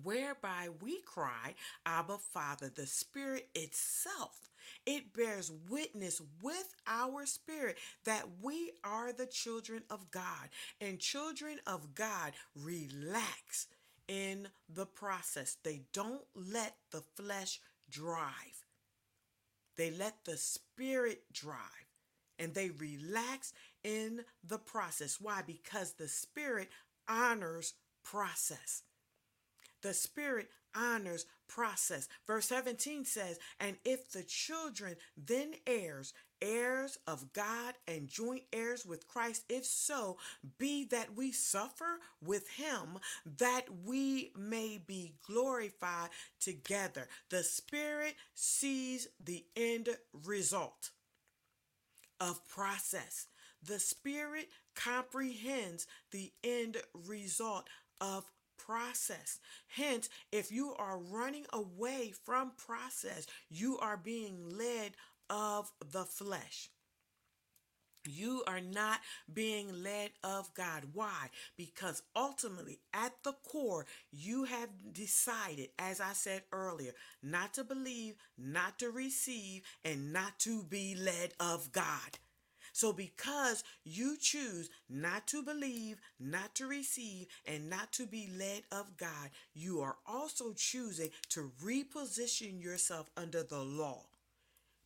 whereby 0.04 0.70
we 0.82 1.02
cry, 1.02 1.56
Abba 1.86 2.18
Father, 2.18 2.72
the 2.74 2.88
Spirit 2.88 3.50
itself. 3.56 4.50
It 4.86 5.14
bears 5.14 5.52
witness 5.70 6.22
with 6.41 6.74
our 6.88 7.26
spirit 7.26 7.78
that 8.06 8.26
we 8.41 8.72
are 8.84 9.12
the 9.12 9.26
children 9.26 9.84
of 9.89 10.12
God. 10.12 10.50
And 10.80 11.00
children 11.00 11.60
of 11.68 11.96
God 11.96 12.34
relax 12.56 13.68
in 14.08 14.48
the 14.74 14.86
process. 14.86 15.58
They 15.64 15.82
don't 15.94 16.24
let 16.36 16.76
the 16.91 17.02
flesh 17.16 17.60
drive, 17.89 18.66
they 19.76 19.91
let 19.91 20.26
the 20.26 20.38
spirit 20.38 21.24
drive. 21.32 21.83
And 22.44 22.54
they 22.54 22.70
relax 22.72 23.54
in 23.84 24.26
the 24.46 24.58
process. 24.58 25.22
Why? 25.22 25.41
Because 25.46 25.94
the 25.94 26.08
spirit 26.10 26.70
honors 27.08 27.74
process. 28.04 28.84
The 29.82 29.94
Spirit 29.94 30.50
honors 30.76 31.26
process. 31.48 32.08
Verse 32.26 32.48
17 32.48 33.06
says, 33.06 33.38
And 33.60 33.76
if 33.84 34.12
the 34.12 34.24
children 34.24 34.96
then 35.18 35.56
heirs, 35.68 36.14
heirs 36.41 36.98
of 37.06 37.34
God 37.34 37.76
and 37.88 38.08
joint 38.08 38.44
heirs 38.54 38.86
with 38.86 39.08
Christ, 39.08 39.44
if 39.50 39.66
so, 39.66 40.18
be 40.58 40.86
that 40.86 41.16
we 41.16 41.32
suffer 41.32 42.00
with 42.26 42.48
him, 42.50 42.98
that 43.38 43.66
we 43.86 44.32
may 44.38 44.82
be 44.86 45.16
glorified 45.28 46.10
together. 46.39 47.08
The 47.30 47.44
Spirit 47.44 48.16
sees 48.34 49.10
the 49.24 49.46
end 49.56 49.89
result 50.26 50.91
of 52.24 52.47
process. 52.47 53.28
The 53.61 53.80
Spirit 53.80 54.47
comprehends 54.76 55.88
the 56.11 56.32
end 56.43 56.78
result 56.93 57.67
of 57.99 58.24
process. 58.57 59.39
Hence, 59.67 60.07
if 60.32 60.51
you 60.51 60.74
are 60.78 60.97
running 60.97 61.45
away 61.51 62.13
from 62.24 62.53
process, 62.57 63.28
you 63.49 63.78
are 63.80 63.97
being 63.97 64.57
led 64.57 64.93
of 65.30 65.71
the 65.91 66.05
flesh. 66.05 66.69
You 68.06 68.43
are 68.47 68.62
not 68.62 68.99
being 69.34 69.84
led 69.84 70.12
of 70.24 70.54
God. 70.54 70.84
Why? 70.93 71.30
Because 71.58 72.01
ultimately, 72.16 72.80
at 72.93 73.14
the 73.24 73.34
core, 73.49 73.86
you 74.12 74.43
have 74.43 74.70
decided, 74.91 75.70
as 75.80 76.01
I 76.01 76.14
said 76.14 76.43
earlier, 76.51 76.91
not 77.22 77.54
to 77.56 77.64
believe, 77.64 78.16
not 78.38 78.80
to 78.80 78.89
receive, 78.89 79.64
and 79.86 80.12
not 80.12 80.39
to 80.39 80.64
be 80.64 80.95
led 80.95 81.34
of 81.39 81.72
God. 81.72 82.18
So, 82.76 82.91
because 82.91 83.64
you 83.84 84.18
choose 84.20 84.70
not 84.89 85.28
to 85.28 85.43
believe, 85.43 85.97
not 86.20 86.56
to 86.56 86.66
receive, 86.66 87.28
and 87.45 87.70
not 87.70 87.93
to 87.93 88.08
be 88.08 88.28
led 88.36 88.64
of 88.72 88.97
God, 88.97 89.30
you 89.54 89.82
are 89.82 89.97
also 90.08 90.54
choosing 90.54 91.10
to 91.30 91.51
reposition 91.64 92.62
yourself 92.62 93.12
under 93.16 93.43
the 93.43 93.60
law. 93.60 94.06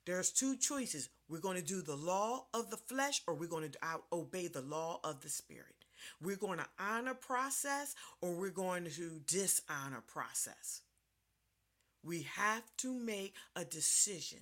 There's 0.06 0.32
two 0.32 0.58
choices. 0.58 1.10
We're 1.30 1.40
going 1.40 1.58
to 1.58 1.64
do 1.64 1.82
the 1.82 1.96
law 1.96 2.46
of 2.54 2.70
the 2.70 2.78
flesh 2.78 3.22
or 3.28 3.34
we're 3.34 3.50
going 3.50 3.70
to 3.70 3.78
uh, 3.82 3.98
obey 4.14 4.48
the 4.48 4.62
law 4.62 5.00
of 5.04 5.22
the 5.22 5.30
spirit. 5.30 5.86
We're 6.22 6.38
going 6.38 6.60
to 6.60 6.68
honor 6.80 7.14
process 7.14 7.96
or 8.22 8.34
we're 8.34 8.50
going 8.50 8.86
to 8.86 9.22
dishonor 9.26 10.04
process. 10.08 10.82
We 12.04 12.22
have 12.36 12.64
to 12.78 12.94
make 12.94 13.34
a 13.56 13.66
decision. 13.66 14.40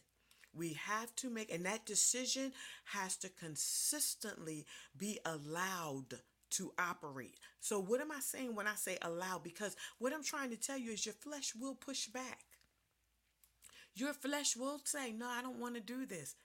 We 0.53 0.73
have 0.73 1.13
to 1.17 1.29
make, 1.29 1.53
and 1.53 1.65
that 1.65 1.85
decision 1.85 2.53
has 2.85 3.17
to 3.17 3.29
consistently 3.29 4.65
be 4.97 5.19
allowed 5.25 6.19
to 6.51 6.71
operate. 6.79 7.35
So, 7.59 7.79
what 7.79 7.99
am 7.99 8.11
I 8.11 8.19
saying 8.19 8.55
when 8.55 8.67
I 8.67 8.75
say 8.75 8.97
allow? 9.01 9.41
Because 9.43 9.75
what 9.99 10.13
I'm 10.13 10.23
trying 10.23 10.51
to 10.51 10.55
tell 10.55 10.77
you 10.77 10.91
is 10.91 11.05
your 11.05 11.15
flesh 11.15 11.53
will 11.59 11.75
push 11.75 12.07
back. 12.07 12.45
Your 13.95 14.13
flesh 14.13 14.55
will 14.55 14.79
say, 14.83 15.11
No, 15.11 15.27
I 15.27 15.41
don't 15.41 15.59
want 15.59 15.75
to 15.75 15.81
do 15.81 16.05
this. 16.05 16.35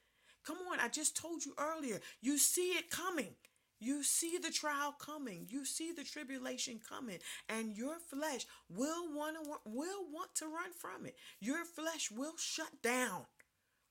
Come 0.47 0.59
on, 0.73 0.81
I 0.81 0.89
just 0.89 1.17
told 1.17 1.45
you 1.45 1.55
earlier. 1.59 2.01
You 2.21 2.39
see 2.39 2.71
it 2.73 2.91
coming. 2.91 3.35
You 3.79 4.03
see 4.03 4.37
the 4.37 4.51
trial 4.51 4.95
coming. 4.99 5.47
You 5.49 5.65
see 5.65 5.93
the 5.93 6.05
tribulation 6.05 6.81
coming, 6.87 7.19
and 7.49 7.77
your 7.77 7.99
flesh 7.99 8.47
will 8.69 9.11
want 9.15 9.37
to 9.37 9.51
will 9.65 10.05
want 10.13 10.35
to 10.37 10.47
run 10.47 10.73
from 10.77 11.07
it. 11.07 11.17
Your 11.41 11.65
flesh 11.65 12.11
will 12.11 12.35
shut 12.37 12.83
down 12.83 13.25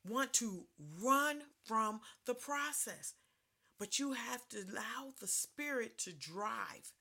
want 0.08 0.34
to 0.34 0.66
run 1.02 1.42
from 1.66 2.02
the 2.26 2.34
process. 2.34 3.14
But 3.80 4.00
you 4.00 4.14
have 4.14 4.48
to 4.50 4.58
allow 4.58 5.14
the 5.20 5.28
Spirit 5.28 5.98
to 6.00 6.12
drive 6.12 6.92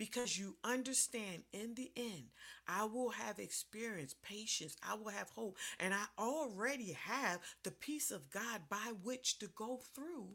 because 0.00 0.38
you 0.38 0.56
understand 0.64 1.42
in 1.52 1.74
the 1.74 1.92
end, 1.94 2.24
I 2.66 2.84
will 2.86 3.10
have 3.10 3.38
experience, 3.38 4.14
patience, 4.22 4.74
I 4.82 4.94
will 4.94 5.10
have 5.10 5.28
hope, 5.28 5.58
and 5.78 5.92
I 5.92 6.04
already 6.18 6.92
have 6.92 7.40
the 7.64 7.70
peace 7.70 8.10
of 8.10 8.30
God 8.30 8.62
by 8.70 8.94
which 9.02 9.38
to 9.40 9.46
go 9.48 9.78
through 9.94 10.28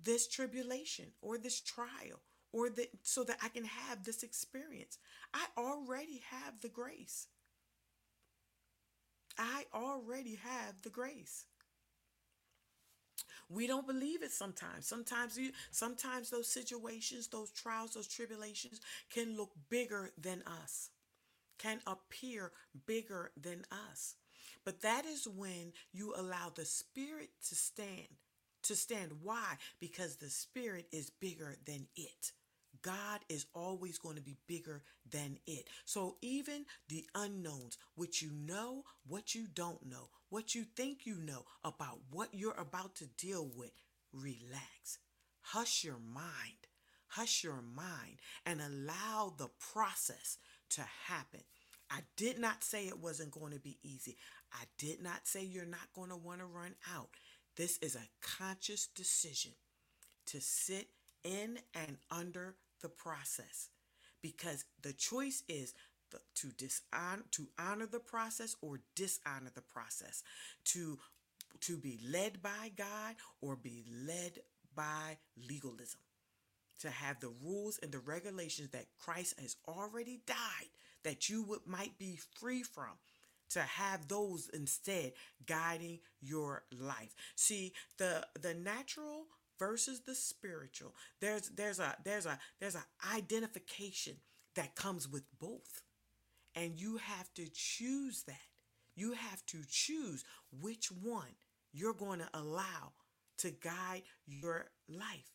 this 0.00 0.28
tribulation 0.28 1.06
or 1.20 1.36
this 1.36 1.60
trial 1.60 2.20
or 2.52 2.70
that 2.70 2.90
so 3.02 3.24
that 3.24 3.38
I 3.42 3.48
can 3.48 3.64
have 3.64 4.04
this 4.04 4.22
experience. 4.22 4.98
I 5.34 5.44
already 5.58 6.22
have 6.30 6.60
the 6.60 6.68
grace. 6.68 7.26
I 9.36 9.64
already 9.74 10.36
have 10.36 10.80
the 10.82 10.90
grace. 10.90 11.46
We 13.52 13.66
don't 13.66 13.86
believe 13.86 14.22
it 14.22 14.32
sometimes. 14.32 14.86
Sometimes 14.86 15.36
you 15.36 15.50
sometimes 15.70 16.30
those 16.30 16.48
situations, 16.48 17.28
those 17.28 17.50
trials, 17.52 17.94
those 17.94 18.08
tribulations 18.08 18.80
can 19.10 19.36
look 19.36 19.50
bigger 19.68 20.10
than 20.20 20.42
us. 20.64 20.90
Can 21.58 21.80
appear 21.86 22.52
bigger 22.86 23.30
than 23.40 23.64
us. 23.90 24.14
But 24.64 24.82
that 24.82 25.04
is 25.04 25.28
when 25.28 25.72
you 25.92 26.14
allow 26.16 26.50
the 26.54 26.64
spirit 26.64 27.30
to 27.48 27.54
stand. 27.54 28.08
To 28.64 28.76
stand. 28.76 29.10
Why? 29.22 29.56
Because 29.80 30.16
the 30.16 30.30
spirit 30.30 30.86
is 30.92 31.10
bigger 31.10 31.56
than 31.66 31.86
it. 31.96 32.32
God 32.80 33.20
is 33.28 33.46
always 33.54 33.98
going 33.98 34.16
to 34.16 34.22
be 34.22 34.36
bigger 34.46 34.82
than 35.10 35.38
it. 35.46 35.68
So 35.84 36.16
even 36.22 36.64
the 36.88 37.04
unknowns, 37.14 37.76
what 37.96 38.22
you 38.22 38.30
know, 38.32 38.84
what 39.06 39.34
you 39.34 39.46
don't 39.52 39.84
know, 39.86 40.08
what 40.32 40.54
you 40.54 40.64
think 40.64 41.04
you 41.04 41.16
know 41.18 41.44
about 41.62 41.98
what 42.10 42.30
you're 42.32 42.58
about 42.58 42.94
to 42.94 43.04
deal 43.04 43.50
with, 43.54 43.72
relax. 44.14 44.98
Hush 45.42 45.84
your 45.84 45.98
mind. 45.98 46.68
Hush 47.08 47.44
your 47.44 47.60
mind 47.60 48.16
and 48.46 48.62
allow 48.62 49.34
the 49.36 49.50
process 49.74 50.38
to 50.70 50.80
happen. 51.06 51.40
I 51.90 51.98
did 52.16 52.38
not 52.38 52.64
say 52.64 52.86
it 52.86 52.98
wasn't 52.98 53.32
going 53.32 53.52
to 53.52 53.58
be 53.58 53.76
easy. 53.82 54.16
I 54.54 54.64
did 54.78 55.02
not 55.02 55.26
say 55.28 55.44
you're 55.44 55.66
not 55.66 55.92
going 55.94 56.08
to 56.08 56.16
want 56.16 56.40
to 56.40 56.46
run 56.46 56.76
out. 56.90 57.10
This 57.58 57.76
is 57.82 57.94
a 57.94 58.08
conscious 58.22 58.86
decision 58.86 59.52
to 60.28 60.40
sit 60.40 60.88
in 61.24 61.58
and 61.74 61.98
under 62.10 62.54
the 62.80 62.88
process 62.88 63.68
because 64.22 64.64
the 64.80 64.94
choice 64.94 65.42
is 65.46 65.74
the, 66.12 66.20
to 66.36 66.48
dishonor 66.48 67.24
to 67.32 67.48
honor 67.58 67.86
the 67.86 68.00
process 68.00 68.56
or 68.60 68.80
dishonor 68.94 69.50
the 69.54 69.62
process? 69.62 70.22
To 70.66 70.98
to 71.60 71.76
be 71.76 71.98
led 72.08 72.42
by 72.42 72.72
God 72.76 73.16
or 73.40 73.56
be 73.56 73.84
led 74.06 74.40
by 74.74 75.18
legalism? 75.48 76.00
To 76.80 76.90
have 76.90 77.20
the 77.20 77.32
rules 77.42 77.78
and 77.82 77.92
the 77.92 78.00
regulations 78.00 78.70
that 78.70 78.86
Christ 78.98 79.38
has 79.40 79.56
already 79.68 80.20
died 80.26 80.70
that 81.04 81.28
you 81.28 81.42
would 81.44 81.66
might 81.66 81.98
be 81.98 82.18
free 82.38 82.62
from 82.62 82.98
to 83.50 83.60
have 83.60 84.08
those 84.08 84.48
instead 84.54 85.12
guiding 85.46 85.98
your 86.20 86.64
life. 86.72 87.14
See 87.36 87.72
the 87.98 88.26
the 88.40 88.54
natural 88.54 89.26
versus 89.58 90.00
the 90.00 90.14
spiritual 90.14 90.92
there's 91.20 91.50
there's 91.50 91.78
a 91.78 91.96
there's 92.04 92.26
a 92.26 92.38
there's 92.60 92.74
a 92.74 92.84
identification 93.14 94.16
that 94.56 94.74
comes 94.74 95.08
with 95.08 95.22
both 95.38 95.82
and 96.54 96.80
you 96.80 96.98
have 96.98 97.32
to 97.34 97.46
choose 97.52 98.24
that. 98.24 98.36
You 98.94 99.12
have 99.12 99.44
to 99.46 99.58
choose 99.68 100.24
which 100.60 100.88
one 100.88 101.34
you're 101.72 101.94
going 101.94 102.18
to 102.18 102.28
allow 102.34 102.92
to 103.38 103.50
guide 103.50 104.02
your 104.26 104.66
life. 104.88 105.30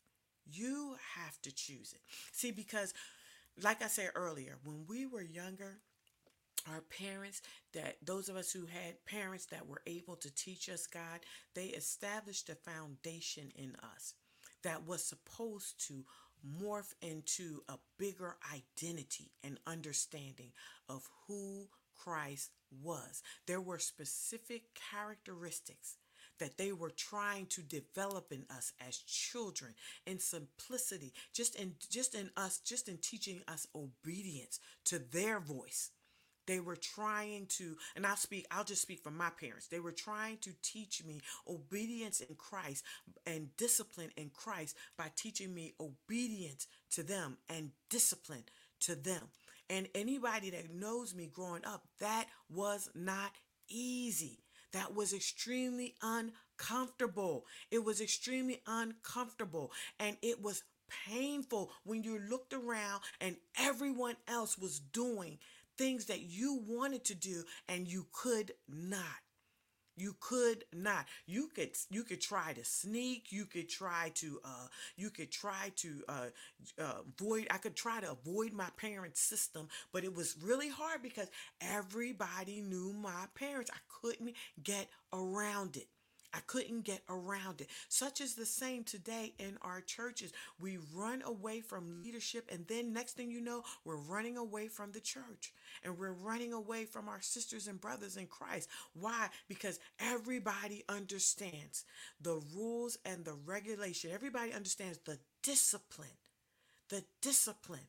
You 0.50 0.96
have 1.16 1.40
to 1.42 1.54
choose 1.54 1.92
it. 1.92 2.00
See 2.32 2.52
because 2.52 2.94
like 3.60 3.82
i 3.82 3.88
said 3.88 4.10
earlier 4.14 4.56
when 4.62 4.84
we 4.88 5.04
were 5.04 5.22
younger 5.22 5.78
our 6.70 6.82
parents 6.82 7.40
that 7.72 7.96
those 8.04 8.28
of 8.28 8.36
us 8.36 8.52
who 8.52 8.66
had 8.66 9.04
parents 9.06 9.46
that 9.46 9.66
were 9.66 9.82
able 9.86 10.16
to 10.16 10.34
teach 10.34 10.68
us 10.68 10.86
God, 10.86 11.20
they 11.54 11.66
established 11.66 12.48
a 12.50 12.54
foundation 12.54 13.50
in 13.54 13.74
us 13.94 14.14
that 14.62 14.86
was 14.86 15.04
supposed 15.04 15.86
to 15.88 16.04
morph 16.62 16.94
into 17.02 17.62
a 17.68 17.78
bigger 17.98 18.36
identity 18.52 19.30
and 19.42 19.58
understanding 19.66 20.52
of 20.88 21.08
who 21.26 21.68
Christ 21.96 22.50
was. 22.82 23.22
There 23.46 23.60
were 23.60 23.78
specific 23.78 24.62
characteristics 24.92 25.96
that 26.38 26.56
they 26.56 26.72
were 26.72 26.90
trying 26.90 27.46
to 27.46 27.62
develop 27.62 28.32
in 28.32 28.44
us 28.50 28.72
as 28.86 28.98
children 28.98 29.74
in 30.06 30.18
simplicity, 30.18 31.12
just 31.32 31.56
in 31.56 31.74
just 31.90 32.14
in 32.14 32.30
us, 32.36 32.58
just 32.58 32.88
in 32.88 32.98
teaching 32.98 33.40
us 33.48 33.66
obedience 33.74 34.60
to 34.84 34.98
their 34.98 35.40
voice. 35.40 35.90
They 36.48 36.60
were 36.60 36.76
trying 36.76 37.46
to, 37.58 37.76
and 37.94 38.06
I'll 38.06 38.16
speak, 38.16 38.46
I'll 38.50 38.64
just 38.64 38.80
speak 38.80 39.00
for 39.00 39.10
my 39.10 39.28
parents. 39.38 39.68
They 39.68 39.80
were 39.80 39.92
trying 39.92 40.38
to 40.38 40.50
teach 40.62 41.04
me 41.04 41.20
obedience 41.46 42.20
in 42.20 42.34
Christ 42.36 42.84
and 43.26 43.54
discipline 43.58 44.10
in 44.16 44.30
Christ 44.30 44.74
by 44.96 45.10
teaching 45.14 45.54
me 45.54 45.74
obedience 45.78 46.66
to 46.92 47.02
them 47.02 47.36
and 47.50 47.70
discipline 47.90 48.44
to 48.80 48.94
them. 48.94 49.28
And 49.68 49.88
anybody 49.94 50.48
that 50.50 50.72
knows 50.74 51.14
me 51.14 51.30
growing 51.30 51.66
up, 51.66 51.82
that 52.00 52.24
was 52.48 52.88
not 52.94 53.32
easy. 53.68 54.38
That 54.72 54.94
was 54.94 55.12
extremely 55.12 55.96
uncomfortable. 56.02 57.44
It 57.70 57.84
was 57.84 58.00
extremely 58.00 58.62
uncomfortable. 58.66 59.70
And 60.00 60.16
it 60.22 60.42
was 60.42 60.62
painful 61.06 61.70
when 61.84 62.02
you 62.02 62.18
looked 62.30 62.54
around 62.54 63.02
and 63.20 63.36
everyone 63.58 64.16
else 64.26 64.58
was 64.58 64.80
doing 64.80 65.38
things 65.78 66.06
that 66.06 66.20
you 66.20 66.60
wanted 66.66 67.04
to 67.06 67.14
do 67.14 67.44
and 67.68 67.88
you 67.88 68.06
could 68.12 68.52
not. 68.68 69.22
You 69.96 70.14
could 70.20 70.64
not. 70.72 71.06
You 71.26 71.48
could 71.48 71.70
you 71.90 72.04
could 72.04 72.20
try 72.20 72.52
to 72.52 72.64
sneak. 72.64 73.32
You 73.32 73.46
could 73.46 73.68
try 73.68 74.12
to 74.14 74.38
uh 74.44 74.68
you 74.96 75.10
could 75.10 75.32
try 75.32 75.72
to 75.76 76.04
uh, 76.08 76.26
uh 76.80 76.94
avoid. 77.18 77.48
I 77.50 77.58
could 77.58 77.74
try 77.74 78.00
to 78.00 78.12
avoid 78.12 78.52
my 78.52 78.68
parents' 78.76 79.20
system, 79.20 79.66
but 79.92 80.04
it 80.04 80.14
was 80.14 80.36
really 80.40 80.68
hard 80.68 81.02
because 81.02 81.28
everybody 81.60 82.60
knew 82.60 82.92
my 82.92 83.26
parents. 83.34 83.72
I 83.74 83.78
couldn't 84.00 84.34
get 84.62 84.88
around 85.12 85.76
it. 85.76 85.88
I 86.34 86.40
couldn't 86.46 86.82
get 86.82 87.02
around 87.08 87.60
it. 87.60 87.68
Such 87.88 88.20
is 88.20 88.34
the 88.34 88.46
same 88.46 88.84
today 88.84 89.34
in 89.38 89.56
our 89.62 89.80
churches. 89.80 90.32
We 90.60 90.78
run 90.94 91.22
away 91.22 91.60
from 91.60 92.02
leadership, 92.02 92.48
and 92.52 92.66
then 92.66 92.92
next 92.92 93.12
thing 93.12 93.30
you 93.30 93.40
know, 93.40 93.62
we're 93.84 93.96
running 93.96 94.36
away 94.36 94.68
from 94.68 94.92
the 94.92 95.00
church 95.00 95.52
and 95.82 95.98
we're 95.98 96.12
running 96.12 96.52
away 96.52 96.84
from 96.84 97.08
our 97.08 97.20
sisters 97.20 97.66
and 97.66 97.80
brothers 97.80 98.16
in 98.16 98.26
Christ. 98.26 98.68
Why? 98.94 99.28
Because 99.48 99.78
everybody 99.98 100.84
understands 100.88 101.84
the 102.20 102.40
rules 102.54 102.98
and 103.04 103.24
the 103.24 103.36
regulation, 103.46 104.10
everybody 104.12 104.52
understands 104.52 104.98
the 104.98 105.18
discipline, 105.42 106.08
the 106.88 107.04
discipline 107.22 107.80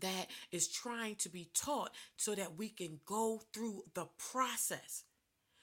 that 0.00 0.28
is 0.52 0.68
trying 0.68 1.16
to 1.16 1.28
be 1.28 1.48
taught 1.54 1.90
so 2.16 2.34
that 2.34 2.56
we 2.56 2.68
can 2.68 3.00
go 3.04 3.42
through 3.52 3.82
the 3.94 4.06
process. 4.32 5.04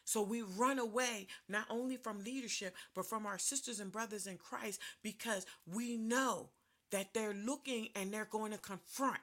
So 0.08 0.22
we 0.22 0.42
run 0.42 0.80
away 0.80 1.28
not 1.50 1.66
only 1.70 1.98
from 1.98 2.24
leadership, 2.24 2.74
but 2.96 3.06
from 3.06 3.26
our 3.26 3.38
sisters 3.38 3.82
and 3.82 3.92
brothers 3.92 4.26
in 4.26 4.38
Christ 4.38 4.80
because 5.04 5.46
we 5.70 5.98
know 5.98 6.48
that 6.92 7.14
they're 7.14 7.34
looking 7.34 7.90
and 7.94 8.14
they're 8.14 8.24
going 8.24 8.54
to 8.54 8.58
confront. 8.58 9.20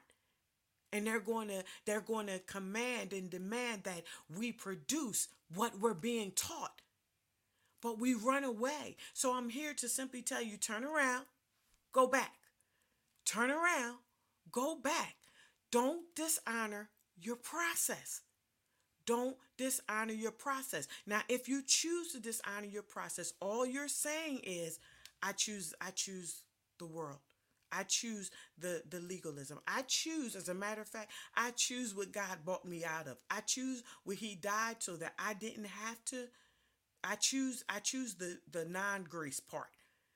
And 0.93 1.07
they're 1.07 1.19
going 1.19 1.47
to 1.47 1.63
they're 1.87 2.01
going 2.01 2.27
to 2.27 2.37
command 2.37 3.13
and 3.13 3.31
demand 3.31 3.85
that 3.85 4.03
we 4.37 4.51
produce 4.51 5.27
what 5.55 5.79
we're 5.79 5.95
being 5.95 6.31
taught. 6.35 6.81
But 7.81 7.99
we 7.99 8.13
run 8.13 8.43
away. 8.43 8.97
So 9.11 9.33
i'm 9.33 9.49
here 9.49 9.73
to 9.73 9.89
simply 9.89 10.21
tell 10.21 10.43
you 10.43 10.55
turn 10.55 10.83
around 10.83 11.25
go 11.93 12.05
back. 12.05 12.35
Turn 13.25 13.49
around 13.49 13.97
go 14.51 14.75
back. 14.75 15.15
Don't 15.71 16.03
dishonor 16.15 16.89
your 17.19 17.37
process 17.37 18.21
don't 19.05 19.37
dishonor 19.57 20.13
your 20.13 20.31
process. 20.31 20.87
Now, 21.05 21.21
if 21.29 21.47
you 21.47 21.61
choose 21.65 22.11
to 22.11 22.19
dishonor 22.19 22.67
your 22.67 22.83
process, 22.83 23.33
all 23.39 23.65
you're 23.65 23.87
saying 23.87 24.41
is, 24.43 24.79
I 25.21 25.31
choose, 25.31 25.73
I 25.81 25.91
choose 25.91 26.41
the 26.79 26.85
world. 26.85 27.19
I 27.71 27.83
choose 27.83 28.31
the, 28.57 28.83
the 28.89 28.99
legalism. 28.99 29.59
I 29.67 29.81
choose, 29.87 30.35
as 30.35 30.49
a 30.49 30.53
matter 30.53 30.81
of 30.81 30.87
fact, 30.87 31.11
I 31.35 31.51
choose 31.51 31.95
what 31.95 32.11
God 32.11 32.39
bought 32.45 32.65
me 32.65 32.85
out 32.85 33.07
of. 33.07 33.17
I 33.29 33.41
choose 33.41 33.83
what 34.03 34.17
He 34.17 34.35
died 34.35 34.77
so 34.79 34.95
that 34.97 35.13
I 35.19 35.33
didn't 35.33 35.65
have 35.65 36.03
to. 36.05 36.27
I 37.03 37.15
choose, 37.15 37.63
I 37.69 37.79
choose 37.79 38.15
the, 38.15 38.39
the 38.51 38.65
non-grace 38.65 39.39
part. 39.39 39.67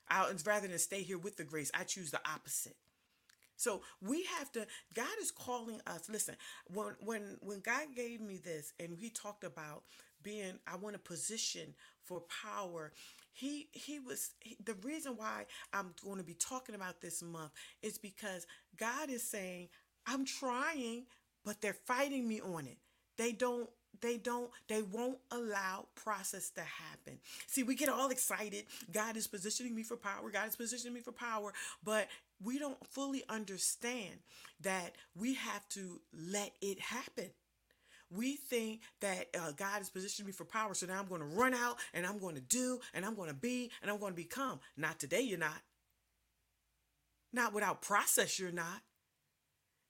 I, 0.10 0.32
rather 0.46 0.68
than 0.68 0.80
stay 0.80 1.04
here 1.04 1.18
with 1.18 1.38
the 1.38 1.44
grace, 1.44 1.72
I 1.74 1.84
choose 1.84 2.12
the 2.12 2.22
opposite. 2.26 2.76
So 3.60 3.82
we 4.02 4.24
have 4.38 4.52
to 4.54 4.66
God 4.96 5.08
is 5.22 5.32
calling 5.32 5.82
us. 5.86 6.10
Listen, 6.10 6.36
when 6.74 6.96
when 7.02 7.38
when 7.42 7.60
God 7.60 7.88
gave 7.94 8.22
me 8.22 8.38
this 8.38 8.72
and 8.80 8.96
he 8.96 9.10
talked 9.10 9.44
about 9.44 9.84
being 10.24 10.60
I 10.66 10.78
want 10.78 10.96
a 10.96 11.00
position 11.00 11.74
for 12.06 12.22
power, 12.44 12.94
he 13.34 13.68
he 13.74 14.00
was 14.00 14.32
he, 14.40 14.56
the 14.64 14.76
reason 14.76 15.18
why 15.18 15.46
I'm 15.74 15.94
going 16.04 16.20
to 16.20 16.24
be 16.24 16.36
talking 16.36 16.74
about 16.74 17.02
this 17.02 17.22
month 17.22 17.52
is 17.84 17.98
because 17.98 18.48
God 18.78 19.10
is 19.10 19.24
saying 19.24 19.68
I'm 20.08 20.24
trying 20.24 21.04
but 21.44 21.62
they're 21.62 21.74
fighting 21.74 22.28
me 22.28 22.40
on 22.42 22.66
it. 22.66 22.78
They 23.18 23.34
don't 23.34 23.70
they 24.02 24.18
don't 24.18 24.50
they 24.68 24.82
won't 24.84 25.18
allow 25.32 25.88
process 25.96 26.50
to 26.52 26.62
happen 26.62 27.18
see 27.48 27.64
we 27.64 27.76
get 27.76 27.90
all 27.90 28.10
excited 28.10 28.66
god 28.92 29.18
is 29.18 29.28
positioning 29.28 29.76
me 29.76 29.84
for 29.84 29.98
power 29.98 30.30
god 30.30 30.48
is 30.48 30.56
positioning 30.56 30.94
me 30.94 31.00
for 31.02 31.12
power 31.12 31.52
but 31.84 32.08
we 32.42 32.60
don't 32.60 32.86
fully 32.88 33.24
understand 33.30 34.20
that 34.62 34.96
we 35.16 35.34
have 35.36 35.68
to 35.70 36.02
let 36.14 36.52
it 36.62 36.80
happen. 36.80 37.30
We 38.12 38.38
think 38.38 38.82
that 39.02 39.28
uh, 39.40 39.52
God 39.52 39.78
has 39.78 39.90
positioned 39.90 40.26
me 40.26 40.32
for 40.32 40.46
power, 40.46 40.74
so 40.74 40.88
now 40.88 41.00
I'm 41.00 41.08
going 41.08 41.22
to 41.22 41.28
run 41.28 41.54
out 41.54 41.78
and 41.94 42.06
I'm 42.06 42.18
going 42.18 42.36
to 42.36 42.42
do 42.42 42.80
and 42.94 43.06
I'm 43.06 43.16
going 43.16 43.30
to 43.30 43.36
be 43.36 43.72
and 43.82 43.92
I'm 43.92 44.00
going 44.00 44.14
to 44.14 44.18
become. 44.18 44.60
Not 44.76 45.00
today, 45.00 45.22
you're 45.22 45.38
not. 45.38 45.62
Not 47.32 47.54
without 47.54 47.82
process, 47.82 48.40
you're 48.40 48.52
not. 48.52 48.82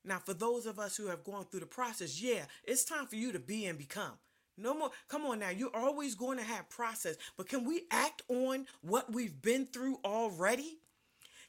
Now, 0.04 0.20
for 0.20 0.34
those 0.34 0.66
of 0.66 0.80
us 0.80 0.97
who 0.97 1.08
have 1.08 1.24
gone 1.24 1.45
through 1.45 1.60
the 1.62 1.66
process, 1.66 2.22
yeah, 2.22 2.45
it's 2.64 2.84
time 2.84 3.06
for 3.06 3.16
you 3.16 3.32
to 3.32 3.39
be 3.39 3.66
and 3.66 3.78
become. 3.78 4.14
No 4.58 4.74
more. 4.74 4.91
Come 5.08 5.26
on 5.26 5.39
now. 5.39 5.50
You're 5.50 5.76
always 5.76 6.16
going 6.16 6.38
to 6.38 6.43
have 6.43 6.70
process, 6.70 7.16
but 7.38 7.47
can 7.47 7.64
we 7.64 7.84
act 7.91 8.24
on 8.28 8.66
what 8.82 9.14
we've 9.14 9.41
been 9.41 9.68
through 9.68 10.00
already? 10.04 10.78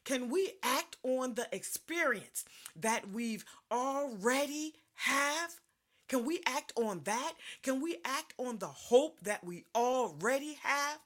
Can 0.04 0.30
we 0.30 0.52
act 0.62 0.96
on 1.02 1.34
the 1.34 1.46
experience 1.52 2.44
that 2.76 3.10
we've 3.10 3.44
already 3.70 4.74
have? 4.94 5.60
Can 6.08 6.24
we 6.24 6.40
act 6.46 6.72
on 6.76 7.02
that? 7.04 7.34
Can 7.62 7.80
we 7.80 7.98
act 8.04 8.34
on 8.38 8.58
the 8.58 8.66
hope 8.66 9.20
that 9.20 9.44
we 9.44 9.64
already 9.74 10.58
have? 10.62 10.98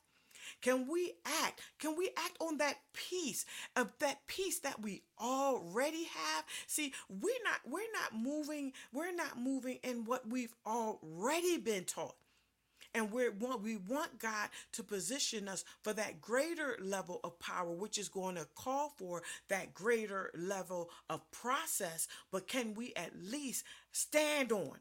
Can 0.61 0.89
we 0.89 1.13
act? 1.43 1.61
Can 1.79 1.97
we 1.97 2.11
act 2.17 2.39
on 2.41 2.59
that 2.59 2.79
peace 2.95 3.45
of 3.77 3.93
that 3.99 4.27
peace 4.27 4.61
that 4.61 4.81
we 4.81 5.03
already 5.21 6.05
have? 6.05 6.45
See, 6.67 6.95
we're 7.09 7.43
not 7.45 7.61
we're 7.67 7.93
not 7.93 8.19
moving, 8.19 8.73
we're 8.93 9.15
not 9.15 9.39
moving 9.39 9.79
in 9.83 10.05
what 10.05 10.29
we've 10.29 10.55
already 10.67 11.59
been 11.59 11.85
taught. 11.85 12.17
And 12.95 13.11
we 13.11 13.29
want 13.29 13.63
we 13.63 13.77
want 13.77 14.19
God 14.21 14.49
to 14.73 14.83
position 14.85 15.49
us 15.49 15.65
for 15.83 15.93
that 15.95 16.21
greater 16.21 16.79
level 16.81 17.21
of 17.25 17.39
power, 17.41 17.71
which 17.71 17.99
is 17.99 18.09
going 18.09 18.37
to 18.37 18.47
call 18.55 18.95
for 18.97 19.23
that 19.49 19.75
greater 19.75 20.31
level 20.37 20.91
of 21.11 21.29
process. 21.33 22.07
But 22.31 22.47
can 22.47 22.75
we 22.75 22.93
at 22.95 23.13
least 23.21 23.65
stand 23.93 24.53
on 24.53 24.79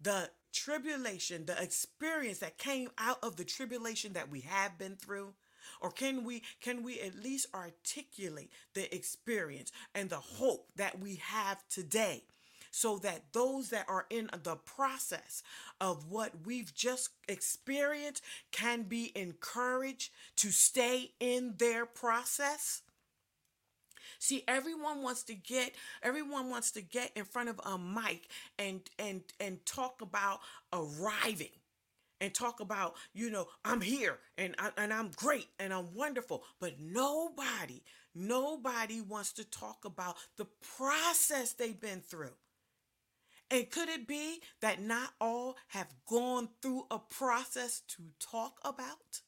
the 0.00 0.30
tribulation, 0.52 1.44
the 1.44 1.62
experience 1.62 2.38
that 2.38 2.56
came 2.56 2.88
out 2.96 3.18
of 3.22 3.36
the 3.36 3.44
tribulation 3.44 4.14
that 4.14 4.30
we 4.30 4.40
have 4.40 4.78
been 4.78 4.96
through? 4.96 5.34
or 5.80 5.90
can 5.90 6.24
we 6.24 6.42
can 6.60 6.82
we 6.82 7.00
at 7.00 7.14
least 7.22 7.46
articulate 7.54 8.50
the 8.74 8.94
experience 8.94 9.72
and 9.94 10.10
the 10.10 10.16
hope 10.16 10.68
that 10.76 11.00
we 11.00 11.16
have 11.16 11.62
today 11.68 12.22
so 12.76 12.98
that 12.98 13.22
those 13.32 13.70
that 13.70 13.86
are 13.88 14.04
in 14.10 14.28
the 14.42 14.54
process 14.54 15.42
of 15.80 16.10
what 16.10 16.30
we've 16.44 16.74
just 16.74 17.08
experienced 17.26 18.22
can 18.52 18.82
be 18.82 19.12
encouraged 19.16 20.12
to 20.36 20.50
stay 20.50 21.10
in 21.18 21.54
their 21.56 21.86
process. 21.86 22.82
See, 24.18 24.44
everyone 24.46 25.02
wants 25.02 25.22
to 25.22 25.34
get 25.34 25.72
everyone 26.02 26.50
wants 26.50 26.70
to 26.72 26.82
get 26.82 27.12
in 27.16 27.24
front 27.24 27.48
of 27.48 27.58
a 27.64 27.78
mic 27.78 28.28
and 28.58 28.82
and 28.98 29.22
and 29.40 29.64
talk 29.64 30.02
about 30.02 30.40
arriving 30.70 31.56
and 32.20 32.34
talk 32.34 32.60
about, 32.60 32.94
you 33.14 33.30
know, 33.30 33.46
I'm 33.64 33.80
here 33.80 34.18
and 34.36 34.54
I, 34.58 34.68
and 34.76 34.92
I'm 34.92 35.12
great 35.16 35.48
and 35.58 35.72
I'm 35.72 35.94
wonderful, 35.94 36.44
but 36.60 36.74
nobody 36.78 37.80
nobody 38.14 39.00
wants 39.00 39.32
to 39.32 39.44
talk 39.44 39.86
about 39.86 40.16
the 40.36 40.46
process 40.76 41.54
they've 41.54 41.80
been 41.80 42.02
through. 42.02 42.32
And 43.50 43.70
could 43.70 43.88
it 43.88 44.08
be 44.08 44.40
that 44.60 44.80
not 44.80 45.10
all 45.20 45.56
have 45.68 45.88
gone 46.06 46.48
through 46.60 46.86
a 46.90 46.98
process 46.98 47.80
to 47.88 48.02
talk 48.18 48.58
about? 48.64 49.20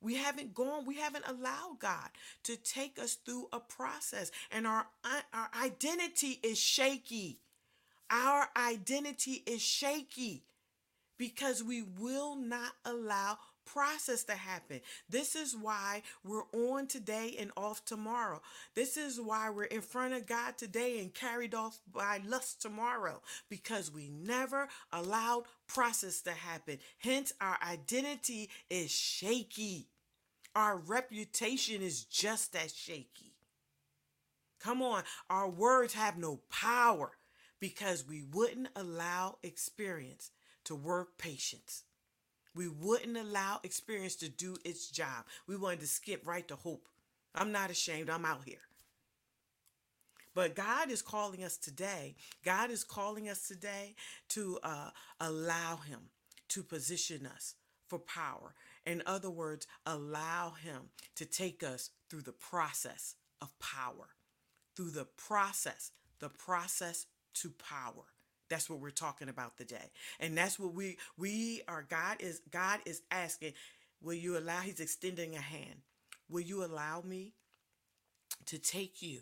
We 0.00 0.16
haven't 0.16 0.54
gone, 0.54 0.86
we 0.86 0.96
haven't 0.96 1.28
allowed 1.28 1.76
God 1.78 2.08
to 2.44 2.56
take 2.56 2.98
us 2.98 3.14
through 3.14 3.48
a 3.52 3.60
process, 3.60 4.30
and 4.50 4.66
our, 4.66 4.86
uh, 5.04 5.20
our 5.32 5.50
identity 5.62 6.40
is 6.42 6.58
shaky. 6.58 7.38
Our 8.10 8.48
identity 8.56 9.42
is 9.46 9.62
shaky 9.62 10.44
because 11.18 11.62
we 11.62 11.82
will 11.82 12.34
not 12.34 12.72
allow 12.84 13.38
process 13.72 14.24
to 14.24 14.34
happen. 14.34 14.80
This 15.08 15.36
is 15.36 15.56
why 15.56 16.02
we're 16.24 16.44
on 16.52 16.86
today 16.86 17.36
and 17.38 17.50
off 17.56 17.84
tomorrow. 17.84 18.40
This 18.74 18.96
is 18.96 19.20
why 19.20 19.50
we're 19.50 19.64
in 19.64 19.80
front 19.80 20.14
of 20.14 20.26
God 20.26 20.58
today 20.58 21.00
and 21.00 21.12
carried 21.14 21.54
off 21.54 21.78
by 21.92 22.20
lust 22.26 22.60
tomorrow 22.60 23.20
because 23.48 23.92
we 23.92 24.08
never 24.08 24.68
allowed 24.92 25.44
process 25.66 26.20
to 26.22 26.32
happen. 26.32 26.78
Hence, 26.98 27.32
our 27.40 27.58
identity 27.66 28.50
is 28.68 28.90
shaky. 28.90 29.88
Our 30.54 30.76
reputation 30.76 31.82
is 31.82 32.04
just 32.04 32.56
as 32.56 32.74
shaky. 32.74 33.34
Come 34.58 34.82
on, 34.82 35.04
our 35.30 35.48
words 35.48 35.94
have 35.94 36.18
no 36.18 36.40
power 36.50 37.12
because 37.60 38.06
we 38.06 38.22
wouldn't 38.22 38.68
allow 38.76 39.38
experience 39.42 40.30
to 40.64 40.74
work 40.74 41.16
patience. 41.18 41.84
We 42.54 42.68
wouldn't 42.68 43.16
allow 43.16 43.60
experience 43.62 44.16
to 44.16 44.28
do 44.28 44.56
its 44.64 44.90
job. 44.90 45.24
We 45.46 45.56
wanted 45.56 45.80
to 45.80 45.86
skip 45.86 46.26
right 46.26 46.46
to 46.48 46.56
hope. 46.56 46.88
I'm 47.34 47.52
not 47.52 47.70
ashamed. 47.70 48.10
I'm 48.10 48.24
out 48.24 48.44
here. 48.44 48.58
But 50.34 50.54
God 50.54 50.90
is 50.90 51.02
calling 51.02 51.44
us 51.44 51.56
today. 51.56 52.16
God 52.44 52.70
is 52.70 52.84
calling 52.84 53.28
us 53.28 53.46
today 53.46 53.94
to 54.30 54.58
uh, 54.62 54.90
allow 55.20 55.76
Him 55.76 56.00
to 56.48 56.62
position 56.62 57.26
us 57.26 57.54
for 57.88 57.98
power. 57.98 58.54
In 58.86 59.02
other 59.06 59.30
words, 59.30 59.66
allow 59.84 60.50
Him 60.50 60.90
to 61.16 61.24
take 61.24 61.62
us 61.62 61.90
through 62.08 62.22
the 62.22 62.32
process 62.32 63.16
of 63.40 63.58
power, 63.58 64.10
through 64.76 64.90
the 64.90 65.06
process, 65.16 65.90
the 66.20 66.28
process 66.28 67.06
to 67.34 67.50
power. 67.50 68.04
That's 68.50 68.68
what 68.68 68.80
we're 68.80 68.90
talking 68.90 69.28
about 69.28 69.56
today. 69.56 69.90
And 70.18 70.36
that's 70.36 70.58
what 70.58 70.74
we 70.74 70.98
we 71.16 71.62
are 71.68 71.86
God 71.88 72.16
is 72.20 72.42
God 72.50 72.80
is 72.84 73.00
asking, 73.10 73.54
will 74.02 74.14
you 74.14 74.36
allow 74.36 74.60
he's 74.60 74.80
extending 74.80 75.36
a 75.36 75.40
hand. 75.40 75.80
Will 76.28 76.40
you 76.40 76.64
allow 76.64 77.02
me 77.06 77.32
to 78.46 78.58
take 78.58 79.00
you 79.00 79.20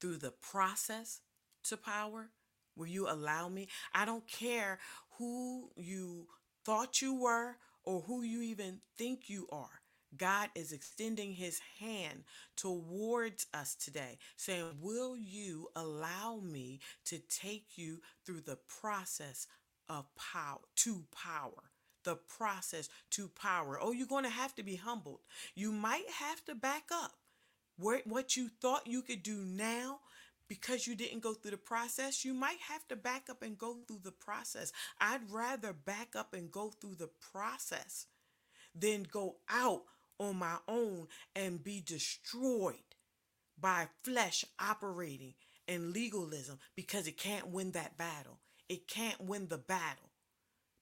through 0.00 0.16
the 0.16 0.32
process 0.32 1.20
to 1.64 1.76
power? 1.76 2.30
Will 2.76 2.86
you 2.86 3.08
allow 3.08 3.48
me? 3.48 3.68
I 3.94 4.04
don't 4.04 4.26
care 4.26 4.78
who 5.18 5.70
you 5.76 6.26
thought 6.64 7.00
you 7.00 7.14
were 7.14 7.56
or 7.84 8.02
who 8.02 8.22
you 8.22 8.42
even 8.42 8.80
think 8.96 9.28
you 9.28 9.48
are. 9.50 9.80
God 10.16 10.48
is 10.54 10.72
extending 10.72 11.32
his 11.32 11.60
hand 11.80 12.24
towards 12.56 13.46
us 13.52 13.74
today, 13.74 14.18
saying, 14.36 14.78
Will 14.80 15.16
you 15.16 15.68
allow 15.76 16.40
me 16.42 16.80
to 17.06 17.18
take 17.18 17.76
you 17.76 18.00
through 18.24 18.40
the 18.40 18.58
process 18.80 19.46
of 19.88 20.06
power 20.16 20.60
to 20.76 21.04
power? 21.12 21.70
The 22.04 22.16
process 22.16 22.88
to 23.10 23.28
power. 23.28 23.78
Oh, 23.80 23.92
you're 23.92 24.06
going 24.06 24.24
to 24.24 24.30
have 24.30 24.54
to 24.54 24.62
be 24.62 24.76
humbled. 24.76 25.20
You 25.54 25.72
might 25.72 26.08
have 26.08 26.44
to 26.46 26.54
back 26.54 26.84
up. 26.90 27.12
What 27.76 28.36
you 28.36 28.48
thought 28.60 28.86
you 28.86 29.02
could 29.02 29.22
do 29.22 29.44
now, 29.44 30.00
because 30.48 30.86
you 30.86 30.96
didn't 30.96 31.20
go 31.20 31.34
through 31.34 31.52
the 31.52 31.58
process, 31.58 32.24
you 32.24 32.34
might 32.34 32.58
have 32.68 32.88
to 32.88 32.96
back 32.96 33.28
up 33.30 33.42
and 33.42 33.58
go 33.58 33.76
through 33.86 34.00
the 34.02 34.10
process. 34.10 34.72
I'd 35.00 35.30
rather 35.30 35.72
back 35.72 36.16
up 36.16 36.32
and 36.32 36.50
go 36.50 36.70
through 36.70 36.96
the 36.96 37.10
process 37.32 38.06
than 38.74 39.04
go 39.04 39.36
out 39.48 39.82
on 40.18 40.36
my 40.36 40.56
own 40.66 41.06
and 41.34 41.62
be 41.62 41.80
destroyed 41.80 42.74
by 43.60 43.88
flesh 44.02 44.44
operating 44.58 45.34
and 45.66 45.92
legalism 45.92 46.58
because 46.74 47.06
it 47.06 47.18
can't 47.18 47.48
win 47.48 47.72
that 47.72 47.96
battle. 47.98 48.38
It 48.68 48.88
can't 48.88 49.20
win 49.20 49.48
the 49.48 49.58
battle 49.58 50.10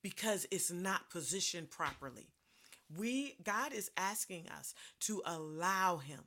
because 0.03 0.47
it's 0.51 0.70
not 0.70 1.11
positioned 1.11 1.70
properly. 1.70 2.28
We 2.97 3.37
God 3.43 3.72
is 3.72 3.91
asking 3.97 4.49
us 4.49 4.74
to 5.01 5.22
allow 5.26 5.97
him 5.97 6.20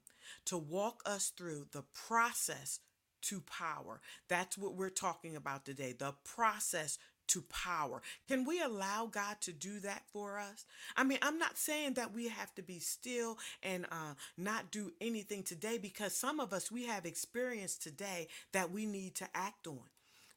to 0.46 0.58
walk 0.58 1.02
us 1.06 1.30
through 1.30 1.68
the 1.72 1.84
process 1.94 2.80
to 3.22 3.42
power. 3.42 4.02
That's 4.28 4.58
what 4.58 4.76
we're 4.76 4.90
talking 4.90 5.36
about 5.36 5.66
today. 5.66 5.94
The 5.98 6.14
process 6.24 6.98
to 7.30 7.42
power. 7.44 8.02
Can 8.28 8.46
we 8.46 8.62
allow 8.62 9.08
God 9.08 9.38
to 9.42 9.52
do 9.52 9.80
that 9.80 10.04
for 10.12 10.40
us? 10.40 10.66
I 10.96 11.04
mean, 11.04 11.20
I'm 11.22 11.40
not 11.40 11.58
saying 11.58 11.94
that 11.96 12.14
we 12.14 12.28
have 12.28 12.54
to 12.56 12.62
be 12.62 12.80
still 12.80 13.38
and 13.64 13.86
uh, 13.92 14.14
not 14.38 14.72
do 14.72 14.92
anything 15.02 15.44
today 15.44 15.78
because 15.78 16.14
some 16.16 16.40
of 16.40 16.54
us, 16.54 16.72
we 16.72 16.86
have 16.86 17.06
experience 17.06 17.78
today 17.78 18.28
that 18.52 18.72
we 18.72 18.86
need 18.86 19.16
to 19.16 19.28
act 19.34 19.68
on. 19.68 19.80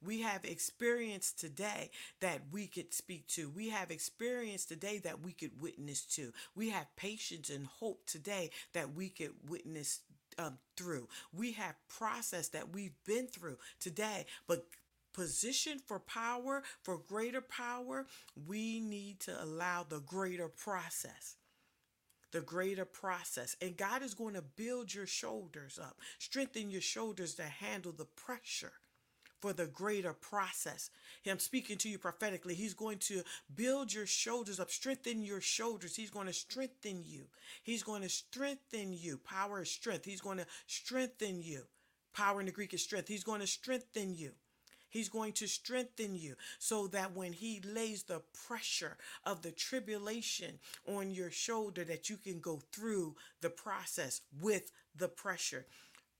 We 0.05 0.20
have 0.22 0.45
experience 0.45 1.32
today 1.32 1.90
that 2.20 2.40
we 2.51 2.66
could 2.66 2.93
speak 2.93 3.28
to. 3.28 3.51
We 3.51 3.68
have 3.68 3.90
experience 3.90 4.64
today 4.64 4.99
that 5.05 5.22
we 5.22 5.32
could 5.32 5.61
witness 5.61 6.05
to. 6.16 6.32
We 6.57 6.70
have 6.70 6.86
patience 6.97 7.51
and 7.51 7.66
hope 7.66 8.05
today 8.07 8.51
that 8.72 8.95
we 8.95 9.11
could 9.11 9.32
witness 9.49 10.01
um, 10.38 10.59
through. 10.76 11.09
We 11.32 11.53
have 11.53 11.74
process 11.88 12.49
that 12.49 12.72
we've 12.72 12.97
been 13.07 13.26
through 13.26 13.59
today, 13.78 14.26
but 14.49 14.66
position 15.13 15.79
for 15.79 15.99
power, 15.99 16.63
for 16.83 16.99
greater 16.99 17.41
power, 17.41 18.07
we 18.47 18.81
need 18.81 19.21
to 19.21 19.43
allow 19.43 19.85
the 19.89 20.01
greater 20.01 20.49
process. 20.49 21.37
The 22.33 22.41
greater 22.41 22.87
process. 22.87 23.57
And 23.61 23.77
God 23.77 24.03
is 24.03 24.15
going 24.15 24.35
to 24.35 24.43
build 24.43 24.95
your 24.95 25.07
shoulders 25.07 25.79
up, 25.79 25.99
strengthen 26.19 26.71
your 26.71 26.81
shoulders 26.81 27.35
to 27.35 27.43
handle 27.43 27.93
the 27.93 28.07
pressure 28.07 28.73
for 29.43 29.53
the 29.53 29.67
greater 29.67 30.15
process. 30.15 30.89
Him 31.25 31.41
speaking 31.41 31.77
to 31.79 31.89
you 31.89 31.99
prophetically, 31.99 32.55
he's 32.55 32.75
going 32.75 32.99
to 32.99 33.23
build 33.55 33.93
your 33.93 34.07
shoulders 34.07 34.61
up, 34.61 34.71
strengthen 34.71 35.23
your 35.23 35.41
shoulders. 35.41 35.97
He's 35.97 36.11
going 36.11 36.29
to 36.29 36.33
strengthen 36.33 37.03
you. 37.05 37.25
He's 37.65 37.83
going 37.83 38.03
to 38.03 38.09
strengthen 38.09 38.93
you. 38.93 39.19
Power 39.19 39.63
is 39.63 39.71
strength. 39.71 40.05
He's 40.05 40.21
going 40.21 40.39
to 40.39 40.47
strengthen 40.69 41.43
you. 41.43 41.65
Power 42.15 42.41
in 42.41 42.47
the 42.47 42.53
Greek 42.53 42.73
is 42.73 42.83
strength. 42.83 43.09
He's 43.09 43.25
going 43.25 43.41
to 43.41 43.47
strengthen 43.47 44.15
you. 44.15 44.31
He's 44.93 45.09
going 45.09 45.32
to 45.34 45.49
strengthen 45.49 46.14
you 46.14 46.36
so 46.59 46.86
that 46.88 47.16
when 47.16 47.32
he 47.32 47.62
lays 47.64 48.03
the 48.03 48.20
pressure 48.47 48.99
of 49.24 49.40
the 49.40 49.51
tribulation 49.51 50.59
on 50.86 51.11
your 51.11 51.30
shoulder 51.30 51.82
that 51.84 52.11
you 52.11 52.18
can 52.18 52.40
go 52.40 52.61
through 52.72 53.16
the 53.40 53.49
process 53.49 54.20
with 54.40 54.70
the 54.95 55.09
pressure. 55.09 55.64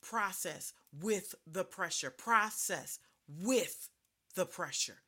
Process 0.01 0.73
with 1.03 1.35
the 1.47 1.65
pressure. 1.65 2.11
Process 2.11 2.99
with 3.43 3.91
the 4.35 4.47
pressure. 4.47 5.03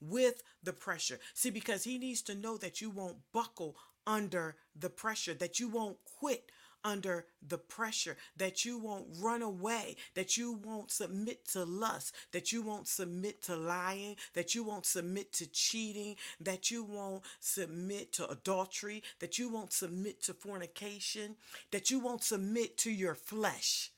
With 0.00 0.44
the 0.62 0.72
pressure. 0.72 1.18
See, 1.34 1.50
because 1.50 1.82
he 1.82 1.98
needs 1.98 2.22
to 2.22 2.36
know 2.36 2.56
that 2.58 2.80
you 2.80 2.88
won't 2.88 3.16
buckle 3.32 3.76
under 4.06 4.54
the 4.78 4.90
pressure, 4.90 5.34
that 5.34 5.58
you 5.58 5.68
won't 5.68 5.98
quit 6.04 6.52
under 6.84 7.26
the 7.46 7.58
pressure, 7.58 8.16
that 8.36 8.64
you 8.64 8.78
won't 8.78 9.06
run 9.20 9.42
away, 9.42 9.96
that 10.14 10.36
you 10.36 10.52
won't 10.52 10.90
submit 10.90 11.46
to 11.48 11.64
lust, 11.64 12.14
that 12.32 12.52
you 12.52 12.62
won't 12.62 12.88
submit 12.88 13.42
to 13.42 13.56
lying, 13.56 14.16
that 14.34 14.54
you 14.54 14.62
won't 14.62 14.86
submit 14.86 15.32
to 15.32 15.46
cheating, 15.46 16.16
that 16.40 16.70
you 16.70 16.84
won't 16.84 17.22
submit 17.40 18.12
to 18.12 18.28
adultery, 18.28 19.02
that 19.18 19.38
you 19.38 19.48
won't 19.48 19.72
submit 19.72 20.22
to 20.22 20.34
fornication, 20.34 21.36
that 21.70 21.90
you 21.90 21.98
won't 21.98 22.22
submit 22.22 22.76
to 22.78 22.90
your 22.90 23.14
flesh, 23.14 23.90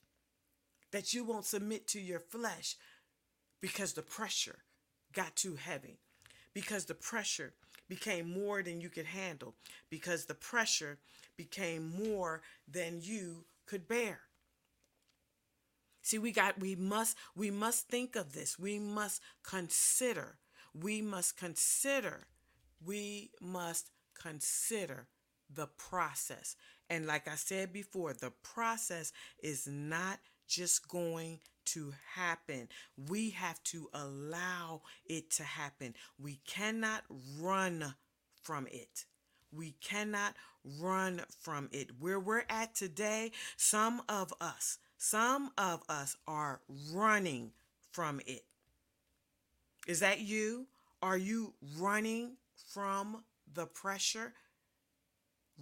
that 0.90 1.14
you 1.14 1.24
won't 1.24 1.46
submit 1.46 1.86
to 1.86 2.00
your 2.00 2.20
flesh 2.20 2.76
because 3.60 3.92
the 3.92 4.02
pressure 4.02 4.58
got 5.12 5.36
too 5.36 5.56
heavy, 5.56 5.98
because 6.54 6.86
the 6.86 6.94
pressure 6.94 7.52
became 7.90 8.32
more 8.32 8.62
than 8.62 8.80
you 8.80 8.88
could 8.88 9.04
handle, 9.04 9.54
because 9.90 10.24
the 10.24 10.34
pressure 10.34 10.96
became 11.36 11.92
more 12.06 12.40
than 12.66 13.00
you 13.02 13.44
could 13.66 13.86
bear. 13.86 14.20
See, 16.02 16.18
we 16.18 16.32
got 16.32 16.58
we 16.58 16.74
must 16.74 17.16
we 17.36 17.50
must 17.50 17.88
think 17.88 18.16
of 18.16 18.32
this. 18.32 18.58
We 18.58 18.78
must 18.78 19.20
consider. 19.42 20.38
We 20.72 21.02
must 21.02 21.36
consider. 21.36 22.26
We 22.82 23.32
must 23.40 23.90
consider 24.14 25.08
the 25.52 25.66
process. 25.66 26.56
And 26.88 27.06
like 27.06 27.28
I 27.28 27.34
said 27.34 27.72
before, 27.72 28.14
the 28.14 28.32
process 28.42 29.12
is 29.42 29.66
not 29.66 30.18
just 30.48 30.88
going 30.88 31.40
to 31.72 31.92
happen. 32.14 32.68
We 33.08 33.30
have 33.30 33.62
to 33.64 33.88
allow 33.92 34.82
it 35.06 35.30
to 35.32 35.42
happen. 35.42 35.94
We 36.18 36.40
cannot 36.46 37.04
run 37.38 37.94
from 38.42 38.66
it. 38.70 39.04
We 39.52 39.74
cannot 39.80 40.34
run 40.80 41.22
from 41.40 41.68
it. 41.72 41.90
Where 41.98 42.20
we're 42.20 42.44
at 42.48 42.74
today, 42.74 43.32
some 43.56 44.02
of 44.08 44.32
us, 44.40 44.78
some 44.96 45.50
of 45.58 45.82
us 45.88 46.16
are 46.26 46.60
running 46.92 47.52
from 47.90 48.20
it. 48.26 48.44
Is 49.86 50.00
that 50.00 50.20
you? 50.20 50.66
Are 51.02 51.16
you 51.16 51.54
running 51.78 52.36
from 52.72 53.24
the 53.52 53.66
pressure? 53.66 54.34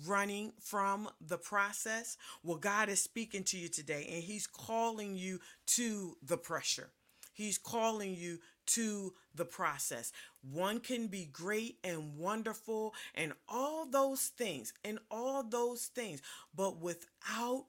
Running 0.07 0.53
from 0.61 1.09
the 1.21 1.39
process? 1.39 2.17
Well, 2.43 2.59
God 2.59 2.89
is 2.89 3.03
speaking 3.03 3.45
to 3.45 3.59
you 3.59 3.69
today 3.69 4.09
and 4.13 4.23
He's 4.23 4.47
calling 4.47 5.17
you 5.17 5.41
to 5.69 6.17
the 6.23 6.37
pressure. 6.37 6.91
He's 7.33 7.59
calling 7.59 8.15
you 8.15 8.41
to 8.67 9.15
the 9.35 9.45
process. 9.45 10.13
One 10.43 10.81
can 10.81 11.07
be 11.07 11.25
great 11.25 11.79
and 11.83 12.19
wonderful 12.19 12.95
and 13.15 13.33
all 13.49 13.87
those 13.87 14.27
things, 14.27 14.73
and 14.85 14.99
all 15.11 15.43
those 15.43 15.87
things, 15.87 16.21
but 16.55 16.81
without 16.81 17.67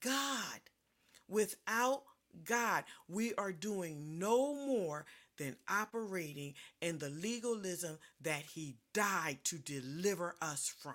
God, 0.00 0.60
without 1.28 2.02
God, 2.44 2.84
we 3.08 3.34
are 3.34 3.52
doing 3.52 4.18
no 4.18 4.54
more 4.54 5.06
than 5.38 5.56
operating 5.68 6.54
in 6.80 6.98
the 6.98 7.10
legalism 7.10 7.98
that 8.20 8.42
He 8.54 8.76
died 8.92 9.38
to 9.44 9.56
deliver 9.56 10.34
us 10.40 10.74
from. 10.82 10.94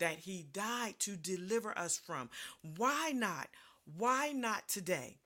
That 0.00 0.18
He 0.18 0.44
died 0.52 0.94
to 1.00 1.16
deliver 1.16 1.76
us 1.78 1.96
from. 1.96 2.28
Why 2.76 3.12
not? 3.14 3.48
Why 3.96 4.32
not 4.32 4.68
today? 4.68 5.16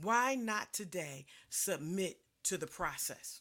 Why 0.00 0.34
not 0.34 0.72
today 0.72 1.26
submit 1.50 2.18
to 2.44 2.56
the 2.56 2.66
process? 2.66 3.40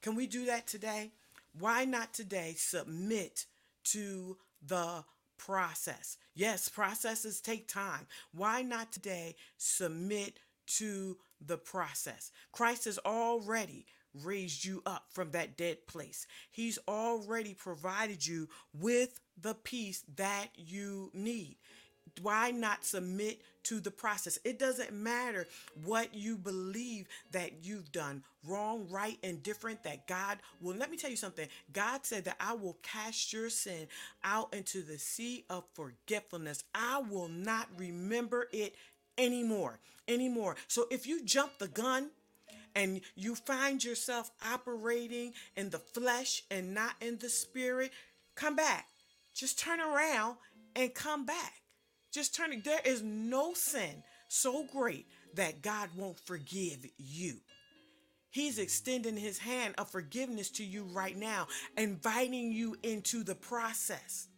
Can 0.00 0.14
we 0.14 0.26
do 0.26 0.46
that 0.46 0.66
today? 0.66 1.10
Why 1.58 1.84
not 1.84 2.14
today 2.14 2.54
submit 2.56 3.46
to 3.84 4.36
the 4.66 5.04
process? 5.36 6.16
Yes, 6.34 6.68
processes 6.68 7.40
take 7.40 7.68
time. 7.68 8.06
Why 8.32 8.62
not 8.62 8.92
today 8.92 9.34
submit 9.56 10.38
to 10.78 11.16
the 11.44 11.58
process? 11.58 12.30
Christ 12.52 12.84
has 12.84 12.98
already 12.98 13.86
raised 14.24 14.64
you 14.64 14.82
up 14.86 15.06
from 15.10 15.30
that 15.32 15.56
dead 15.56 15.86
place. 15.86 16.26
He's 16.50 16.78
already 16.88 17.54
provided 17.54 18.26
you 18.26 18.48
with 18.72 19.20
the 19.40 19.54
peace 19.54 20.04
that 20.16 20.48
you 20.56 21.10
need 21.14 21.56
why 22.22 22.50
not 22.50 22.84
submit 22.84 23.42
to 23.64 23.80
the 23.80 23.90
process? 23.90 24.38
It 24.44 24.58
doesn't 24.58 24.92
matter 24.92 25.46
what 25.84 26.14
you 26.14 26.36
believe 26.36 27.06
that 27.32 27.64
you've 27.64 27.92
done 27.92 28.22
wrong, 28.46 28.86
right, 28.90 29.18
and 29.22 29.42
different, 29.42 29.82
that 29.84 30.06
God 30.06 30.38
will. 30.60 30.74
Let 30.74 30.90
me 30.90 30.96
tell 30.96 31.10
you 31.10 31.16
something. 31.16 31.48
God 31.72 32.04
said 32.04 32.24
that 32.24 32.36
I 32.40 32.54
will 32.54 32.78
cast 32.82 33.32
your 33.32 33.50
sin 33.50 33.88
out 34.24 34.54
into 34.54 34.82
the 34.82 34.98
sea 34.98 35.44
of 35.50 35.64
forgetfulness. 35.74 36.64
I 36.74 37.00
will 37.00 37.28
not 37.28 37.68
remember 37.76 38.48
it 38.52 38.74
anymore. 39.16 39.78
Anymore. 40.06 40.56
So 40.68 40.86
if 40.90 41.06
you 41.06 41.24
jump 41.24 41.58
the 41.58 41.68
gun, 41.68 42.10
and 42.78 43.00
you 43.16 43.34
find 43.34 43.82
yourself 43.82 44.30
operating 44.52 45.32
in 45.56 45.68
the 45.68 45.80
flesh 45.80 46.44
and 46.48 46.72
not 46.72 46.92
in 47.00 47.18
the 47.18 47.28
spirit, 47.28 47.90
come 48.36 48.54
back. 48.54 48.86
Just 49.34 49.58
turn 49.58 49.80
around 49.80 50.36
and 50.76 50.94
come 50.94 51.26
back. 51.26 51.54
Just 52.12 52.36
turning. 52.36 52.62
There 52.64 52.80
is 52.84 53.02
no 53.02 53.52
sin 53.52 54.04
so 54.28 54.64
great 54.72 55.06
that 55.34 55.60
God 55.60 55.90
won't 55.96 56.20
forgive 56.20 56.86
you. 56.96 57.38
He's 58.30 58.60
extending 58.60 59.16
his 59.16 59.38
hand 59.38 59.74
of 59.76 59.90
forgiveness 59.90 60.48
to 60.50 60.64
you 60.64 60.84
right 60.84 61.16
now, 61.16 61.48
inviting 61.76 62.52
you 62.52 62.76
into 62.84 63.24
the 63.24 63.34
process. 63.34 64.28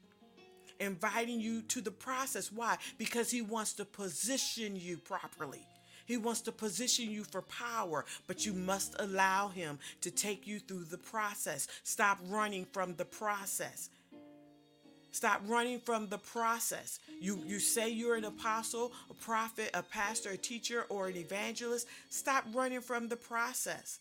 Inviting 0.79 1.41
you 1.41 1.61
to 1.63 1.83
the 1.83 1.91
process. 1.91 2.51
Why? 2.51 2.79
Because 2.97 3.31
he 3.31 3.43
wants 3.43 3.75
to 3.75 3.85
position 3.85 4.77
you 4.77 4.97
properly. 4.97 5.67
He 6.11 6.17
wants 6.17 6.41
to 6.41 6.51
position 6.51 7.09
you 7.09 7.23
for 7.23 7.43
power, 7.43 8.05
but 8.27 8.45
you 8.45 8.53
must 8.53 8.97
allow 8.99 9.47
him 9.47 9.79
to 10.01 10.11
take 10.11 10.45
you 10.45 10.59
through 10.59 10.87
the 10.87 10.99
process. 10.99 11.69
Stop 11.85 12.19
running 12.27 12.65
from 12.73 12.97
the 12.97 13.05
process. 13.05 13.91
Stop 15.13 15.41
running 15.47 15.79
from 15.79 16.09
the 16.09 16.19
process. 16.19 16.99
You 17.21 17.39
you 17.47 17.61
say 17.61 17.91
you're 17.91 18.17
an 18.17 18.25
apostle, 18.25 18.91
a 19.09 19.15
prophet, 19.15 19.71
a 19.73 19.85
pastor, 19.85 20.31
a 20.31 20.37
teacher, 20.37 20.85
or 20.89 21.07
an 21.07 21.17
evangelist. 21.17 21.87
Stop 22.09 22.45
running 22.53 22.81
from 22.81 23.09
the 23.09 23.17
process. 23.17 24.01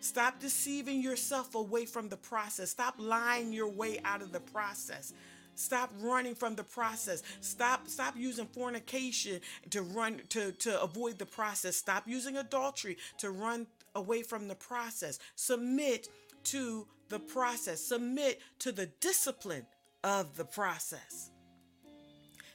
Stop 0.00 0.40
deceiving 0.40 1.00
yourself 1.00 1.54
away 1.54 1.86
from 1.86 2.08
the 2.08 2.16
process. 2.16 2.70
Stop 2.70 2.96
lying 2.98 3.52
your 3.52 3.68
way 3.68 4.00
out 4.04 4.22
of 4.22 4.32
the 4.32 4.40
process. 4.40 5.12
Stop 5.56 5.90
running 6.00 6.34
from 6.34 6.54
the 6.54 6.62
process. 6.62 7.22
Stop 7.40 7.88
stop 7.88 8.14
using 8.16 8.46
fornication 8.46 9.40
to 9.70 9.82
run 9.82 10.20
to 10.28 10.52
to 10.52 10.80
avoid 10.80 11.18
the 11.18 11.26
process. 11.26 11.76
Stop 11.76 12.04
using 12.06 12.36
adultery 12.36 12.96
to 13.18 13.30
run 13.30 13.66
away 13.94 14.22
from 14.22 14.48
the 14.48 14.54
process. 14.54 15.18
Submit 15.34 16.08
to 16.44 16.86
the 17.08 17.18
process. 17.18 17.80
Submit 17.80 18.40
to 18.60 18.70
the 18.70 18.86
discipline 19.00 19.66
of 20.04 20.36
the 20.36 20.44
process. 20.44 21.30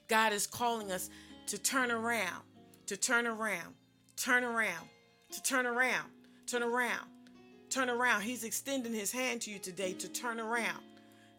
God 0.07 0.31
is 0.31 0.45
calling 0.45 0.91
us 0.91 1.09
to 1.47 1.57
turn 1.57 1.89
around, 1.89 2.43
to 2.85 2.95
turn 2.97 3.25
around, 3.25 3.73
turn 4.15 4.43
around, 4.43 4.87
to 5.31 5.41
turn 5.41 5.65
around, 5.65 6.09
turn 6.45 6.63
around, 6.63 7.07
turn 7.69 7.89
around. 7.89 8.21
He's 8.21 8.43
extending 8.43 8.93
his 8.93 9.11
hand 9.11 9.41
to 9.41 9.51
you 9.51 9.57
today 9.57 9.93
to 9.93 10.07
turn 10.07 10.39
around, 10.39 10.83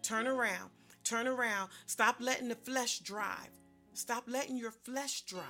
turn 0.02 0.26
around, 0.26 0.70
turn 1.04 1.26
around. 1.26 1.70
Stop 1.86 2.16
letting 2.20 2.48
the 2.48 2.54
flesh 2.54 3.00
drive. 3.00 3.50
Stop 3.94 4.24
letting 4.26 4.56
your 4.56 4.70
flesh 4.70 5.22
drive 5.22 5.44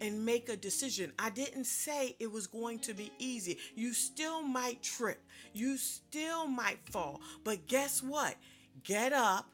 and 0.00 0.26
make 0.26 0.48
a 0.48 0.56
decision. 0.56 1.12
I 1.18 1.30
didn't 1.30 1.64
say 1.64 2.16
it 2.18 2.30
was 2.30 2.46
going 2.46 2.80
to 2.80 2.94
be 2.94 3.12
easy. 3.18 3.58
You 3.74 3.92
still 3.92 4.42
might 4.42 4.82
trip, 4.82 5.22
you 5.52 5.76
still 5.76 6.46
might 6.46 6.78
fall. 6.90 7.20
But 7.44 7.66
guess 7.66 8.02
what? 8.02 8.34
Get 8.82 9.12
up 9.12 9.46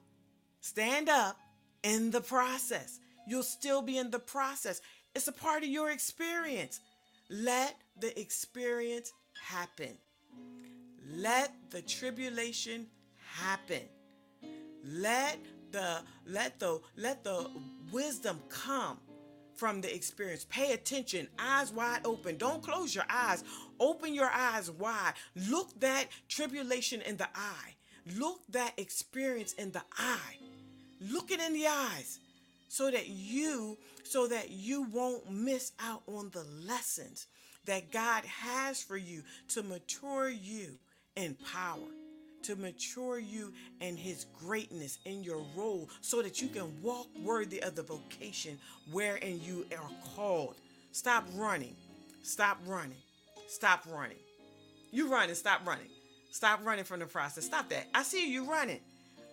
Stand 0.62 1.08
up 1.08 1.36
in 1.82 2.12
the 2.12 2.20
process. 2.20 3.00
You'll 3.26 3.42
still 3.42 3.82
be 3.82 3.98
in 3.98 4.12
the 4.12 4.20
process. 4.20 4.80
It's 5.14 5.26
a 5.26 5.32
part 5.32 5.64
of 5.64 5.68
your 5.68 5.90
experience. 5.90 6.80
Let 7.28 7.74
the 7.98 8.18
experience 8.18 9.12
happen. 9.42 9.98
Let 11.16 11.52
the 11.70 11.82
tribulation 11.82 12.86
happen. 13.18 13.82
Let 14.84 15.38
the 15.70 16.00
let 16.26 16.58
the 16.58 16.80
let 16.96 17.24
the 17.24 17.50
wisdom 17.92 18.40
come 18.48 18.98
from 19.54 19.80
the 19.80 19.94
experience. 19.94 20.46
Pay 20.48 20.72
attention, 20.72 21.28
eyes 21.38 21.72
wide 21.72 22.00
open. 22.04 22.36
Don't 22.36 22.62
close 22.62 22.94
your 22.94 23.04
eyes. 23.08 23.44
Open 23.78 24.14
your 24.14 24.30
eyes 24.30 24.70
wide. 24.70 25.14
Look 25.48 25.78
that 25.80 26.06
tribulation 26.28 27.00
in 27.02 27.16
the 27.16 27.28
eye. 27.34 27.74
Look 28.16 28.40
that 28.50 28.74
experience 28.78 29.52
in 29.52 29.70
the 29.72 29.82
eye 29.96 30.38
look 31.10 31.30
it 31.30 31.40
in 31.40 31.52
the 31.52 31.66
eyes 31.66 32.20
so 32.68 32.90
that 32.90 33.08
you 33.08 33.76
so 34.04 34.26
that 34.26 34.50
you 34.50 34.82
won't 34.84 35.30
miss 35.30 35.72
out 35.80 36.02
on 36.06 36.30
the 36.30 36.44
lessons 36.66 37.26
that 37.64 37.92
God 37.92 38.24
has 38.24 38.82
for 38.82 38.96
you 38.96 39.22
to 39.48 39.62
mature 39.62 40.28
you 40.28 40.78
in 41.16 41.36
power 41.52 41.88
to 42.42 42.56
mature 42.56 43.18
you 43.18 43.52
in 43.80 43.96
his 43.96 44.26
greatness 44.38 44.98
in 45.04 45.22
your 45.22 45.44
role 45.56 45.88
so 46.00 46.22
that 46.22 46.40
you 46.40 46.48
can 46.48 46.70
walk 46.82 47.06
worthy 47.22 47.62
of 47.62 47.74
the 47.74 47.82
vocation 47.82 48.58
wherein 48.90 49.40
you 49.42 49.66
are 49.72 49.90
called 50.14 50.56
stop 50.92 51.24
running 51.34 51.76
stop 52.22 52.58
running 52.66 53.02
stop 53.48 53.84
running 53.90 54.18
you 54.90 55.10
running 55.10 55.34
stop 55.34 55.66
running 55.66 55.88
stop 56.30 56.64
running 56.64 56.84
from 56.84 57.00
the 57.00 57.06
process 57.06 57.46
stop 57.46 57.68
that 57.68 57.86
i 57.94 58.02
see 58.02 58.30
you 58.30 58.50
running 58.50 58.80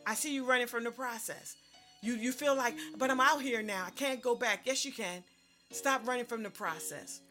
I 0.10 0.16
see 0.16 0.34
you 0.34 0.44
running 0.44 0.66
from 0.66 0.84
the 0.84 0.92
process. 0.92 1.56
You 2.02 2.16
you 2.16 2.32
feel 2.32 2.56
like, 2.56 2.76
but 2.98 3.12
I'm 3.12 3.20
out 3.20 3.44
here 3.44 3.62
now. 3.62 3.84
I 3.86 3.92
can't 3.92 4.22
go 4.22 4.34
back. 4.34 4.62
Yes, 4.66 4.84
you 4.84 4.92
can. 4.92 5.24
Stop 5.72 6.08
running 6.08 6.26
from 6.26 6.42
the 6.42 6.50
process. 6.50 7.22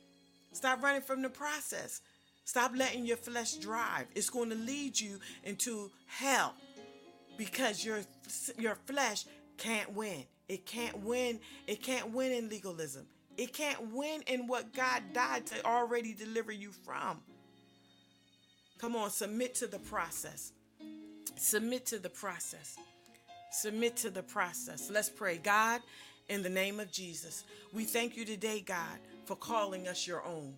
Stop 0.53 0.81
running 0.81 1.03
from 1.03 1.23
the 1.23 1.29
process. 1.29 2.03
Stop 2.49 2.73
letting 2.75 3.05
your 3.05 3.19
flesh 3.19 3.57
drive. 3.57 4.07
It's 4.15 4.31
going 4.31 4.49
to 4.49 4.57
lead 4.57 4.99
you 4.99 5.19
into 5.45 5.91
hell 6.07 6.55
because 7.37 7.85
your 7.85 8.01
your 8.57 8.75
flesh 8.87 9.27
can't 9.59 9.93
win. 9.93 10.25
It 10.49 10.65
can't 10.65 10.99
win. 11.01 11.41
It 11.67 11.83
can't 11.83 12.11
win 12.11 12.33
in 12.33 12.49
legalism. 12.49 13.05
It 13.37 13.53
can't 13.53 13.93
win 13.93 14.23
in 14.27 14.47
what 14.47 14.73
God 14.73 15.03
died 15.13 15.45
to 15.49 15.63
already 15.67 16.15
deliver 16.15 16.51
you 16.51 16.73
from. 16.73 17.21
Come 18.79 18.97
on, 18.97 19.11
submit 19.11 19.55
to 19.57 19.67
the 19.67 19.81
process. 19.81 20.53
Submit 21.37 21.85
to 21.85 21.99
the 21.99 22.09
process. 22.09 22.79
Submit 23.53 23.95
to 23.99 24.09
the 24.09 24.23
process. 24.23 24.89
Let's 24.91 25.11
pray. 25.11 25.37
God, 25.37 25.83
in 26.31 26.43
the 26.43 26.49
name 26.49 26.81
of 26.81 26.91
Jesus, 26.91 27.45
we 27.75 27.85
thank 27.85 28.17
you 28.17 28.25
today, 28.25 28.61
God, 28.61 28.99
for 29.27 29.37
calling 29.37 29.87
us 29.87 30.07
your 30.07 30.25
own. 30.25 30.55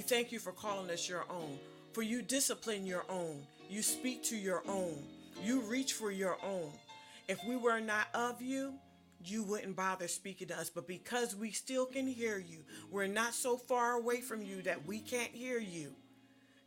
We 0.00 0.04
thank 0.04 0.32
you 0.32 0.38
for 0.38 0.52
calling 0.52 0.90
us 0.90 1.10
your 1.10 1.26
own. 1.28 1.58
For 1.92 2.00
you 2.00 2.22
discipline 2.22 2.86
your 2.86 3.04
own. 3.10 3.42
You 3.68 3.82
speak 3.82 4.24
to 4.24 4.34
your 4.34 4.62
own. 4.66 4.96
You 5.44 5.60
reach 5.60 5.92
for 5.92 6.10
your 6.10 6.38
own. 6.42 6.70
If 7.28 7.38
we 7.46 7.54
were 7.54 7.80
not 7.80 8.06
of 8.14 8.40
you, 8.40 8.72
you 9.22 9.42
wouldn't 9.42 9.76
bother 9.76 10.08
speaking 10.08 10.48
to 10.48 10.58
us. 10.58 10.70
But 10.70 10.88
because 10.88 11.36
we 11.36 11.50
still 11.50 11.84
can 11.84 12.06
hear 12.06 12.38
you, 12.38 12.60
we're 12.90 13.08
not 13.08 13.34
so 13.34 13.58
far 13.58 13.92
away 13.92 14.22
from 14.22 14.40
you 14.40 14.62
that 14.62 14.86
we 14.86 15.00
can't 15.00 15.32
hear 15.32 15.58
you. 15.58 15.92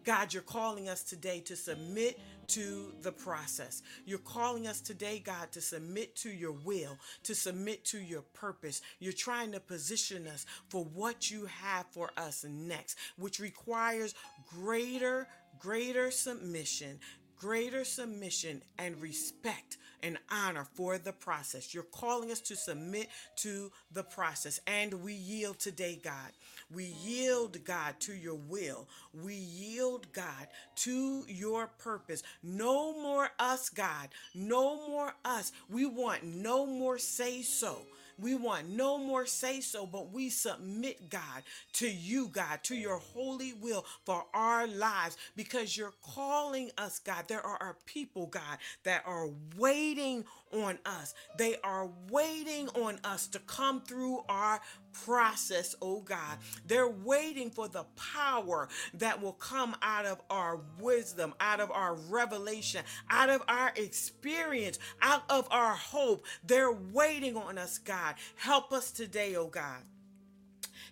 God, 0.04 0.32
you're 0.32 0.44
calling 0.44 0.88
us 0.88 1.02
today 1.02 1.40
to 1.48 1.56
submit 1.56 2.20
to 2.50 2.94
the 3.02 3.12
process. 3.12 3.82
You're 4.06 4.20
calling 4.20 4.68
us 4.68 4.82
today, 4.82 5.22
God, 5.24 5.52
to 5.52 5.62
submit 5.62 6.16
to 6.18 6.30
your 6.30 6.52
will, 6.52 6.98
to 7.24 7.36
submit 7.36 7.86
to 7.86 8.00
your 8.00 8.24
purpose. 8.34 8.82
You're 9.00 9.14
trying 9.14 9.52
to 9.54 9.60
position 9.60 10.28
us 10.28 10.46
for 10.70 10.84
what 10.84 11.32
you 11.32 11.46
have 11.46 11.86
for 11.92 12.12
us 12.18 12.46
next, 12.48 12.98
which 13.18 13.40
requires 13.40 14.16
greater, 14.50 15.28
greater 15.60 16.12
submission, 16.12 17.00
greater 17.44 17.84
submission 17.84 18.62
and 18.80 19.02
respect 19.02 19.78
and 20.02 20.18
honor 20.32 20.66
for 20.76 20.98
the 20.98 21.12
process. 21.12 21.74
You're 21.74 21.84
calling 21.84 22.32
us 22.32 22.40
to 22.40 22.56
submit 22.56 23.10
to 23.38 23.70
the 23.92 24.04
process, 24.04 24.62
and 24.66 24.94
we 25.04 25.12
yield 25.12 25.60
today, 25.60 26.00
God. 26.02 26.32
We 26.74 26.86
yield, 27.04 27.66
God, 27.66 27.96
to 28.02 28.14
your 28.14 28.36
will. 28.36 28.88
We 29.14 29.34
yield, 29.34 30.08
God, 30.14 30.48
to 30.78 31.26
your 31.28 31.68
purpose. 31.68 32.24
No 32.42 32.94
more 32.94 33.30
us, 33.38 33.68
God. 33.68 34.08
No 34.34 34.88
more 34.88 35.14
us. 35.26 35.52
We 35.70 35.86
want 35.86 36.24
no 36.24 36.66
more 36.66 36.98
say 36.98 37.42
so. 37.42 37.82
We 38.20 38.36
want 38.36 38.70
no 38.70 38.98
more 38.98 39.26
say 39.26 39.62
so, 39.62 39.86
but 39.86 40.12
we 40.12 40.30
submit, 40.30 41.10
God, 41.10 41.44
to 41.74 41.90
you, 41.90 42.28
God, 42.28 42.64
to 42.64 42.76
your 42.76 42.98
holy 42.98 43.54
will 43.54 43.86
for 44.06 44.26
our 44.34 44.68
lives 44.68 45.18
because 45.36 45.76
you're 45.78 45.94
calling 46.04 46.72
us, 46.78 47.00
God. 47.00 47.28
There 47.28 47.46
are 47.46 47.58
our 47.62 47.78
people, 47.86 48.28
God, 48.28 48.58
that 48.84 49.04
are 49.06 49.30
waiting 49.58 50.26
on 50.54 50.80
us. 50.86 51.14
They 51.38 51.56
are 51.64 51.90
waiting 52.10 52.70
on 52.70 53.00
us 53.04 53.28
to 53.28 53.40
come 53.40 53.82
through 53.82 54.24
our 54.30 54.62
process, 55.06 55.76
oh 55.82 56.02
God. 56.02 56.38
They're 56.66 56.90
waiting 56.90 57.50
for 57.50 57.68
the 57.68 57.86
power 57.96 58.70
that 58.96 59.22
will 59.22 59.34
come 59.34 59.76
out 59.82 60.06
of 60.06 60.22
our 60.30 60.62
wisdom, 60.80 61.34
out 61.40 61.60
of 61.60 61.72
our 61.72 61.96
revelation, 61.96 62.84
out 63.10 63.30
of 63.30 63.42
our 63.48 63.72
experience, 63.76 64.80
out 65.02 65.24
of 65.30 65.48
our 65.52 65.74
hope. 65.74 66.26
They're 66.46 66.72
waiting 66.72 67.36
on 67.36 67.58
us, 67.58 67.78
God. 67.78 68.16
Help 68.36 68.72
us 68.72 68.92
today, 68.92 69.36
oh 69.36 69.48
God. 69.48 69.82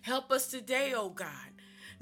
Help 0.02 0.32
us 0.32 0.48
today, 0.48 0.92
oh 0.96 1.10
God. 1.10 1.51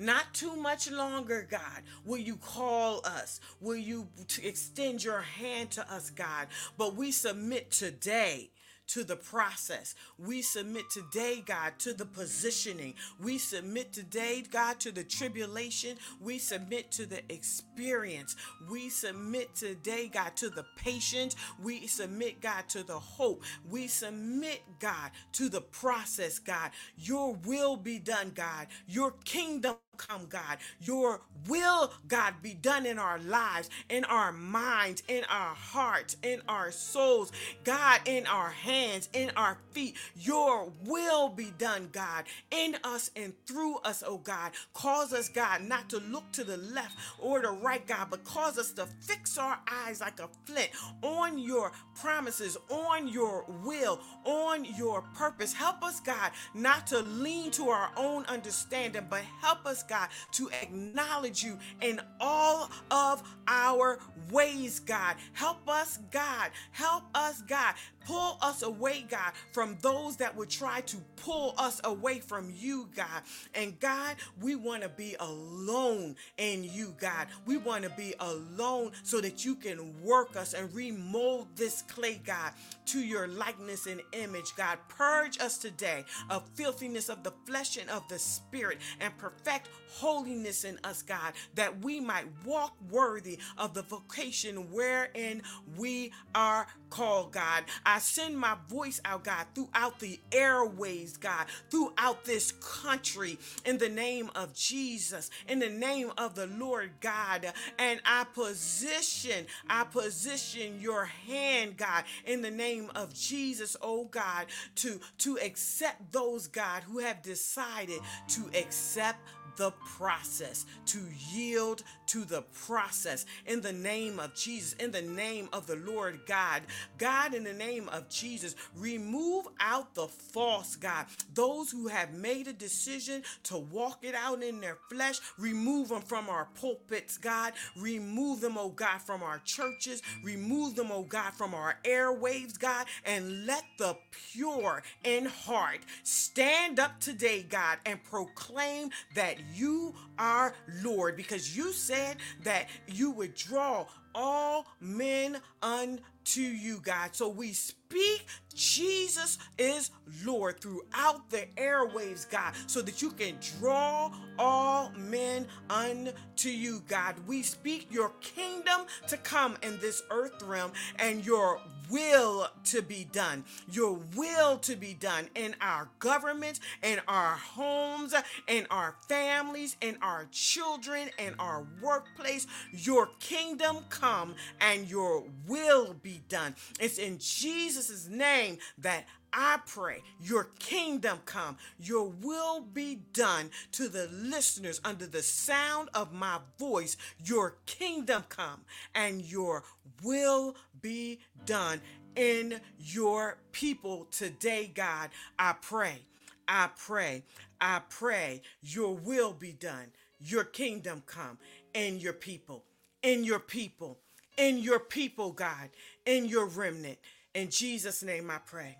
Not 0.00 0.32
too 0.32 0.56
much 0.56 0.90
longer, 0.90 1.46
God. 1.48 1.82
Will 2.06 2.18
you 2.18 2.36
call 2.36 3.02
us? 3.04 3.38
Will 3.60 3.76
you 3.76 4.08
extend 4.42 5.04
your 5.04 5.20
hand 5.20 5.72
to 5.72 5.92
us, 5.92 6.08
God? 6.08 6.46
But 6.78 6.96
we 6.96 7.12
submit 7.12 7.70
today 7.70 8.50
to 8.88 9.04
the 9.04 9.16
process. 9.16 9.94
We 10.18 10.42
submit 10.42 10.90
today, 10.90 11.42
God, 11.46 11.74
to 11.80 11.92
the 11.94 12.06
positioning. 12.06 12.94
We 13.22 13.38
submit 13.38 13.92
today, 13.92 14.42
God, 14.50 14.80
to 14.80 14.90
the 14.90 15.04
tribulation. 15.04 15.96
We 16.20 16.38
submit 16.38 16.90
to 16.92 17.06
the 17.06 17.22
experience. 17.32 18.34
We 18.70 18.88
submit 18.88 19.54
today, 19.54 20.08
God, 20.12 20.34
to 20.38 20.48
the 20.48 20.64
patience. 20.76 21.36
We 21.62 21.86
submit, 21.86 22.40
God, 22.40 22.68
to 22.70 22.82
the 22.82 22.98
hope. 22.98 23.44
We 23.68 23.86
submit, 23.86 24.62
God, 24.80 25.12
to 25.32 25.48
the 25.48 25.60
process, 25.60 26.40
God. 26.40 26.70
Your 26.96 27.34
will 27.34 27.76
be 27.76 28.00
done, 28.00 28.32
God. 28.34 28.66
Your 28.88 29.12
kingdom 29.24 29.76
come, 30.08 30.26
God. 30.28 30.58
Your 30.80 31.20
will, 31.48 31.92
God, 32.08 32.34
be 32.42 32.54
done 32.54 32.86
in 32.86 32.98
our 32.98 33.18
lives, 33.18 33.68
in 33.88 34.04
our 34.04 34.32
minds, 34.32 35.02
in 35.08 35.24
our 35.24 35.54
hearts, 35.54 36.16
in 36.22 36.40
our 36.48 36.70
souls, 36.70 37.32
God, 37.64 38.00
in 38.06 38.26
our 38.26 38.50
hands, 38.50 39.08
in 39.12 39.30
our 39.36 39.58
feet. 39.72 39.96
Your 40.16 40.72
will 40.84 41.28
be 41.28 41.52
done, 41.58 41.88
God, 41.92 42.24
in 42.50 42.76
us 42.84 43.10
and 43.16 43.32
through 43.46 43.78
us, 43.78 44.02
oh 44.06 44.18
God. 44.18 44.52
Cause 44.72 45.12
us, 45.12 45.28
God, 45.28 45.62
not 45.62 45.88
to 45.90 45.98
look 45.98 46.30
to 46.32 46.44
the 46.44 46.56
left 46.56 46.96
or 47.18 47.40
the 47.42 47.50
right, 47.50 47.86
God, 47.86 48.08
but 48.10 48.24
cause 48.24 48.58
us 48.58 48.72
to 48.72 48.86
fix 49.00 49.38
our 49.38 49.58
eyes 49.70 50.00
like 50.00 50.20
a 50.20 50.28
flint 50.46 50.70
on 51.02 51.38
your 51.38 51.72
promises, 52.00 52.56
on 52.70 53.08
your 53.08 53.44
will, 53.64 54.00
on 54.24 54.64
your 54.64 55.02
purpose. 55.14 55.52
Help 55.52 55.82
us, 55.82 56.00
God, 56.00 56.30
not 56.54 56.86
to 56.88 57.00
lean 57.00 57.50
to 57.52 57.68
our 57.68 57.90
own 57.96 58.24
understanding, 58.26 59.06
but 59.08 59.22
help 59.40 59.66
us, 59.66 59.82
God, 59.90 60.08
to 60.32 60.48
acknowledge 60.62 61.42
you 61.42 61.58
in 61.82 62.00
all 62.20 62.70
of 62.92 63.24
our 63.48 63.98
ways, 64.30 64.78
God. 64.78 65.16
Help 65.32 65.68
us, 65.68 65.98
God. 66.12 66.52
Help 66.70 67.02
us, 67.12 67.42
God. 67.42 67.74
Pull 68.06 68.38
us 68.40 68.62
away, 68.62 69.04
God, 69.08 69.32
from 69.52 69.76
those 69.82 70.16
that 70.16 70.36
would 70.36 70.50
try 70.50 70.80
to 70.82 70.96
pull 71.16 71.54
us 71.58 71.80
away 71.84 72.20
from 72.20 72.52
you, 72.56 72.88
God. 72.94 73.22
And 73.54 73.78
God, 73.78 74.16
we 74.40 74.56
want 74.56 74.82
to 74.82 74.88
be 74.88 75.16
alone 75.20 76.16
in 76.38 76.64
you, 76.64 76.94
God. 76.98 77.28
We 77.46 77.56
want 77.56 77.84
to 77.84 77.90
be 77.90 78.14
alone 78.18 78.92
so 79.02 79.20
that 79.20 79.44
you 79.44 79.54
can 79.54 80.02
work 80.02 80.36
us 80.36 80.54
and 80.54 80.72
remold 80.74 81.48
this 81.56 81.82
clay, 81.82 82.20
God, 82.24 82.52
to 82.86 83.00
your 83.00 83.28
likeness 83.28 83.86
and 83.86 84.00
image, 84.12 84.54
God. 84.56 84.78
Purge 84.88 85.38
us 85.40 85.58
today 85.58 86.04
of 86.28 86.48
filthiness 86.54 87.08
of 87.08 87.22
the 87.22 87.32
flesh 87.44 87.76
and 87.76 87.90
of 87.90 88.06
the 88.08 88.18
spirit 88.18 88.78
and 89.00 89.16
perfect 89.18 89.68
holiness 89.88 90.64
in 90.64 90.78
us, 90.84 91.02
God, 91.02 91.34
that 91.54 91.84
we 91.84 92.00
might 92.00 92.26
walk 92.44 92.76
worthy 92.90 93.38
of 93.58 93.74
the 93.74 93.82
vocation 93.82 94.70
wherein 94.70 95.42
we 95.76 96.12
are 96.34 96.66
called, 96.90 97.32
God. 97.32 97.64
I 97.90 97.98
send 97.98 98.38
my 98.38 98.54
voice 98.68 99.00
out, 99.04 99.24
God, 99.24 99.46
throughout 99.52 99.98
the 99.98 100.20
airways, 100.30 101.16
God, 101.16 101.46
throughout 101.70 102.24
this 102.24 102.52
country 102.52 103.36
in 103.64 103.78
the 103.78 103.88
name 103.88 104.30
of 104.36 104.54
Jesus, 104.54 105.28
in 105.48 105.58
the 105.58 105.68
name 105.68 106.12
of 106.16 106.36
the 106.36 106.46
Lord 106.46 106.92
God. 107.00 107.52
And 107.80 108.00
I 108.04 108.26
position, 108.32 109.44
I 109.68 109.82
position 109.82 110.80
your 110.80 111.06
hand, 111.06 111.78
God, 111.78 112.04
in 112.26 112.42
the 112.42 112.50
name 112.52 112.92
of 112.94 113.12
Jesus, 113.12 113.76
oh 113.82 114.04
God, 114.04 114.46
to, 114.76 115.00
to 115.18 115.38
accept 115.38 116.12
those, 116.12 116.46
God, 116.46 116.84
who 116.84 117.00
have 117.00 117.22
decided 117.22 117.98
to 118.28 118.42
accept 118.56 119.18
the 119.56 119.72
process, 119.84 120.64
to 120.86 121.00
yield 121.32 121.82
to 122.10 122.24
the 122.24 122.42
process 122.66 123.24
in 123.46 123.60
the 123.60 123.72
name 123.72 124.18
of 124.18 124.34
Jesus, 124.34 124.72
in 124.74 124.90
the 124.90 125.02
name 125.02 125.48
of 125.52 125.68
the 125.68 125.76
Lord 125.76 126.18
God. 126.26 126.62
God, 126.98 127.34
in 127.34 127.44
the 127.44 127.52
name 127.52 127.88
of 127.90 128.08
Jesus, 128.08 128.56
remove 128.76 129.46
out 129.60 129.94
the 129.94 130.08
false 130.08 130.74
God. 130.74 131.06
Those 131.34 131.70
who 131.70 131.86
have 131.86 132.12
made 132.12 132.48
a 132.48 132.52
decision 132.52 133.22
to 133.44 133.58
walk 133.58 134.00
it 134.02 134.16
out 134.16 134.42
in 134.42 134.60
their 134.60 134.78
flesh, 134.88 135.20
remove 135.38 135.90
them 135.90 136.02
from 136.02 136.28
our 136.28 136.48
pulpits, 136.60 137.16
God. 137.16 137.52
Remove 137.76 138.40
them, 138.40 138.58
oh 138.58 138.70
God, 138.70 139.00
from 139.00 139.22
our 139.22 139.38
churches. 139.44 140.02
Remove 140.24 140.74
them, 140.74 140.90
oh 140.90 141.04
God, 141.04 141.32
from 141.34 141.54
our 141.54 141.76
airwaves, 141.84 142.58
God. 142.58 142.86
And 143.04 143.46
let 143.46 143.62
the 143.78 143.96
pure 144.32 144.82
in 145.04 145.26
heart 145.26 145.80
stand 146.02 146.80
up 146.80 146.98
today, 146.98 147.46
God, 147.48 147.78
and 147.86 148.02
proclaim 148.02 148.90
that 149.14 149.36
you 149.54 149.94
are 150.20 150.54
Lord 150.84 151.16
because 151.16 151.56
you 151.56 151.72
said 151.72 152.18
that 152.44 152.68
you 152.86 153.10
would 153.10 153.34
draw 153.34 153.86
all 154.14 154.66
men 154.80 155.38
unto 155.62 156.40
you, 156.40 156.80
God. 156.82 157.16
So 157.16 157.28
we 157.28 157.52
speak 157.52 158.26
Jesus 158.54 159.38
is 159.58 159.90
Lord 160.24 160.60
throughout 160.60 161.30
the 161.30 161.46
airwaves, 161.56 162.28
God, 162.30 162.54
so 162.66 162.82
that 162.82 163.00
you 163.00 163.10
can 163.10 163.36
draw 163.58 164.12
all 164.38 164.92
men 164.96 165.46
unto 165.70 166.50
you, 166.50 166.82
God. 166.86 167.14
We 167.26 167.42
speak 167.42 167.88
your 167.90 168.10
kingdom 168.20 168.82
to 169.08 169.16
come 169.16 169.56
in 169.62 169.80
this 169.80 170.02
earth 170.10 170.42
realm 170.42 170.72
and 170.98 171.24
your 171.24 171.60
will 171.90 172.48
to 172.64 172.82
be 172.82 173.04
done. 173.10 173.44
Your 173.70 173.98
will 174.16 174.58
to 174.58 174.76
be 174.76 174.94
done 174.94 175.28
in 175.34 175.54
our 175.60 175.88
government, 175.98 176.60
in 176.82 177.00
our 177.08 177.36
homes, 177.36 178.14
in 178.46 178.66
our 178.70 178.94
families, 179.08 179.76
in 179.80 179.98
our 180.02 180.26
children, 180.30 181.10
in 181.18 181.34
our 181.38 181.66
workplace. 181.82 182.46
Your 182.72 183.08
kingdom 183.18 183.78
come 183.88 184.34
and 184.60 184.88
your 184.88 185.24
will 185.46 185.94
be 186.02 186.20
done. 186.28 186.54
It's 186.78 186.98
in 186.98 187.18
Jesus' 187.18 188.08
name 188.08 188.58
that 188.78 189.04
I 189.32 189.58
pray 189.66 190.02
your 190.20 190.44
kingdom 190.58 191.18
come, 191.24 191.56
your 191.78 192.08
will 192.08 192.60
be 192.60 193.00
done 193.12 193.50
to 193.72 193.88
the 193.88 194.08
listeners 194.12 194.80
under 194.84 195.06
the 195.06 195.22
sound 195.22 195.88
of 195.94 196.12
my 196.12 196.38
voice. 196.58 196.96
Your 197.24 197.56
kingdom 197.66 198.24
come 198.28 198.62
and 198.94 199.22
your 199.22 199.64
will 200.02 200.56
be 200.80 201.20
done 201.46 201.80
in 202.16 202.60
your 202.78 203.38
people 203.52 204.06
today, 204.10 204.70
God. 204.74 205.10
I 205.38 205.54
pray, 205.60 206.02
I 206.48 206.70
pray, 206.76 207.22
I 207.60 207.82
pray 207.88 208.42
your 208.62 208.94
will 208.94 209.32
be 209.32 209.52
done, 209.52 209.92
your 210.18 210.44
kingdom 210.44 211.02
come 211.06 211.38
in 211.74 212.00
your 212.00 212.12
people, 212.12 212.64
in 213.02 213.24
your 213.24 213.38
people, 213.38 213.98
in 214.36 214.58
your 214.58 214.80
people, 214.80 215.32
God, 215.32 215.70
in 216.04 216.26
your 216.26 216.46
remnant. 216.46 216.98
In 217.34 217.50
Jesus' 217.50 218.02
name 218.02 218.30
I 218.30 218.38
pray. 218.38 218.76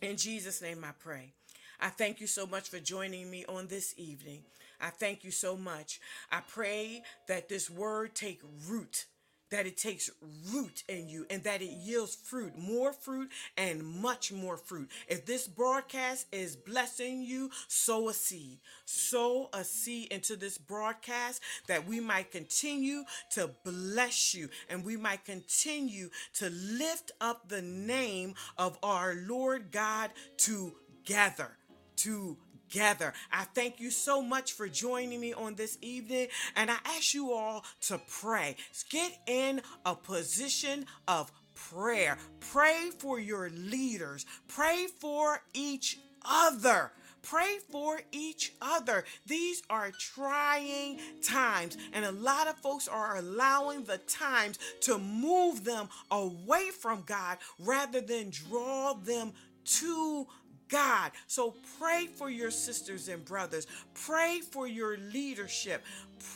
In 0.00 0.16
Jesus' 0.16 0.62
name 0.62 0.84
I 0.84 0.92
pray. 0.98 1.32
I 1.80 1.88
thank 1.88 2.20
you 2.20 2.26
so 2.28 2.46
much 2.46 2.68
for 2.68 2.78
joining 2.78 3.30
me 3.30 3.44
on 3.48 3.66
this 3.66 3.94
evening. 3.96 4.42
I 4.80 4.90
thank 4.90 5.24
you 5.24 5.32
so 5.32 5.56
much. 5.56 6.00
I 6.30 6.40
pray 6.46 7.02
that 7.26 7.48
this 7.48 7.68
word 7.68 8.14
take 8.14 8.40
root 8.68 9.06
that 9.50 9.66
it 9.66 9.76
takes 9.76 10.10
root 10.52 10.82
in 10.88 11.08
you 11.08 11.26
and 11.30 11.42
that 11.44 11.62
it 11.62 11.70
yields 11.70 12.14
fruit, 12.16 12.56
more 12.58 12.92
fruit 12.92 13.30
and 13.56 13.82
much 13.82 14.32
more 14.32 14.56
fruit. 14.56 14.90
If 15.08 15.26
this 15.26 15.46
broadcast 15.46 16.26
is 16.32 16.56
blessing 16.56 17.22
you, 17.22 17.50
sow 17.68 18.08
a 18.08 18.14
seed. 18.14 18.58
Sow 18.84 19.48
a 19.52 19.64
seed 19.64 20.12
into 20.12 20.36
this 20.36 20.58
broadcast 20.58 21.42
that 21.66 21.86
we 21.86 22.00
might 22.00 22.30
continue 22.30 23.04
to 23.32 23.50
bless 23.64 24.34
you 24.34 24.48
and 24.68 24.84
we 24.84 24.96
might 24.96 25.24
continue 25.24 26.10
to 26.34 26.50
lift 26.50 27.12
up 27.20 27.48
the 27.48 27.62
name 27.62 28.34
of 28.56 28.78
our 28.82 29.14
Lord 29.26 29.70
God 29.70 30.10
together. 30.36 31.52
To 31.96 32.36
together. 32.68 33.12
I 33.32 33.44
thank 33.44 33.80
you 33.80 33.90
so 33.90 34.22
much 34.22 34.52
for 34.52 34.68
joining 34.68 35.20
me 35.20 35.32
on 35.32 35.54
this 35.54 35.78
evening, 35.80 36.28
and 36.56 36.70
I 36.70 36.76
ask 36.84 37.14
you 37.14 37.32
all 37.32 37.64
to 37.82 38.00
pray. 38.20 38.56
Get 38.90 39.18
in 39.26 39.60
a 39.84 39.94
position 39.94 40.86
of 41.06 41.30
prayer. 41.54 42.18
Pray 42.40 42.90
for 42.98 43.18
your 43.18 43.50
leaders, 43.50 44.26
pray 44.46 44.86
for 45.00 45.42
each 45.52 45.98
other. 46.24 46.92
Pray 47.20 47.58
for 47.70 48.00
each 48.10 48.54
other. 48.62 49.04
These 49.26 49.62
are 49.68 49.90
trying 49.90 50.98
times, 51.20 51.76
and 51.92 52.04
a 52.04 52.12
lot 52.12 52.46
of 52.46 52.56
folks 52.56 52.88
are 52.88 53.18
allowing 53.18 53.84
the 53.84 53.98
times 53.98 54.58
to 54.82 54.98
move 54.98 55.64
them 55.64 55.88
away 56.10 56.70
from 56.70 57.02
God 57.04 57.38
rather 57.58 58.00
than 58.00 58.30
draw 58.30 58.94
them 58.94 59.32
to 59.64 60.26
God. 60.68 61.12
So 61.26 61.54
pray 61.78 62.06
for 62.06 62.30
your 62.30 62.50
sisters 62.50 63.08
and 63.08 63.24
brothers. 63.24 63.66
Pray 63.94 64.40
for 64.40 64.66
your 64.66 64.96
leadership. 64.98 65.84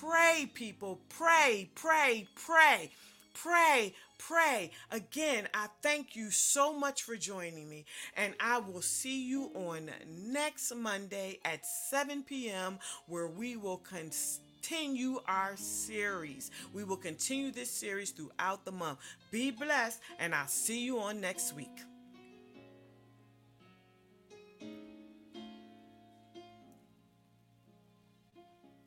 Pray, 0.01 0.51
people. 0.55 1.01
Pray, 1.09 1.71
pray, 1.75 2.29
pray. 2.35 2.91
Pray, 3.35 3.95
pray. 4.19 4.71
Again, 4.91 5.49
I 5.55 5.69
thank 5.83 6.15
you 6.15 6.31
so 6.31 6.73
much 6.79 7.03
for 7.03 7.17
joining 7.17 7.69
me, 7.69 7.87
and 8.17 8.35
I 8.39 8.59
will 8.59 8.83
see 8.83 9.27
you 9.27 9.51
on 9.55 9.91
next 10.07 10.75
Monday 10.75 11.41
at 11.45 11.65
7 11.65 12.23
p.m., 12.23 12.79
where 13.07 13.27
we 13.27 13.57
will 13.57 13.79
continue 13.79 15.21
our 15.27 15.57
series. 15.57 16.51
We 16.75 16.85
will 16.85 16.99
continue 16.99 17.51
this 17.51 17.71
series 17.71 18.11
throughout 18.11 18.65
the 18.65 18.73
month. 18.73 18.99
Be 19.31 19.51
blessed, 19.51 20.01
and 20.19 20.35
I'll 20.35 20.47
see 20.47 20.85
you 20.85 21.01
on 21.01 21.21
next 21.21 21.57
week. 21.57 21.81